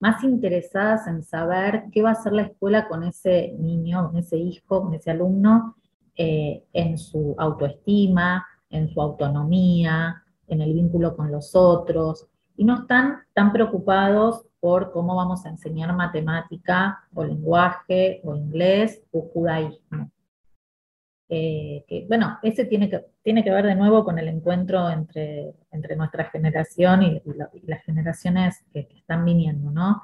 más 0.00 0.22
interesadas 0.24 1.06
en 1.06 1.22
saber 1.22 1.84
qué 1.92 2.02
va 2.02 2.10
a 2.10 2.12
hacer 2.12 2.32
la 2.32 2.42
escuela 2.42 2.88
con 2.88 3.02
ese 3.04 3.54
niño, 3.58 4.08
con 4.08 4.18
ese 4.18 4.36
hijo, 4.36 4.82
con 4.82 4.94
ese 4.94 5.10
alumno, 5.10 5.76
eh, 6.16 6.64
en 6.72 6.98
su 6.98 7.34
autoestima, 7.38 8.46
en 8.70 8.88
su 8.88 9.00
autonomía, 9.00 10.22
en 10.48 10.60
el 10.60 10.74
vínculo 10.74 11.16
con 11.16 11.30
los 11.30 11.54
otros, 11.54 12.26
y 12.58 12.64
no 12.64 12.80
están 12.80 13.20
tan 13.32 13.52
preocupados 13.52 14.44
por 14.58 14.90
cómo 14.90 15.14
vamos 15.14 15.46
a 15.46 15.48
enseñar 15.48 15.94
matemática 15.94 17.04
o 17.14 17.22
lenguaje 17.24 18.20
o 18.24 18.34
inglés 18.34 19.00
o 19.12 19.22
judaísmo. 19.32 20.10
Eh, 21.28 22.04
bueno, 22.08 22.38
ese 22.42 22.64
tiene 22.64 22.90
que, 22.90 23.04
tiene 23.22 23.44
que 23.44 23.52
ver 23.52 23.64
de 23.64 23.76
nuevo 23.76 24.02
con 24.02 24.18
el 24.18 24.26
encuentro 24.26 24.90
entre, 24.90 25.54
entre 25.70 25.94
nuestra 25.94 26.24
generación 26.30 27.04
y, 27.04 27.22
las 27.62 27.84
generaciones 27.84 28.64
que, 28.72 28.88
están 28.96 29.24
viniendo, 29.24 29.70
¿no? 29.70 30.02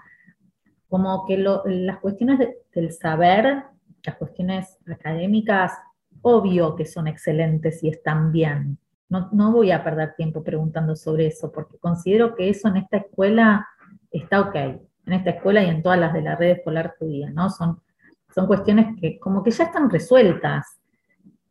Como 0.89 1.27
que 1.27 1.37
las 1.39 1.99
cuestiones 1.99 2.39
del 2.73 2.93
saber, 2.93 3.65
las 4.05 4.17
cuestiones 4.17 4.79
académicas, 4.87 5.73
obvio 6.23 6.77
que 6.77 6.87
son 6.87 7.09
excelentes 7.09 7.83
y 7.83 7.89
están 7.89 8.31
bien. 8.31 8.79
No, 9.33 9.53
voy 9.53 9.71
a 9.71 9.85
perder 9.85 10.15
tiempo 10.17 10.43
preguntando 10.43 10.97
sobre 10.97 11.27
eso, 11.27 11.51
porque 11.53 11.79
considero 11.79 12.35
que 12.35 12.49
eso 12.49 12.69
en 12.69 12.77
esta 12.77 12.99
escuela 12.99 13.67
está 14.11 14.41
ok, 14.41 14.55
en 14.55 15.13
esta 15.13 15.31
escuela 15.31 15.63
y 15.63 15.69
en 15.69 15.83
todas 15.83 15.99
las 15.99 16.13
de 16.13 16.23
la 16.23 16.37
red 16.37 16.51
escolar 16.51 16.95
judía, 16.99 17.31
¿no? 17.31 17.51
Son 17.51 17.81
son 18.35 18.49
cuestiones 18.49 18.99
que 19.01 19.19
como 19.21 19.43
que 19.43 19.53
ya 19.53 19.65
están 19.65 19.89
resueltas. 19.89 20.81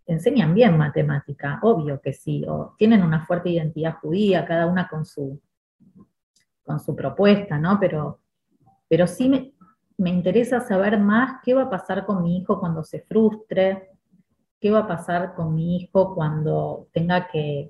Enseñan 0.06 0.54
bien 0.54 0.78
matemática, 0.78 1.60
obvio 1.62 2.02
que 2.02 2.12
sí, 2.12 2.44
o 2.46 2.76
tienen 2.78 3.04
una 3.04 3.26
fuerte 3.26 3.50
identidad 3.50 3.96
judía, 4.02 4.46
cada 4.46 4.68
una 4.68 4.90
con 4.90 5.06
su, 5.06 5.40
con 6.66 6.82
su 6.82 6.94
propuesta, 6.94 7.58
¿no? 7.58 7.80
Pero, 7.80 8.20
pero 8.90 9.08
sí 9.08 9.30
me, 9.30 9.54
me 9.98 10.10
interesa 10.10 10.60
saber 10.60 11.00
más 11.00 11.40
qué 11.42 11.54
va 11.54 11.64
a 11.64 11.70
pasar 11.70 12.06
con 12.06 12.22
mi 12.22 12.38
hijo 12.38 12.60
cuando 12.60 12.84
se 12.84 13.00
frustre, 13.00 13.92
qué 14.64 14.72
va 14.72 14.80
a 14.80 14.88
pasar 14.88 15.36
con 15.36 15.54
mi 15.56 15.76
hijo 15.76 16.16
cuando 16.16 16.88
tenga 16.94 17.28
que 17.28 17.70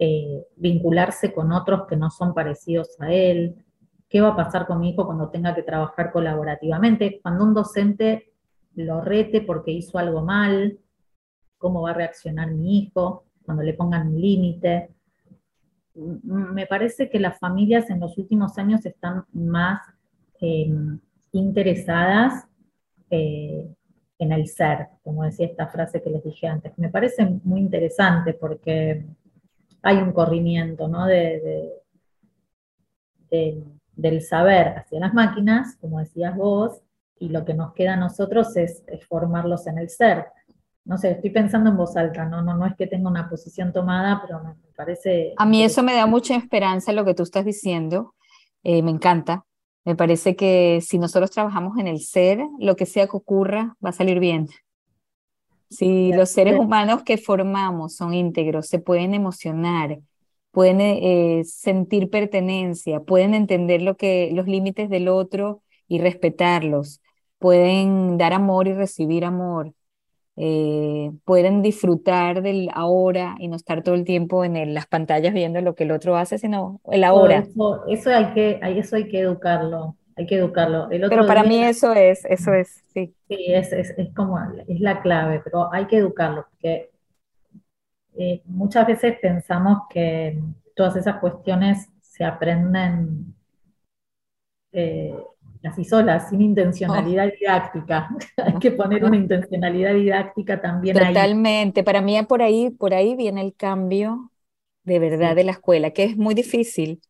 eh, 0.00 0.44
vincularse 0.56 1.32
con 1.32 1.52
otros 1.52 1.86
que 1.86 1.94
no 1.94 2.10
son 2.10 2.34
parecidos 2.34 3.00
a 3.00 3.12
él, 3.12 3.64
qué 4.08 4.20
va 4.20 4.30
a 4.30 4.36
pasar 4.36 4.66
con 4.66 4.80
mi 4.80 4.90
hijo 4.90 5.06
cuando 5.06 5.30
tenga 5.30 5.54
que 5.54 5.62
trabajar 5.62 6.10
colaborativamente, 6.10 7.20
cuando 7.22 7.44
un 7.44 7.54
docente 7.54 8.32
lo 8.74 9.00
rete 9.02 9.42
porque 9.42 9.70
hizo 9.70 9.98
algo 9.98 10.24
mal, 10.24 10.80
cómo 11.58 11.82
va 11.82 11.90
a 11.90 11.94
reaccionar 11.94 12.50
mi 12.50 12.78
hijo, 12.80 13.26
cuando 13.44 13.62
le 13.62 13.74
pongan 13.74 14.08
un 14.08 14.20
límite. 14.20 14.90
Me 15.94 16.66
parece 16.66 17.08
que 17.08 17.20
las 17.20 17.38
familias 17.38 17.88
en 17.88 18.00
los 18.00 18.18
últimos 18.18 18.58
años 18.58 18.84
están 18.84 19.26
más 19.32 19.80
em, 20.40 20.98
interesadas 21.30 22.48
eh, 23.10 23.72
en 24.20 24.32
el 24.32 24.46
ser, 24.48 24.88
como 25.02 25.24
decía 25.24 25.46
esta 25.46 25.66
frase 25.66 26.02
que 26.02 26.10
les 26.10 26.22
dije 26.22 26.46
antes. 26.46 26.76
Me 26.76 26.90
parece 26.90 27.24
muy 27.42 27.60
interesante 27.60 28.34
porque 28.34 29.06
hay 29.82 29.96
un 29.96 30.12
corrimiento 30.12 30.88
¿no? 30.88 31.06
de, 31.06 31.72
del 33.30 34.22
saber 34.22 34.76
hacia 34.76 35.00
las 35.00 35.14
máquinas, 35.14 35.76
como 35.80 36.00
decías 36.00 36.36
vos, 36.36 36.82
y 37.18 37.30
lo 37.30 37.46
que 37.46 37.54
nos 37.54 37.72
queda 37.72 37.94
a 37.94 37.96
nosotros 37.96 38.54
es, 38.56 38.84
formarlos 39.08 39.66
en 39.66 39.78
el 39.78 39.88
ser. 39.88 40.26
No 40.84 40.98
sé, 40.98 41.12
estoy 41.12 41.30
pensando 41.30 41.70
en 41.70 41.78
voz 41.78 41.96
alta, 41.96 42.26
no, 42.26 42.42
no, 42.42 42.54
no 42.54 42.66
es 42.66 42.76
que 42.76 42.86
tenga 42.86 43.08
una 43.08 43.28
posición 43.28 43.72
tomada, 43.72 44.20
pero 44.20 44.42
me, 44.42 44.54
parece... 44.76 45.32
A 45.38 45.46
mí 45.46 45.62
eso 45.62 45.82
me 45.82 45.94
da 45.94 46.06
mucha 46.06 46.36
esperanza 46.36 46.92
lo 46.92 47.06
que 47.06 47.14
tú 47.14 47.22
estás 47.22 47.46
diciendo, 47.46 48.14
eh, 48.62 48.82
me 48.82 48.90
encanta. 48.90 49.46
Me 49.84 49.96
parece 49.96 50.36
que 50.36 50.80
si 50.82 50.98
nosotros 50.98 51.30
trabajamos 51.30 51.78
en 51.78 51.86
el 51.86 52.00
ser, 52.00 52.40
lo 52.58 52.76
que 52.76 52.86
sea 52.86 53.06
que 53.06 53.16
ocurra 53.16 53.76
va 53.84 53.90
a 53.90 53.92
salir 53.92 54.20
bien. 54.20 54.48
Si 55.70 56.12
los 56.12 56.30
seres 56.30 56.58
humanos 56.58 57.02
que 57.04 57.16
formamos 57.16 57.94
son 57.94 58.12
íntegros, 58.12 58.66
se 58.66 58.80
pueden 58.80 59.14
emocionar, 59.14 60.00
pueden 60.50 60.80
eh, 60.80 61.42
sentir 61.44 62.10
pertenencia, 62.10 63.00
pueden 63.00 63.34
entender 63.34 63.80
lo 63.80 63.96
que, 63.96 64.30
los 64.34 64.46
límites 64.46 64.90
del 64.90 65.08
otro 65.08 65.62
y 65.86 66.00
respetarlos, 66.00 67.00
pueden 67.38 68.18
dar 68.18 68.32
amor 68.32 68.66
y 68.68 68.74
recibir 68.74 69.24
amor, 69.24 69.72
eh, 70.36 71.10
pueden 71.24 71.62
disfrutar 71.62 72.42
del 72.42 72.70
ahora 72.72 73.34
y 73.38 73.48
no 73.48 73.56
estar 73.56 73.82
todo 73.82 73.94
el 73.94 74.04
tiempo 74.04 74.44
en 74.44 74.74
las 74.74 74.86
pantallas 74.86 75.34
viendo 75.34 75.60
lo 75.60 75.74
que 75.74 75.84
el 75.84 75.92
otro 75.92 76.16
hace, 76.16 76.38
sino 76.38 76.80
el 76.90 77.04
ahora. 77.04 77.44
eso, 77.88 78.10
hay 78.10 78.32
que, 78.32 78.60
eso 78.62 78.96
hay 78.96 79.08
que 79.08 79.20
educarlo 79.20 79.96
hay 80.20 80.26
que 80.26 80.36
educarlo. 80.36 80.88
pero 81.08 81.26
para 81.26 81.42
mí 81.42 81.64
eso 81.64 81.94
es, 81.94 82.24
eso 82.26 82.52
es, 82.52 82.84
sí. 82.92 83.14
Sí, 83.28 83.46
es, 83.48 83.72
es, 83.72 83.94
es, 83.96 84.12
como, 84.14 84.38
es 84.68 84.80
la 84.80 85.00
clave, 85.00 85.40
pero 85.42 85.72
hay 85.72 85.86
que 85.86 85.96
educarlo, 85.96 86.46
porque 86.50 86.90
eh, 88.18 88.42
muchas 88.44 88.86
veces 88.86 89.16
pensamos 89.20 89.82
que 89.88 90.38
todas 90.74 90.96
esas 90.96 91.20
cuestiones 91.20 91.88
se 92.02 92.24
aprenden 92.24 93.34
eh, 94.72 95.16
así 95.64 95.84
solas, 95.84 96.30
sin 96.30 96.40
intencionalidad 96.40 97.28
oh. 97.28 97.36
didáctica. 97.38 98.08
hay 98.36 98.54
que 98.54 98.70
poner 98.72 99.04
una 99.04 99.16
intencionalidad 99.16 99.94
didáctica 99.94 100.60
también 100.60 100.96
Totalmente, 100.96 101.82
para 101.84 102.00
mí 102.00 102.20
por 102.22 102.42
ahí, 102.42 102.70
por 102.70 102.94
ahí 102.94 103.14
viene 103.14 103.42
el 103.42 103.54
cambio 103.54 104.30
de 104.84 104.98
verdad 104.98 105.36
de 105.36 105.44
la 105.44 105.52
escuela, 105.52 105.90
que 105.90 106.04
es 106.04 106.16
muy 106.16 106.34
difícil 106.34 107.00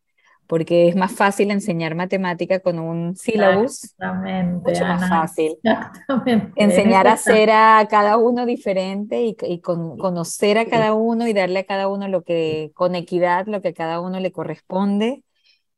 porque 0.51 0.89
es 0.89 0.97
más 0.97 1.13
fácil 1.13 1.53
enseñar 1.53 1.95
matemática 1.95 2.59
con 2.59 2.81
un 2.81 3.15
sílabus. 3.15 3.85
Exactamente. 3.85 4.73
Mucho 4.73 4.85
más 4.85 5.09
fácil. 5.09 5.57
Exactamente. 5.63 6.53
Enseñar 6.57 7.07
a 7.07 7.13
hacer 7.13 7.51
a 7.53 7.87
cada 7.89 8.17
uno 8.17 8.45
diferente 8.47 9.23
y, 9.23 9.61
conocer 9.61 10.59
a 10.59 10.67
cada 10.67 10.93
uno 10.93 11.29
y 11.29 11.35
darle 11.35 11.61
a 11.61 11.65
cada 11.65 11.87
uno 11.87 12.09
lo 12.09 12.25
que, 12.25 12.73
con 12.75 12.97
equidad, 12.97 13.47
lo 13.47 13.63
que 13.63 13.69
a 13.69 13.75
cada 13.75 14.01
uno 14.01 14.19
le 14.19 14.33
corresponde. 14.33 15.23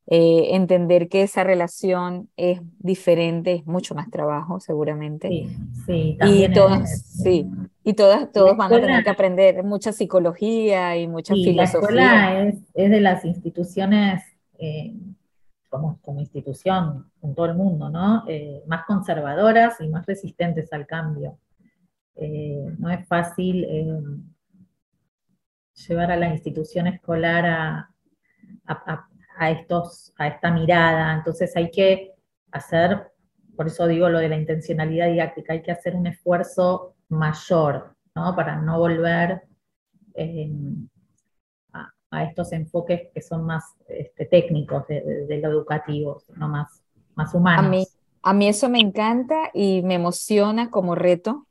Eh, 0.09 0.57
entender 0.57 1.09
que 1.09 1.23
esa 1.23 1.45
relación 1.45 2.29
es 2.37 2.61
diferente, 2.81 3.55
es 3.55 3.67
mucho 3.67 3.95
más 3.95 4.11
trabajo, 4.11 4.59
seguramente. 4.59 5.29
Sí, 5.29 5.57
sí, 5.87 6.17
también 6.19 6.51
y 6.51 6.55
todos, 6.55 6.89
sí, 6.89 7.47
y 7.85 7.95
todas, 7.95 8.33
todos 8.33 8.57
van 8.57 8.73
a 8.73 8.81
tener 8.81 9.05
que 9.05 9.11
aprender 9.11 9.63
mucha 9.63 9.93
psicología 9.93 10.97
y 10.97 11.07
mucha 11.07 11.35
filosofía. 11.35 11.63
La 11.63 11.65
escuela 11.65 12.43
es, 12.43 12.57
es 12.75 12.91
de 12.91 13.01
las 13.01 13.25
instituciones 13.25 14.25
eh, 14.59 14.93
como, 15.69 16.01
como, 16.03 16.21
institución 16.21 17.09
en 17.23 17.35
todo 17.35 17.47
el 17.47 17.55
mundo, 17.55 17.89
¿no? 17.89 18.25
Eh, 18.29 18.65
más 18.67 18.85
conservadoras 18.85 19.81
y 19.81 19.89
más 19.89 20.05
resistentes 20.05 20.73
al 20.73 20.87
cambio. 20.87 21.39
No 22.79 22.91
es 22.91 23.07
fácil 23.09 23.67
llevar 25.89 26.13
a 26.13 26.17
la 26.17 26.29
institución 26.29 26.87
escolar 26.87 27.47
a, 28.67 29.09
estos, 29.51 30.13
a 30.17 30.29
esta 30.29 30.51
mirada, 30.51 31.15
entonces 31.15 31.55
hay 31.57 31.71
que 31.71 32.13
hacer, 32.51 33.13
por 33.57 33.67
eso 33.67 33.87
digo 33.87 34.09
lo 34.09 34.19
de 34.19 34.29
la 34.29 34.37
intencionalidad 34.37 35.09
didáctica, 35.09 35.53
hay 35.53 35.63
que 35.63 35.73
hacer 35.73 35.97
un 35.97 36.07
esfuerzo 36.07 36.95
mayor, 37.09 37.95
¿no? 38.15 38.35
Para 38.37 38.57
no 38.57 38.79
volver 38.79 39.43
a 42.13 42.25
estos 42.25 42.53
enfoques 42.53 43.09
que 43.13 43.23
son 43.23 43.45
más 43.47 43.75
este, 43.89 44.27
técnicos 44.27 44.87
de, 44.87 45.41
lo 45.43 45.49
educativo, 45.49 46.23
no 46.37 46.49
más, 46.49 46.83
más 47.15 47.35
humanos. 47.35 47.65
A 47.65 47.69
mí, 47.69 47.87
a 48.23 48.35
mí 48.35 48.49
eso 48.49 48.69
me 48.69 48.81
encanta 48.81 49.51
y 49.55 49.83
me 49.83 49.95
emociona 49.95 50.71
como 50.71 50.95
reto, 50.95 51.47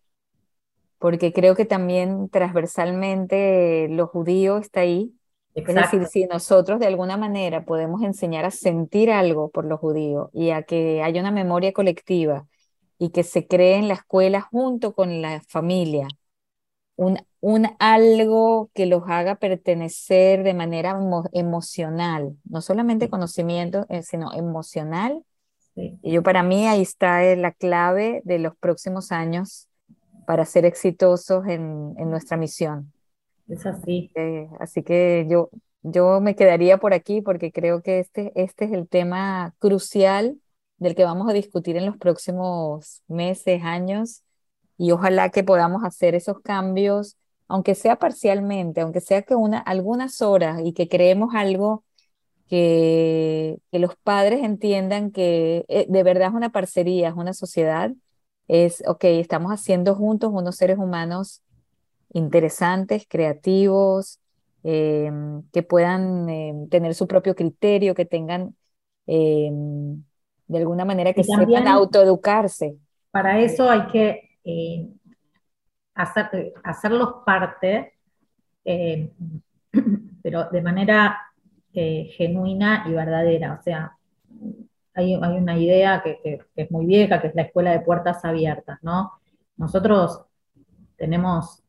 porque 0.99 1.33
creo 1.33 1.55
que 1.55 1.65
también 1.65 2.29
transversalmente 2.29 3.87
lo 3.89 4.05
judío 4.05 4.59
está 4.59 4.81
ahí. 4.81 5.15
Es 5.53 5.65
decir, 5.65 6.05
si 6.07 6.25
nosotros 6.25 6.79
de 6.79 6.87
alguna 6.87 7.17
manera 7.17 7.65
podemos 7.65 8.01
enseñar 8.03 8.45
a 8.45 8.51
sentir 8.51 9.11
algo 9.11 9.49
por 9.49 9.65
lo 9.65 9.77
judío 9.77 10.29
y 10.33 10.51
a 10.51 10.63
que 10.63 11.03
haya 11.03 11.19
una 11.19 11.31
memoria 11.31 11.73
colectiva 11.73 12.47
y 12.97 13.09
que 13.09 13.23
se 13.23 13.47
cree 13.47 13.75
en 13.75 13.87
la 13.87 13.95
escuela 13.95 14.41
junto 14.41 14.93
con 14.93 15.21
la 15.21 15.41
familia, 15.47 16.07
un, 16.95 17.19
un 17.41 17.67
algo 17.79 18.69
que 18.73 18.85
los 18.85 19.03
haga 19.07 19.35
pertenecer 19.35 20.43
de 20.43 20.53
manera 20.53 20.97
emocional, 21.33 22.37
no 22.43 22.61
solamente 22.61 23.09
conocimiento, 23.09 23.85
eh, 23.89 24.03
sino 24.03 24.31
emocional. 24.33 25.23
Y 25.75 26.11
yo 26.11 26.21
para 26.21 26.43
mí 26.43 26.67
ahí 26.67 26.81
está 26.81 27.23
eh, 27.25 27.35
la 27.35 27.51
clave 27.51 28.21
de 28.23 28.39
los 28.39 28.55
próximos 28.57 29.11
años 29.11 29.67
para 30.27 30.45
ser 30.45 30.65
exitosos 30.65 31.47
en, 31.47 31.95
nuestra 32.09 32.37
misión. 32.37 32.93
Es 33.47 33.65
así. 33.65 34.11
Eh, 34.15 34.47
así 34.59 34.83
que 34.83 35.27
yo, 35.29 35.49
yo 35.83 36.21
me 36.21 36.35
quedaría 36.35 36.77
por 36.77 36.93
aquí 36.93 37.21
porque 37.21 37.51
creo 37.51 37.81
que 37.81 37.99
este, 37.99 38.31
este 38.35 38.65
es 38.65 38.71
el 38.71 38.87
tema 38.87 39.53
crucial 39.59 40.39
del 40.77 40.95
que 40.95 41.03
vamos 41.03 41.29
a 41.29 41.33
discutir 41.33 41.77
en 41.77 41.85
los 41.85 41.97
próximos 41.97 43.03
meses, 43.07 43.61
años, 43.63 44.23
y 44.77 44.91
ojalá 44.91 45.29
que 45.29 45.43
podamos 45.43 45.83
hacer 45.83 46.15
esos 46.15 46.39
cambios 46.41 47.17
aunque 47.47 47.75
sea 47.75 47.97
parcialmente, 47.97 48.79
aunque 48.79 49.01
sea 49.01 49.23
que 49.23 49.35
una, 49.35 49.59
algunas 49.59 50.21
horas 50.21 50.61
y 50.63 50.71
que 50.73 50.87
creemos 50.87 51.35
algo 51.35 51.83
que, 52.47 53.57
que 53.71 53.79
los 53.79 53.95
padres 53.97 54.43
entiendan 54.43 55.11
que 55.11 55.65
eh, 55.67 55.85
de 55.89 56.03
verdad 56.03 56.29
es 56.29 56.33
una 56.35 56.51
parcería, 56.51 57.09
es 57.09 57.15
una 57.15 57.33
sociedad, 57.33 57.91
es, 58.47 58.83
ok, 58.87 59.03
estamos 59.05 59.51
haciendo 59.51 59.95
juntos 59.95 60.31
unos 60.33 60.55
seres 60.57 60.77
humanos 60.77 61.41
interesantes, 62.13 63.05
creativos, 63.07 64.19
em, 64.63 65.43
que 65.51 65.63
puedan 65.63 66.29
em, 66.29 66.69
tener 66.69 66.93
su 66.93 67.07
propio 67.07 67.35
criterio, 67.35 67.95
que 67.95 68.05
tengan 68.05 68.55
em, 69.07 70.03
de 70.47 70.57
alguna 70.57 70.85
manera 70.85 71.13
que 71.13 71.23
sepan 71.23 71.67
autoeducarse. 71.67 72.75
Para 73.11 73.39
eso 73.39 73.69
hay 73.69 73.87
que 73.87 74.29
eh, 74.43 74.87
hacer, 75.95 76.53
hacerlos 76.63 77.15
parte, 77.25 77.93
pero 80.23 80.49
de 80.49 80.61
manera 80.61 81.17
eh, 81.73 82.11
genuina 82.17 82.83
y 82.85 82.91
verdadera. 82.91 83.57
O 83.57 83.63
sea, 83.63 83.97
hay, 84.93 85.15
una 85.15 85.57
idea 85.57 86.03
que, 86.03 86.41
es 86.55 86.71
muy 86.71 86.85
vieja, 86.85 87.21
que 87.21 87.27
es 87.27 87.35
la 87.35 87.43
escuela 87.43 87.71
de 87.71 87.79
puertas 87.79 88.25
abiertas, 88.25 88.79
¿no? 88.81 89.13
Nosotros 89.55 90.25
tenemos, 90.97 91.63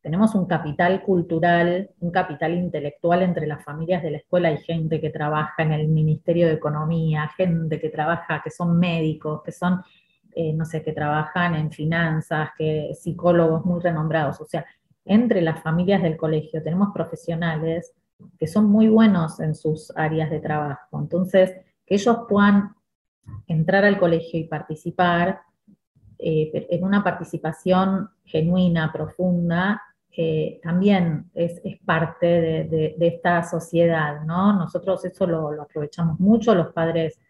tenemos 0.00 0.34
un 0.34 0.46
capital 0.46 1.02
cultural, 1.02 1.90
un 2.00 2.10
capital 2.10 2.54
intelectual 2.54 3.22
entre 3.22 3.46
las 3.46 3.64
familias 3.64 4.02
de 4.02 4.10
la 4.10 4.18
escuela. 4.18 4.48
Hay 4.48 4.58
gente 4.58 5.00
que 5.00 5.10
trabaja 5.10 5.62
en 5.62 5.72
el 5.72 5.88
Ministerio 5.88 6.46
de 6.46 6.54
Economía, 6.54 7.30
gente 7.36 7.80
que 7.80 7.88
trabaja, 7.88 8.42
que 8.42 8.50
son 8.50 8.78
médicos, 8.78 9.42
que 9.42 9.52
son 9.52 9.80
eh, 10.36 10.52
no 10.52 10.64
sé, 10.64 10.82
que 10.82 10.92
trabajan 10.92 11.54
en 11.54 11.70
finanzas, 11.70 12.50
que 12.58 12.90
psicólogos 12.94 13.64
muy 13.64 13.80
renombrados. 13.80 14.40
O 14.40 14.44
sea, 14.44 14.66
entre 15.04 15.40
las 15.40 15.62
familias 15.62 16.02
del 16.02 16.16
colegio 16.16 16.60
tenemos 16.60 16.88
profesionales 16.92 17.94
que 18.38 18.48
son 18.48 18.68
muy 18.68 18.88
buenos 18.88 19.38
en 19.38 19.54
sus 19.54 19.92
áreas 19.96 20.30
de 20.30 20.40
trabajo. 20.40 20.98
Entonces, 20.98 21.52
que 21.86 21.94
ellos 21.94 22.18
puedan 22.28 22.74
entrar 23.46 23.84
al 23.84 23.98
colegio 23.98 24.40
y 24.40 24.44
participar 24.44 25.40
eh, 26.26 26.68
en 26.70 26.82
una 26.82 27.04
participación 27.04 28.08
genuina, 28.24 28.90
profunda, 28.90 29.82
eh, 30.16 30.58
también 30.62 31.30
es, 31.34 31.60
parte 31.84 32.26
de, 32.26 32.96
esta 32.98 33.42
sociedad, 33.42 34.22
¿no? 34.22 34.54
Nosotros 34.54 35.04
eso 35.04 35.26
lo, 35.26 35.60
aprovechamos 35.60 36.18
mucho, 36.18 36.54
los 36.54 36.72
padres 36.72 37.20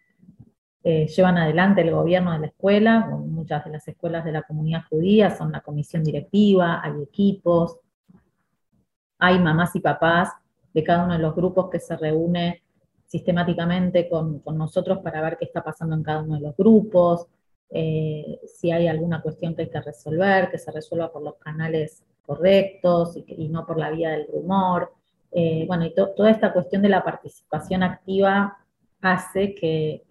eh, 0.81 1.07
llevan 1.07 1.37
adelante 1.37 1.81
el 1.81 1.91
gobierno 1.91 2.31
de 2.31 2.39
la 2.39 2.47
escuela, 2.47 3.05
muchas 3.07 3.65
de 3.65 3.71
las 3.71 3.85
escuelas 3.85 4.23
de 4.23 4.31
la 4.31 4.43
comunidad 4.43 4.83
judía 4.89 5.29
son 5.29 5.51
la 5.51 5.59
comisión 5.59 6.01
directiva, 6.01 6.79
hay 6.81 7.03
equipos, 7.03 7.79
hay 9.19 9.39
mamás 9.39 9.75
y 9.75 9.81
papás 9.81 10.29
de 10.73 10.83
cada 10.85 11.03
uno 11.03 11.15
de 11.15 11.19
los 11.19 11.35
grupos 11.35 11.69
que 11.69 11.81
se 11.81 11.97
reúne 11.97 12.63
sistemáticamente 13.07 14.07
con, 14.07 14.41
nosotros 14.53 14.99
para 14.99 15.21
ver 15.21 15.35
qué 15.37 15.43
está 15.43 15.61
pasando 15.61 15.95
en 15.95 16.03
cada 16.03 16.21
uno 16.21 16.35
de 16.35 16.41
los 16.43 16.55
grupos, 16.55 17.27
eh, 17.69 18.39
si 18.45 18.71
hay 18.71 18.87
alguna 18.87 19.21
cuestión 19.21 19.55
que 19.55 19.63
hay 19.63 19.69
que 19.69 19.81
resolver, 19.81 20.49
que 20.51 20.57
se 20.57 20.71
resuelva 20.71 21.11
por 21.11 21.21
los 21.21 21.35
canales 21.35 22.03
correctos 22.25 23.17
y, 23.27 23.47
no 23.49 23.65
por 23.65 23.77
la 23.77 23.91
vía 23.91 24.11
del 24.11 24.27
rumor. 24.27 24.93
Eh, 25.31 25.65
bueno, 25.67 25.85
y 25.85 25.93
toda 25.93 26.31
esta 26.31 26.53
cuestión 26.53 26.81
de 26.81 26.89
la 26.89 27.03
participación 27.03 27.83
activa 27.83 28.57
hace 29.01 29.53
que, 29.53 30.03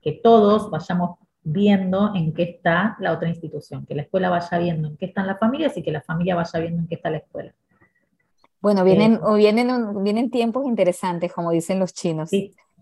que 0.00 0.12
todos 0.22 0.70
vayamos 0.70 1.18
viendo 1.42 2.14
en 2.14 2.32
qué 2.32 2.42
está 2.42 2.96
la 3.00 3.12
otra 3.12 3.28
institución, 3.28 3.86
que 3.86 3.94
la 3.94 4.02
escuela 4.02 4.30
vaya 4.30 4.58
viendo 4.58 4.88
en 4.88 4.96
qué 4.96 5.06
están 5.06 5.26
las 5.26 5.38
familias 5.38 5.76
y 5.76 5.82
que 5.82 5.90
la 5.90 6.02
familia 6.02 6.34
vaya 6.34 6.60
viendo 6.60 6.80
en 6.80 6.88
qué 6.88 6.94
está 6.94 7.10
la 7.10 7.18
escuela. 7.18 7.54
Bueno, 8.60 8.84
vienen, 8.84 9.18
o 9.22 9.34
vienen, 9.34 10.04
vienen 10.04 10.30
tiempos 10.30 10.66
interesantes, 10.66 11.32
como 11.32 11.50
dicen 11.50 11.78
los 11.78 11.94
chinos. 11.94 12.30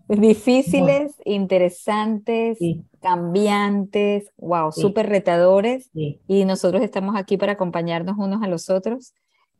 Difíciles, 0.09 1.13
interesantes, 1.23 2.57
cambiantes, 2.99 4.31
wow, 4.37 4.71
súper 4.71 5.07
retadores. 5.07 5.89
Y 5.93 6.45
nosotros 6.45 6.81
estamos 6.81 7.15
aquí 7.15 7.37
para 7.37 7.53
acompañarnos 7.53 8.17
unos 8.17 8.41
a 8.41 8.47
los 8.47 8.69
otros, 8.69 9.13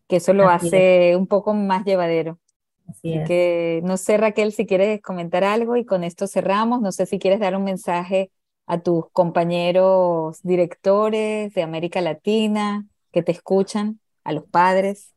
que 0.08 0.18
eso 0.18 0.34
lo 0.34 0.50
hace 0.50 1.16
un 1.16 1.28
poco 1.28 1.54
más 1.54 1.86
llevadero. 1.86 2.40
Así 2.88 3.20
que 3.28 3.82
no 3.84 3.98
sé, 3.98 4.18
Raquel, 4.18 4.52
si 4.52 4.66
quieres 4.66 5.00
comentar 5.02 5.44
algo 5.44 5.76
y 5.78 5.86
con 5.86 6.04
esto 6.04 6.26
cerramos. 6.26 6.82
No 6.82 6.92
sé 6.92 7.06
si 7.06 7.20
quieres 7.20 7.40
dar 7.40 7.56
un 7.56 7.64
mensaje 7.64 8.32
a 8.66 8.82
tus 8.82 9.10
compañeros 9.12 10.42
directores 10.42 11.54
de 11.54 11.62
América 11.62 12.02
Latina 12.02 12.88
que 13.12 13.22
te 13.22 13.32
escuchan, 13.32 14.00
a 14.24 14.34
los 14.34 14.46
padres. 14.46 15.14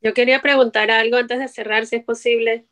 Yo 0.00 0.14
quería 0.14 0.40
preguntar 0.40 0.90
algo 0.90 1.16
antes 1.16 1.38
de 1.38 1.48
cerrar, 1.48 1.86
si 1.86 1.96
es 1.96 2.04
posible. 2.04 2.66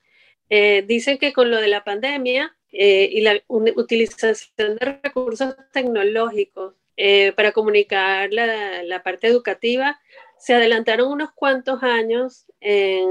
Eh, 0.49 0.85
dicen 0.87 1.19
que 1.19 1.33
con 1.33 1.51
lo 1.51 1.61
de 1.61 1.69
la 1.69 1.83
pandemia 1.83 2.57
eh, 2.73 3.09
y 3.11 3.21
la 3.23 3.43
utilización 3.49 4.77
de 4.77 4.99
recursos 5.03 5.57
tecnológicos 5.73 6.75
eh, 6.97 7.33
para 7.33 7.53
comunicar 7.53 8.33
la, 8.33 8.83
la, 8.83 9.03
parte 9.03 9.27
educativa, 9.27 10.01
se 10.39 10.55
adelantaron 10.55 11.11
unos 11.11 11.33
cuantos 11.33 11.83
años 11.83 12.47
en, 12.61 13.09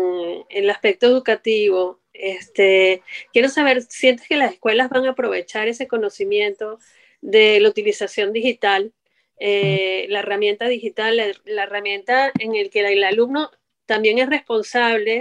en 0.50 0.64
el 0.64 0.70
aspecto 0.70 1.08
educativo. 1.08 2.00
Este, 2.14 3.04
quiero 3.34 3.50
saber, 3.50 3.82
¿sientes 3.84 4.28
que 4.28 4.38
las 4.38 4.54
escuelas 4.54 4.90
van 4.90 5.06
a 5.06 5.12
aprovechar 5.12 5.68
ese 5.68 5.88
conocimiento 5.88 6.80
de 7.22 7.60
la 7.60 7.70
utilización 7.70 8.32
digital, 8.32 8.94
la 9.40 10.20
herramienta 10.20 10.68
digital, 10.68 11.18
la, 11.18 11.26
la, 11.44 11.64
herramienta 11.64 12.32
en 12.40 12.56
el 12.56 12.70
que 12.70 12.80
el 12.80 13.04
alumno 13.04 13.52
también 13.86 14.20
es 14.20 14.30
responsable 14.30 15.20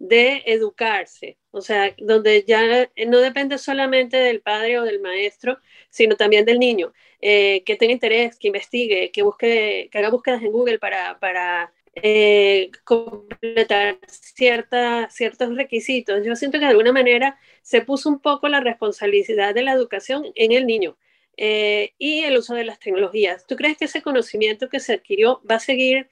de 0.00 0.42
educarse, 0.46 1.38
o 1.50 1.60
sea, 1.60 1.94
donde 1.98 2.44
ya 2.46 2.88
no 3.06 3.18
depende 3.18 3.58
solamente 3.58 4.16
del 4.16 4.40
padre 4.40 4.78
o 4.78 4.82
del 4.84 5.00
maestro, 5.00 5.58
sino 5.90 6.16
también 6.16 6.46
del 6.46 6.58
niño, 6.58 6.92
eh, 7.20 7.62
que 7.64 7.76
tenga 7.76 7.92
interés, 7.92 8.38
que 8.38 8.48
investigue, 8.48 9.10
que 9.12 9.22
busque, 9.22 9.88
que 9.92 9.98
haga 9.98 10.08
búsquedas 10.10 10.42
en 10.42 10.52
Google 10.52 10.78
para, 10.78 11.20
para 11.20 11.72
eh, 11.94 12.70
completar 12.84 13.98
cierta, 14.08 15.10
ciertos 15.10 15.54
requisitos. 15.54 16.24
Yo 16.24 16.34
siento 16.34 16.58
que 16.58 16.64
de 16.64 16.70
alguna 16.70 16.92
manera 16.92 17.38
se 17.62 17.82
puso 17.82 18.08
un 18.08 18.20
poco 18.20 18.48
la 18.48 18.60
responsabilidad 18.60 19.54
de 19.54 19.62
la 19.62 19.72
educación 19.72 20.24
en 20.34 20.52
el 20.52 20.66
niño. 20.66 20.96
Eh, 21.36 21.94
y 21.98 22.20
el 22.24 22.36
uso 22.36 22.54
de 22.54 22.64
las 22.64 22.78
tecnologías. 22.80 23.46
¿Tú 23.46 23.56
crees 23.56 23.76
que 23.78 23.86
ese 23.86 24.02
conocimiento 24.02 24.68
que 24.68 24.80
se 24.80 24.94
adquirió 24.94 25.40
va 25.50 25.54
a 25.56 25.60
seguir 25.60 26.10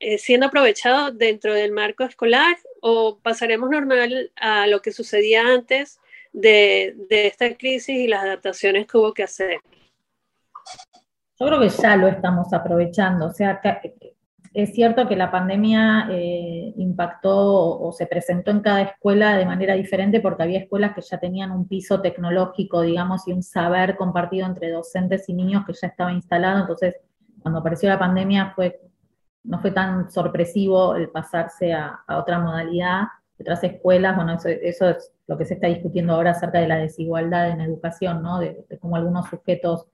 eh, 0.00 0.16
siendo 0.16 0.46
aprovechado 0.46 1.10
dentro 1.10 1.52
del 1.52 1.72
marco 1.72 2.04
escolar 2.04 2.56
o 2.80 3.18
pasaremos 3.18 3.68
normal 3.68 4.32
a 4.36 4.66
lo 4.66 4.80
que 4.80 4.92
sucedía 4.92 5.42
antes 5.46 6.00
de, 6.32 6.96
esta 7.10 7.54
crisis 7.54 7.96
y 7.96 8.08
las 8.08 8.24
adaptaciones 8.24 8.86
que 8.86 8.96
hubo 8.96 9.12
que 9.12 9.24
hacer? 9.24 9.60
Yo 11.38 11.46
creo 11.46 11.60
que 11.60 11.68
ya 11.68 11.96
lo 11.96 12.08
estamos 12.08 12.50
aprovechando. 12.54 13.26
O 13.26 13.32
sea, 13.32 13.60
es 14.54 14.72
cierto 14.72 15.06
que 15.06 15.16
la 15.16 15.30
pandemia 15.30 16.08
eh, 16.10 16.72
impactó 16.76 17.78
o 17.78 17.92
se 17.92 18.06
presentó 18.06 18.50
en 18.50 18.60
cada 18.60 18.80
escuela 18.82 19.36
de 19.36 19.44
manera 19.44 19.74
diferente 19.74 20.20
porque 20.20 20.42
había 20.42 20.60
escuelas 20.60 20.94
que 20.94 21.02
ya 21.02 21.18
tenían 21.18 21.50
un 21.50 21.68
piso 21.68 22.00
tecnológico, 22.00 22.80
digamos, 22.82 23.28
y 23.28 23.32
un 23.32 23.42
saber 23.42 23.96
compartido 23.96 24.46
entre 24.46 24.70
docentes 24.70 25.28
y 25.28 25.34
niños 25.34 25.64
que 25.66 25.74
ya 25.74 25.88
estaba 25.88 26.12
instalado. 26.12 26.60
Entonces, 26.60 26.96
cuando 27.42 27.60
apareció 27.60 27.88
la 27.88 27.98
pandemia 27.98 28.52
fue 28.54 28.80
no 29.44 29.58
fue 29.60 29.70
tan 29.70 30.10
sorpresivo 30.10 30.94
el 30.96 31.10
pasarse 31.10 31.72
a, 31.72 32.00
otra 32.08 32.38
modalidad. 32.38 33.04
Otras 33.38 33.64
escuelas, 33.64 34.16
bueno, 34.16 34.34
eso, 34.34 34.88
es 34.90 35.12
lo 35.26 35.38
que 35.38 35.46
se 35.46 35.54
está 35.54 35.66
discutiendo 35.66 36.12
ahora 36.12 36.32
acerca 36.32 36.60
de 36.60 36.68
la 36.68 36.76
desigualdad 36.76 37.50
en 37.50 37.62
educación, 37.62 38.22
¿no? 38.22 38.38
De, 38.38 38.66
cómo 38.80 38.96
algunos 38.96 39.28
sujetos 39.28 39.86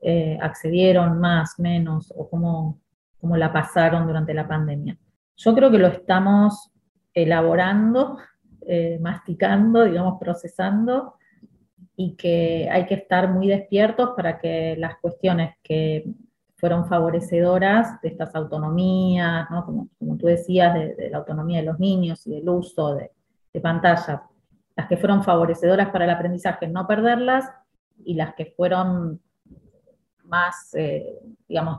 eh, 0.00 0.36
accedieron 0.42 1.20
más, 1.20 1.60
menos, 1.60 2.12
o 2.16 2.28
cómo, 2.28 2.80
cómo 3.20 3.36
la 3.36 3.52
pasaron 3.52 4.06
durante 4.06 4.34
la 4.34 4.48
pandemia. 4.48 4.98
Yo 5.36 5.54
creo 5.54 5.70
que 5.70 5.78
lo 5.78 5.86
estamos 5.86 6.72
elaborando, 7.14 8.18
eh, 8.66 8.98
masticando, 9.00 9.84
digamos, 9.84 10.18
procesando, 10.18 11.14
y 11.94 12.16
que 12.16 12.68
hay 12.70 12.86
que 12.86 12.94
estar 12.94 13.32
muy 13.32 13.46
despiertos 13.46 14.10
para 14.16 14.38
que 14.38 14.76
las 14.76 14.96
cuestiones 14.98 15.54
que 15.62 16.04
fueron 16.56 16.88
favorecedoras 16.88 18.00
de 18.00 18.08
estas 18.08 18.34
autonomías, 18.34 19.46
como, 19.64 19.88
tú 20.18 20.26
decías, 20.26 20.74
de, 20.74 21.10
la 21.10 21.18
autonomía 21.18 21.60
de 21.60 21.66
los 21.66 21.78
niños 21.78 22.26
y 22.26 22.30
del 22.30 22.48
uso 22.48 22.94
de, 22.94 23.10
pantallas, 23.60 24.20
las 24.76 24.86
que 24.86 24.98
fueron 24.98 25.24
favorecedoras 25.24 25.88
para 25.88 26.04
el 26.04 26.10
aprendizaje, 26.10 26.68
no 26.68 26.86
perderlas, 26.86 27.50
y 28.04 28.12
las 28.12 28.34
que 28.34 28.52
fueron 28.54 29.18
más, 30.24 30.74
eh, 30.74 31.18
digamos, 31.48 31.78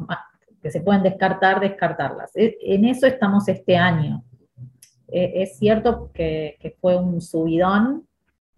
que 0.60 0.72
se 0.72 0.82
pueden 0.82 1.04
descartar, 1.04 1.60
descartarlas. 1.60 2.36
E, 2.36 2.58
en 2.62 2.86
eso 2.86 3.06
estamos 3.06 3.48
este 3.48 3.78
año. 3.78 4.24
E, 5.08 5.44
es 5.44 5.60
cierto 5.60 6.10
que, 6.12 6.76
fue 6.82 6.98
un 6.98 7.22
subidón 7.22 8.08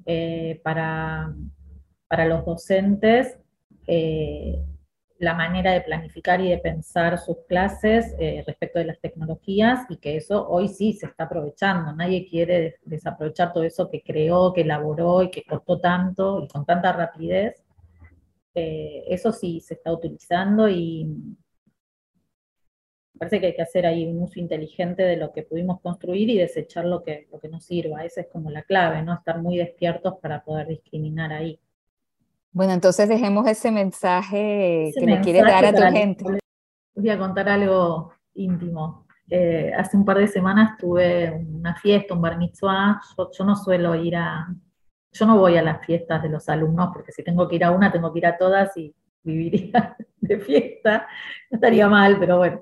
eh, 0.06 0.62
para, 0.64 1.34
para 2.08 2.26
los 2.26 2.46
docentes. 2.46 3.38
Eh, 3.86 4.64
la 5.20 5.34
manera 5.34 5.74
de 5.74 5.82
planificar 5.82 6.40
y 6.42 6.50
de 6.50 6.58
pensar 6.58 7.18
sus 7.20 7.38
clases 7.48 8.16
eh, 8.20 8.44
respecto 8.48 8.80
de 8.80 8.86
las 8.86 9.00
tecnologías 9.00 9.82
y 9.90 9.98
que 9.98 10.16
eso 10.16 10.48
hoy 10.48 10.70
sí 10.70 10.94
se 10.94 11.08
está 11.08 11.26
aprovechando. 11.26 11.94
Nadie 11.94 12.26
quiere 12.26 12.78
desaprovechar 12.86 13.52
todo 13.54 13.64
eso 13.64 13.90
que 13.90 14.02
creó, 14.02 14.54
que 14.54 14.62
elaboró 14.62 15.22
y 15.24 15.30
que 15.30 15.44
costó 15.44 15.80
tanto 15.80 16.42
y 16.42 16.48
con 16.48 16.66
tanta 16.66 16.94
rapidez. 16.94 17.64
Eh, 18.56 19.04
eso 19.10 19.32
sí 19.34 19.60
se 19.62 19.76
está 19.76 19.92
utilizando 19.92 20.70
y 20.70 21.36
parece 23.18 23.42
que 23.42 23.48
hay 23.48 23.56
que 23.56 23.62
hacer 23.62 23.86
ahí 23.86 24.06
un 24.06 24.24
uso 24.24 24.40
inteligente 24.40 25.04
de 25.04 25.18
lo 25.18 25.34
que 25.34 25.44
pudimos 25.44 25.82
construir 25.82 26.30
y 26.30 26.38
desechar 26.38 26.86
lo 26.86 27.04
que, 27.04 27.28
lo 27.32 27.40
que 27.40 27.50
nos 27.50 27.66
sirva. 27.66 28.06
Esa 28.06 28.22
es 28.22 28.28
como 28.28 28.50
la 28.50 28.64
clave, 28.64 29.02
¿no? 29.04 29.14
Estar 29.14 29.42
muy 29.42 29.58
despiertos 29.58 30.16
para 30.22 30.44
poder 30.44 30.68
discriminar 30.68 31.34
ahí. 31.34 31.60
Bueno, 32.52 32.74
entonces 32.74 33.08
dejemos 33.08 33.48
ese 33.48 33.72
mensaje 33.72 34.92
que 34.98 35.06
le 35.06 35.22
quieres 35.22 35.44
dar 35.44 35.66
a 35.66 35.74
tu 35.74 35.82
gente. 35.82 36.26
Voy 36.96 37.10
a 37.10 37.18
contar 37.18 37.48
algo 37.48 38.14
íntimo. 38.34 39.06
Eh, 39.30 39.72
hace 39.78 39.96
un 39.96 40.04
par 40.04 40.18
de 40.18 40.28
semanas 40.28 40.76
tuve 40.78 41.32
una 41.32 41.76
fiesta, 41.76 42.16
un 42.16 42.22
bar 42.22 42.38
mitzvah. 42.38 43.00
Yo, 43.38 43.46
no 43.46 43.56
suelo 43.56 43.94
ir 43.96 44.16
a, 44.16 44.48
yo 45.12 45.26
no 45.28 45.38
voy 45.38 45.58
a 45.58 45.62
las 45.62 45.86
fiestas 45.86 46.24
de 46.24 46.30
los 46.30 46.50
alumnos 46.50 46.90
porque 46.92 47.12
si 47.12 47.24
tengo 47.24 47.48
que 47.48 47.58
ir 47.58 47.64
a 47.64 47.72
una, 47.72 47.92
tengo 47.92 48.12
que 48.12 48.20
ir 48.20 48.26
a 48.26 48.38
todas 48.38 48.76
y 48.76 48.96
viviría 49.24 49.96
de 50.18 50.40
fiesta. 50.40 51.08
No 51.52 51.56
estaría 51.58 51.88
mal, 51.88 52.18
pero 52.20 52.38
bueno. 52.38 52.62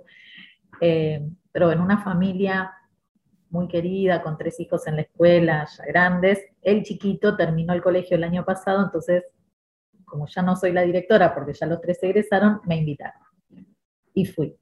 Eh, 0.81 1.25
pero 1.51 1.71
en 1.71 1.79
una 1.79 1.99
familia 1.99 2.73
muy 3.49 3.69
querida, 3.69 4.21
con 4.21 4.37
tres 4.37 4.59
hijos 4.59 4.85
en 4.87 4.97
la 4.97 5.03
escuela, 5.03 5.65
ya 5.65 5.85
grandes. 5.85 6.43
El 6.61 6.83
chiquito 6.83 7.37
terminó 7.37 7.73
el 7.73 7.81
colegio 7.81 8.17
el 8.17 8.25
año 8.25 8.43
pasado, 8.43 8.83
entonces 8.83 9.23
como 10.07 10.25
ya 10.25 10.41
no 10.41 10.55
soy 10.55 10.71
la 10.71 10.81
directora, 10.81 11.35
porque 11.35 11.53
ya 11.53 11.67
los 11.67 11.81
tres 11.81 12.01
egresaron, 12.01 12.61
me 12.65 12.77
invitaron. 12.77 13.21
Y 14.13 14.25
fui. 14.25 14.57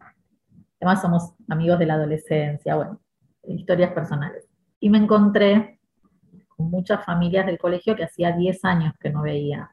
Además 0.81 1.01
somos 1.01 1.33
amigos 1.47 1.79
de 1.79 1.85
la 1.85 1.93
adolescencia, 1.93 2.75
bueno, 2.75 2.99
historias 3.43 3.93
personales. 3.93 4.49
Y 4.79 4.89
me 4.89 4.97
encontré 4.97 5.79
con 6.47 6.69
muchas 6.69 7.05
familias 7.05 7.45
del 7.45 7.59
colegio 7.59 7.95
que 7.95 8.03
hacía 8.03 8.31
10 8.31 8.65
años 8.65 8.93
que 8.99 9.09
no 9.11 9.21
veía, 9.21 9.71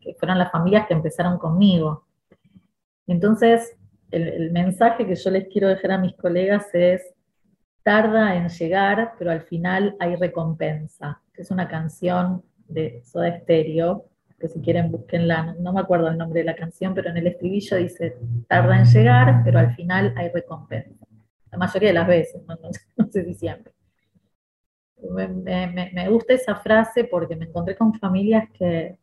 que 0.00 0.14
fueron 0.14 0.38
las 0.38 0.52
familias 0.52 0.86
que 0.86 0.94
empezaron 0.94 1.36
conmigo. 1.38 2.06
Entonces, 3.06 3.76
el, 4.10 4.28
el 4.28 4.52
mensaje 4.52 5.06
que 5.06 5.16
yo 5.16 5.30
les 5.30 5.48
quiero 5.48 5.68
dejar 5.68 5.92
a 5.92 5.98
mis 5.98 6.16
colegas 6.16 6.72
es, 6.72 7.02
tarda 7.82 8.36
en 8.36 8.48
llegar, 8.48 9.14
pero 9.18 9.30
al 9.30 9.42
final 9.42 9.96
hay 9.98 10.16
recompensa, 10.16 11.20
es 11.34 11.50
una 11.50 11.68
canción 11.68 12.42
de 12.68 13.02
Soda 13.04 13.40
Stereo, 13.40 14.06
que 14.38 14.48
si 14.48 14.60
quieren 14.60 14.90
búsquenla, 14.90 15.56
no 15.60 15.72
me 15.72 15.80
acuerdo 15.80 16.08
el 16.08 16.18
nombre 16.18 16.40
de 16.40 16.46
la 16.46 16.56
canción, 16.56 16.94
pero 16.94 17.10
en 17.10 17.16
el 17.16 17.26
estribillo 17.28 17.76
dice, 17.76 18.16
tarda 18.48 18.78
en 18.78 18.84
llegar, 18.84 19.42
pero 19.44 19.58
al 19.58 19.74
final 19.74 20.12
hay 20.16 20.28
recompensa. 20.30 21.06
La 21.50 21.58
mayoría 21.58 21.90
de 21.90 21.94
las 21.94 22.06
veces, 22.06 22.42
no, 22.46 23.06
sé 23.10 23.24
si 23.24 23.34
siempre. 23.34 23.72
Me, 25.10 26.08
gusta 26.08 26.34
esa 26.34 26.56
frase 26.56 27.04
porque 27.04 27.36
me 27.36 27.44
encontré 27.44 27.76
con 27.76 27.94
familias 27.94 28.48
que 28.52 28.98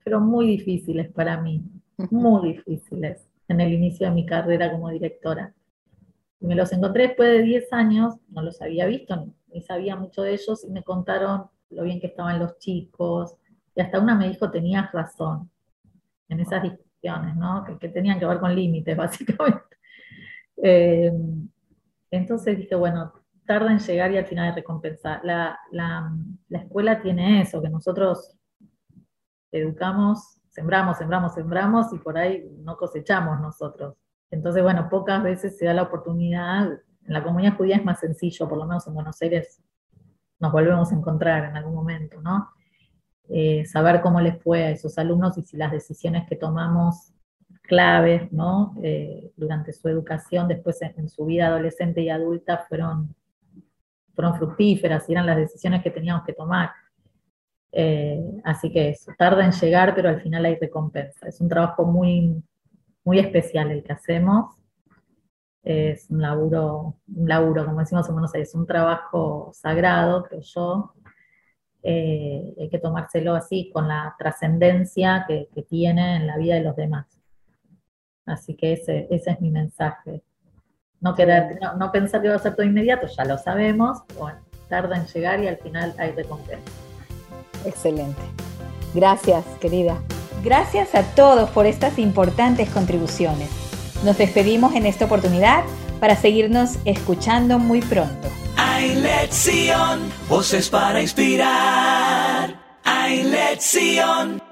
fueron 0.00 0.26
muy 0.26 0.46
difíciles 0.46 1.10
para 1.10 1.40
mí, 1.40 1.62
muy 2.10 2.52
difíciles 2.52 3.26
en 3.48 3.60
el 3.60 3.72
inicio 3.72 4.08
de 4.08 4.14
mi 4.14 4.26
carrera 4.26 4.70
como 4.70 4.90
directora. 4.90 5.54
Y 6.40 6.46
me 6.46 6.54
los 6.54 6.72
encontré 6.72 7.08
después 7.08 7.28
de 7.30 7.42
10 7.42 7.72
años, 7.72 8.14
no 8.28 8.42
los 8.42 8.60
había 8.60 8.86
visto, 8.86 9.32
ni 9.52 9.62
sabía 9.62 9.96
mucho 9.96 10.22
de 10.22 10.34
ellos, 10.34 10.64
y 10.64 10.70
me 10.70 10.82
contaron 10.82 11.46
lo 11.70 11.82
bien 11.84 12.00
que 12.00 12.08
estaban 12.08 12.38
los 12.38 12.58
chicos, 12.58 13.36
y 13.74 13.80
hasta 13.80 14.00
una 14.00 14.14
me 14.14 14.28
dijo, 14.28 14.50
tenías 14.50 14.90
razón 14.92 15.50
en 16.28 16.40
esas 16.40 16.62
discusiones, 16.62 17.36
¿no? 17.36 17.64
Que, 17.64 17.88
tenían 17.88 18.18
que 18.18 18.26
ver 18.26 18.40
con 18.40 18.54
límites, 18.54 18.96
básicamente. 18.96 19.76
Eh, 20.62 21.12
entonces 22.10 22.58
dije, 22.58 22.74
bueno, 22.74 23.12
tarda 23.46 23.72
en 23.72 23.78
llegar 23.78 24.12
y 24.12 24.18
al 24.18 24.26
final 24.26 24.50
de 24.50 24.60
recompensar. 24.60 25.20
La, 25.24 25.58
la, 25.70 26.12
la 26.48 26.58
escuela 26.58 27.00
tiene 27.00 27.42
eso, 27.42 27.62
que 27.62 27.68
nosotros 27.68 28.36
educamos, 29.52 30.38
sembramos, 30.50 30.98
sembramos, 30.98 31.34
sembramos 31.34 31.92
y 31.92 31.98
por 31.98 32.18
ahí 32.18 32.48
no 32.58 32.76
cosechamos 32.76 33.40
nosotros. 33.40 33.96
Entonces, 34.30 34.62
bueno, 34.62 34.88
pocas 34.88 35.22
veces 35.22 35.56
se 35.58 35.64
da 35.64 35.74
la 35.74 35.82
oportunidad. 35.82 36.70
En 36.70 37.12
la 37.12 37.22
comunidad 37.22 37.56
judía 37.56 37.76
es 37.76 37.84
más 37.84 38.00
sencillo, 38.00 38.48
por 38.48 38.58
lo 38.58 38.66
menos 38.66 38.86
en 38.86 38.94
Buenos 38.94 39.20
Aires 39.22 39.60
nos 40.40 40.52
volvemos 40.52 40.90
a 40.90 40.96
encontrar 40.96 41.44
en 41.44 41.56
algún 41.56 41.74
momento, 41.74 42.20
¿no? 42.20 42.50
Eh, 43.28 43.64
saber 43.64 44.00
cómo 44.00 44.20
les 44.20 44.42
fue 44.42 44.64
a 44.64 44.70
esos 44.70 44.98
alumnos 44.98 45.38
y 45.38 45.42
si 45.42 45.56
las 45.56 45.70
decisiones 45.70 46.26
que 46.28 46.34
tomamos 46.34 47.12
claves, 47.62 48.32
¿no? 48.32 48.74
Eh, 48.82 49.30
durante 49.36 49.72
su 49.72 49.88
educación, 49.88 50.48
después 50.48 50.82
en, 50.82 51.08
su 51.08 51.26
vida 51.26 51.46
adolescente 51.46 52.00
y 52.00 52.10
adulta, 52.10 52.64
fueron, 52.68 53.14
fueron 54.14 54.34
fructíferas 54.34 55.08
y 55.08 55.12
eran 55.12 55.26
las 55.26 55.36
decisiones 55.36 55.82
que 55.82 55.92
teníamos 55.92 56.24
que 56.24 56.32
tomar. 56.32 56.70
Eh, 57.70 58.40
así 58.42 58.72
que 58.72 58.88
eso, 58.88 59.12
tarda 59.16 59.44
en 59.44 59.52
llegar, 59.52 59.94
pero 59.94 60.08
al 60.08 60.20
final 60.20 60.44
hay 60.46 60.56
recompensa. 60.56 61.28
Es 61.28 61.40
un 61.40 61.48
trabajo 61.48 61.84
muy, 61.84 62.42
muy 63.04 63.20
especial 63.20 63.70
el 63.70 63.84
que 63.84 63.92
hacemos. 63.92 64.59
Es 65.62 66.08
un 66.10 66.22
laburo, 66.22 66.96
un 67.14 67.28
laburo, 67.28 67.66
como 67.66 67.80
decimos 67.80 68.08
en 68.08 68.14
Buenos 68.14 68.34
Aires, 68.34 68.54
un 68.54 68.66
trabajo 68.66 69.50
sagrado, 69.52 70.24
creo 70.24 70.40
yo. 70.40 70.94
Eh, 71.82 72.54
hay 72.58 72.68
que 72.68 72.78
tomárselo 72.78 73.34
así, 73.34 73.70
con 73.72 73.88
la 73.88 74.14
trascendencia 74.18 75.24
que, 75.26 75.48
tiene 75.68 76.16
en 76.16 76.26
la 76.26 76.36
vida 76.36 76.54
de 76.54 76.62
los 76.62 76.76
demás. 76.76 77.06
Así 78.26 78.54
que 78.54 78.74
ese, 78.74 79.06
ese 79.10 79.30
es 79.32 79.40
mi 79.40 79.50
mensaje. 79.50 80.22
No, 81.00 81.14
querer, 81.14 81.58
no, 81.78 81.92
pensar 81.92 82.20
que 82.20 82.28
va 82.28 82.36
a 82.36 82.38
ser 82.38 82.54
todo 82.54 82.66
inmediato, 82.66 83.06
ya 83.06 83.24
lo 83.24 83.38
sabemos, 83.38 84.02
bueno, 84.18 84.38
tarda 84.68 84.96
en 84.96 85.06
llegar 85.06 85.42
y 85.42 85.48
al 85.48 85.56
final 85.56 85.94
hay 85.98 86.12
recompensa. 86.12 86.70
Excelente. 87.64 88.20
Gracias, 88.94 89.44
querida. 89.60 89.98
Gracias 90.42 90.94
a 90.94 91.02
todos 91.14 91.50
por 91.50 91.66
estas 91.66 91.98
importantes 91.98 92.68
contribuciones. 92.70 93.69
Nos 94.04 94.18
despedimos 94.18 94.74
en 94.74 94.86
esta 94.86 95.04
oportunidad 95.04 95.64
para 96.00 96.16
seguirnos 96.16 96.76
escuchando 96.84 97.58
muy 97.58 97.80
pronto. 97.80 98.28
Hay 98.56 98.94
voces 100.28 100.68
para 100.68 101.02
inspirar. 101.02 102.58
Hay. 102.84 104.49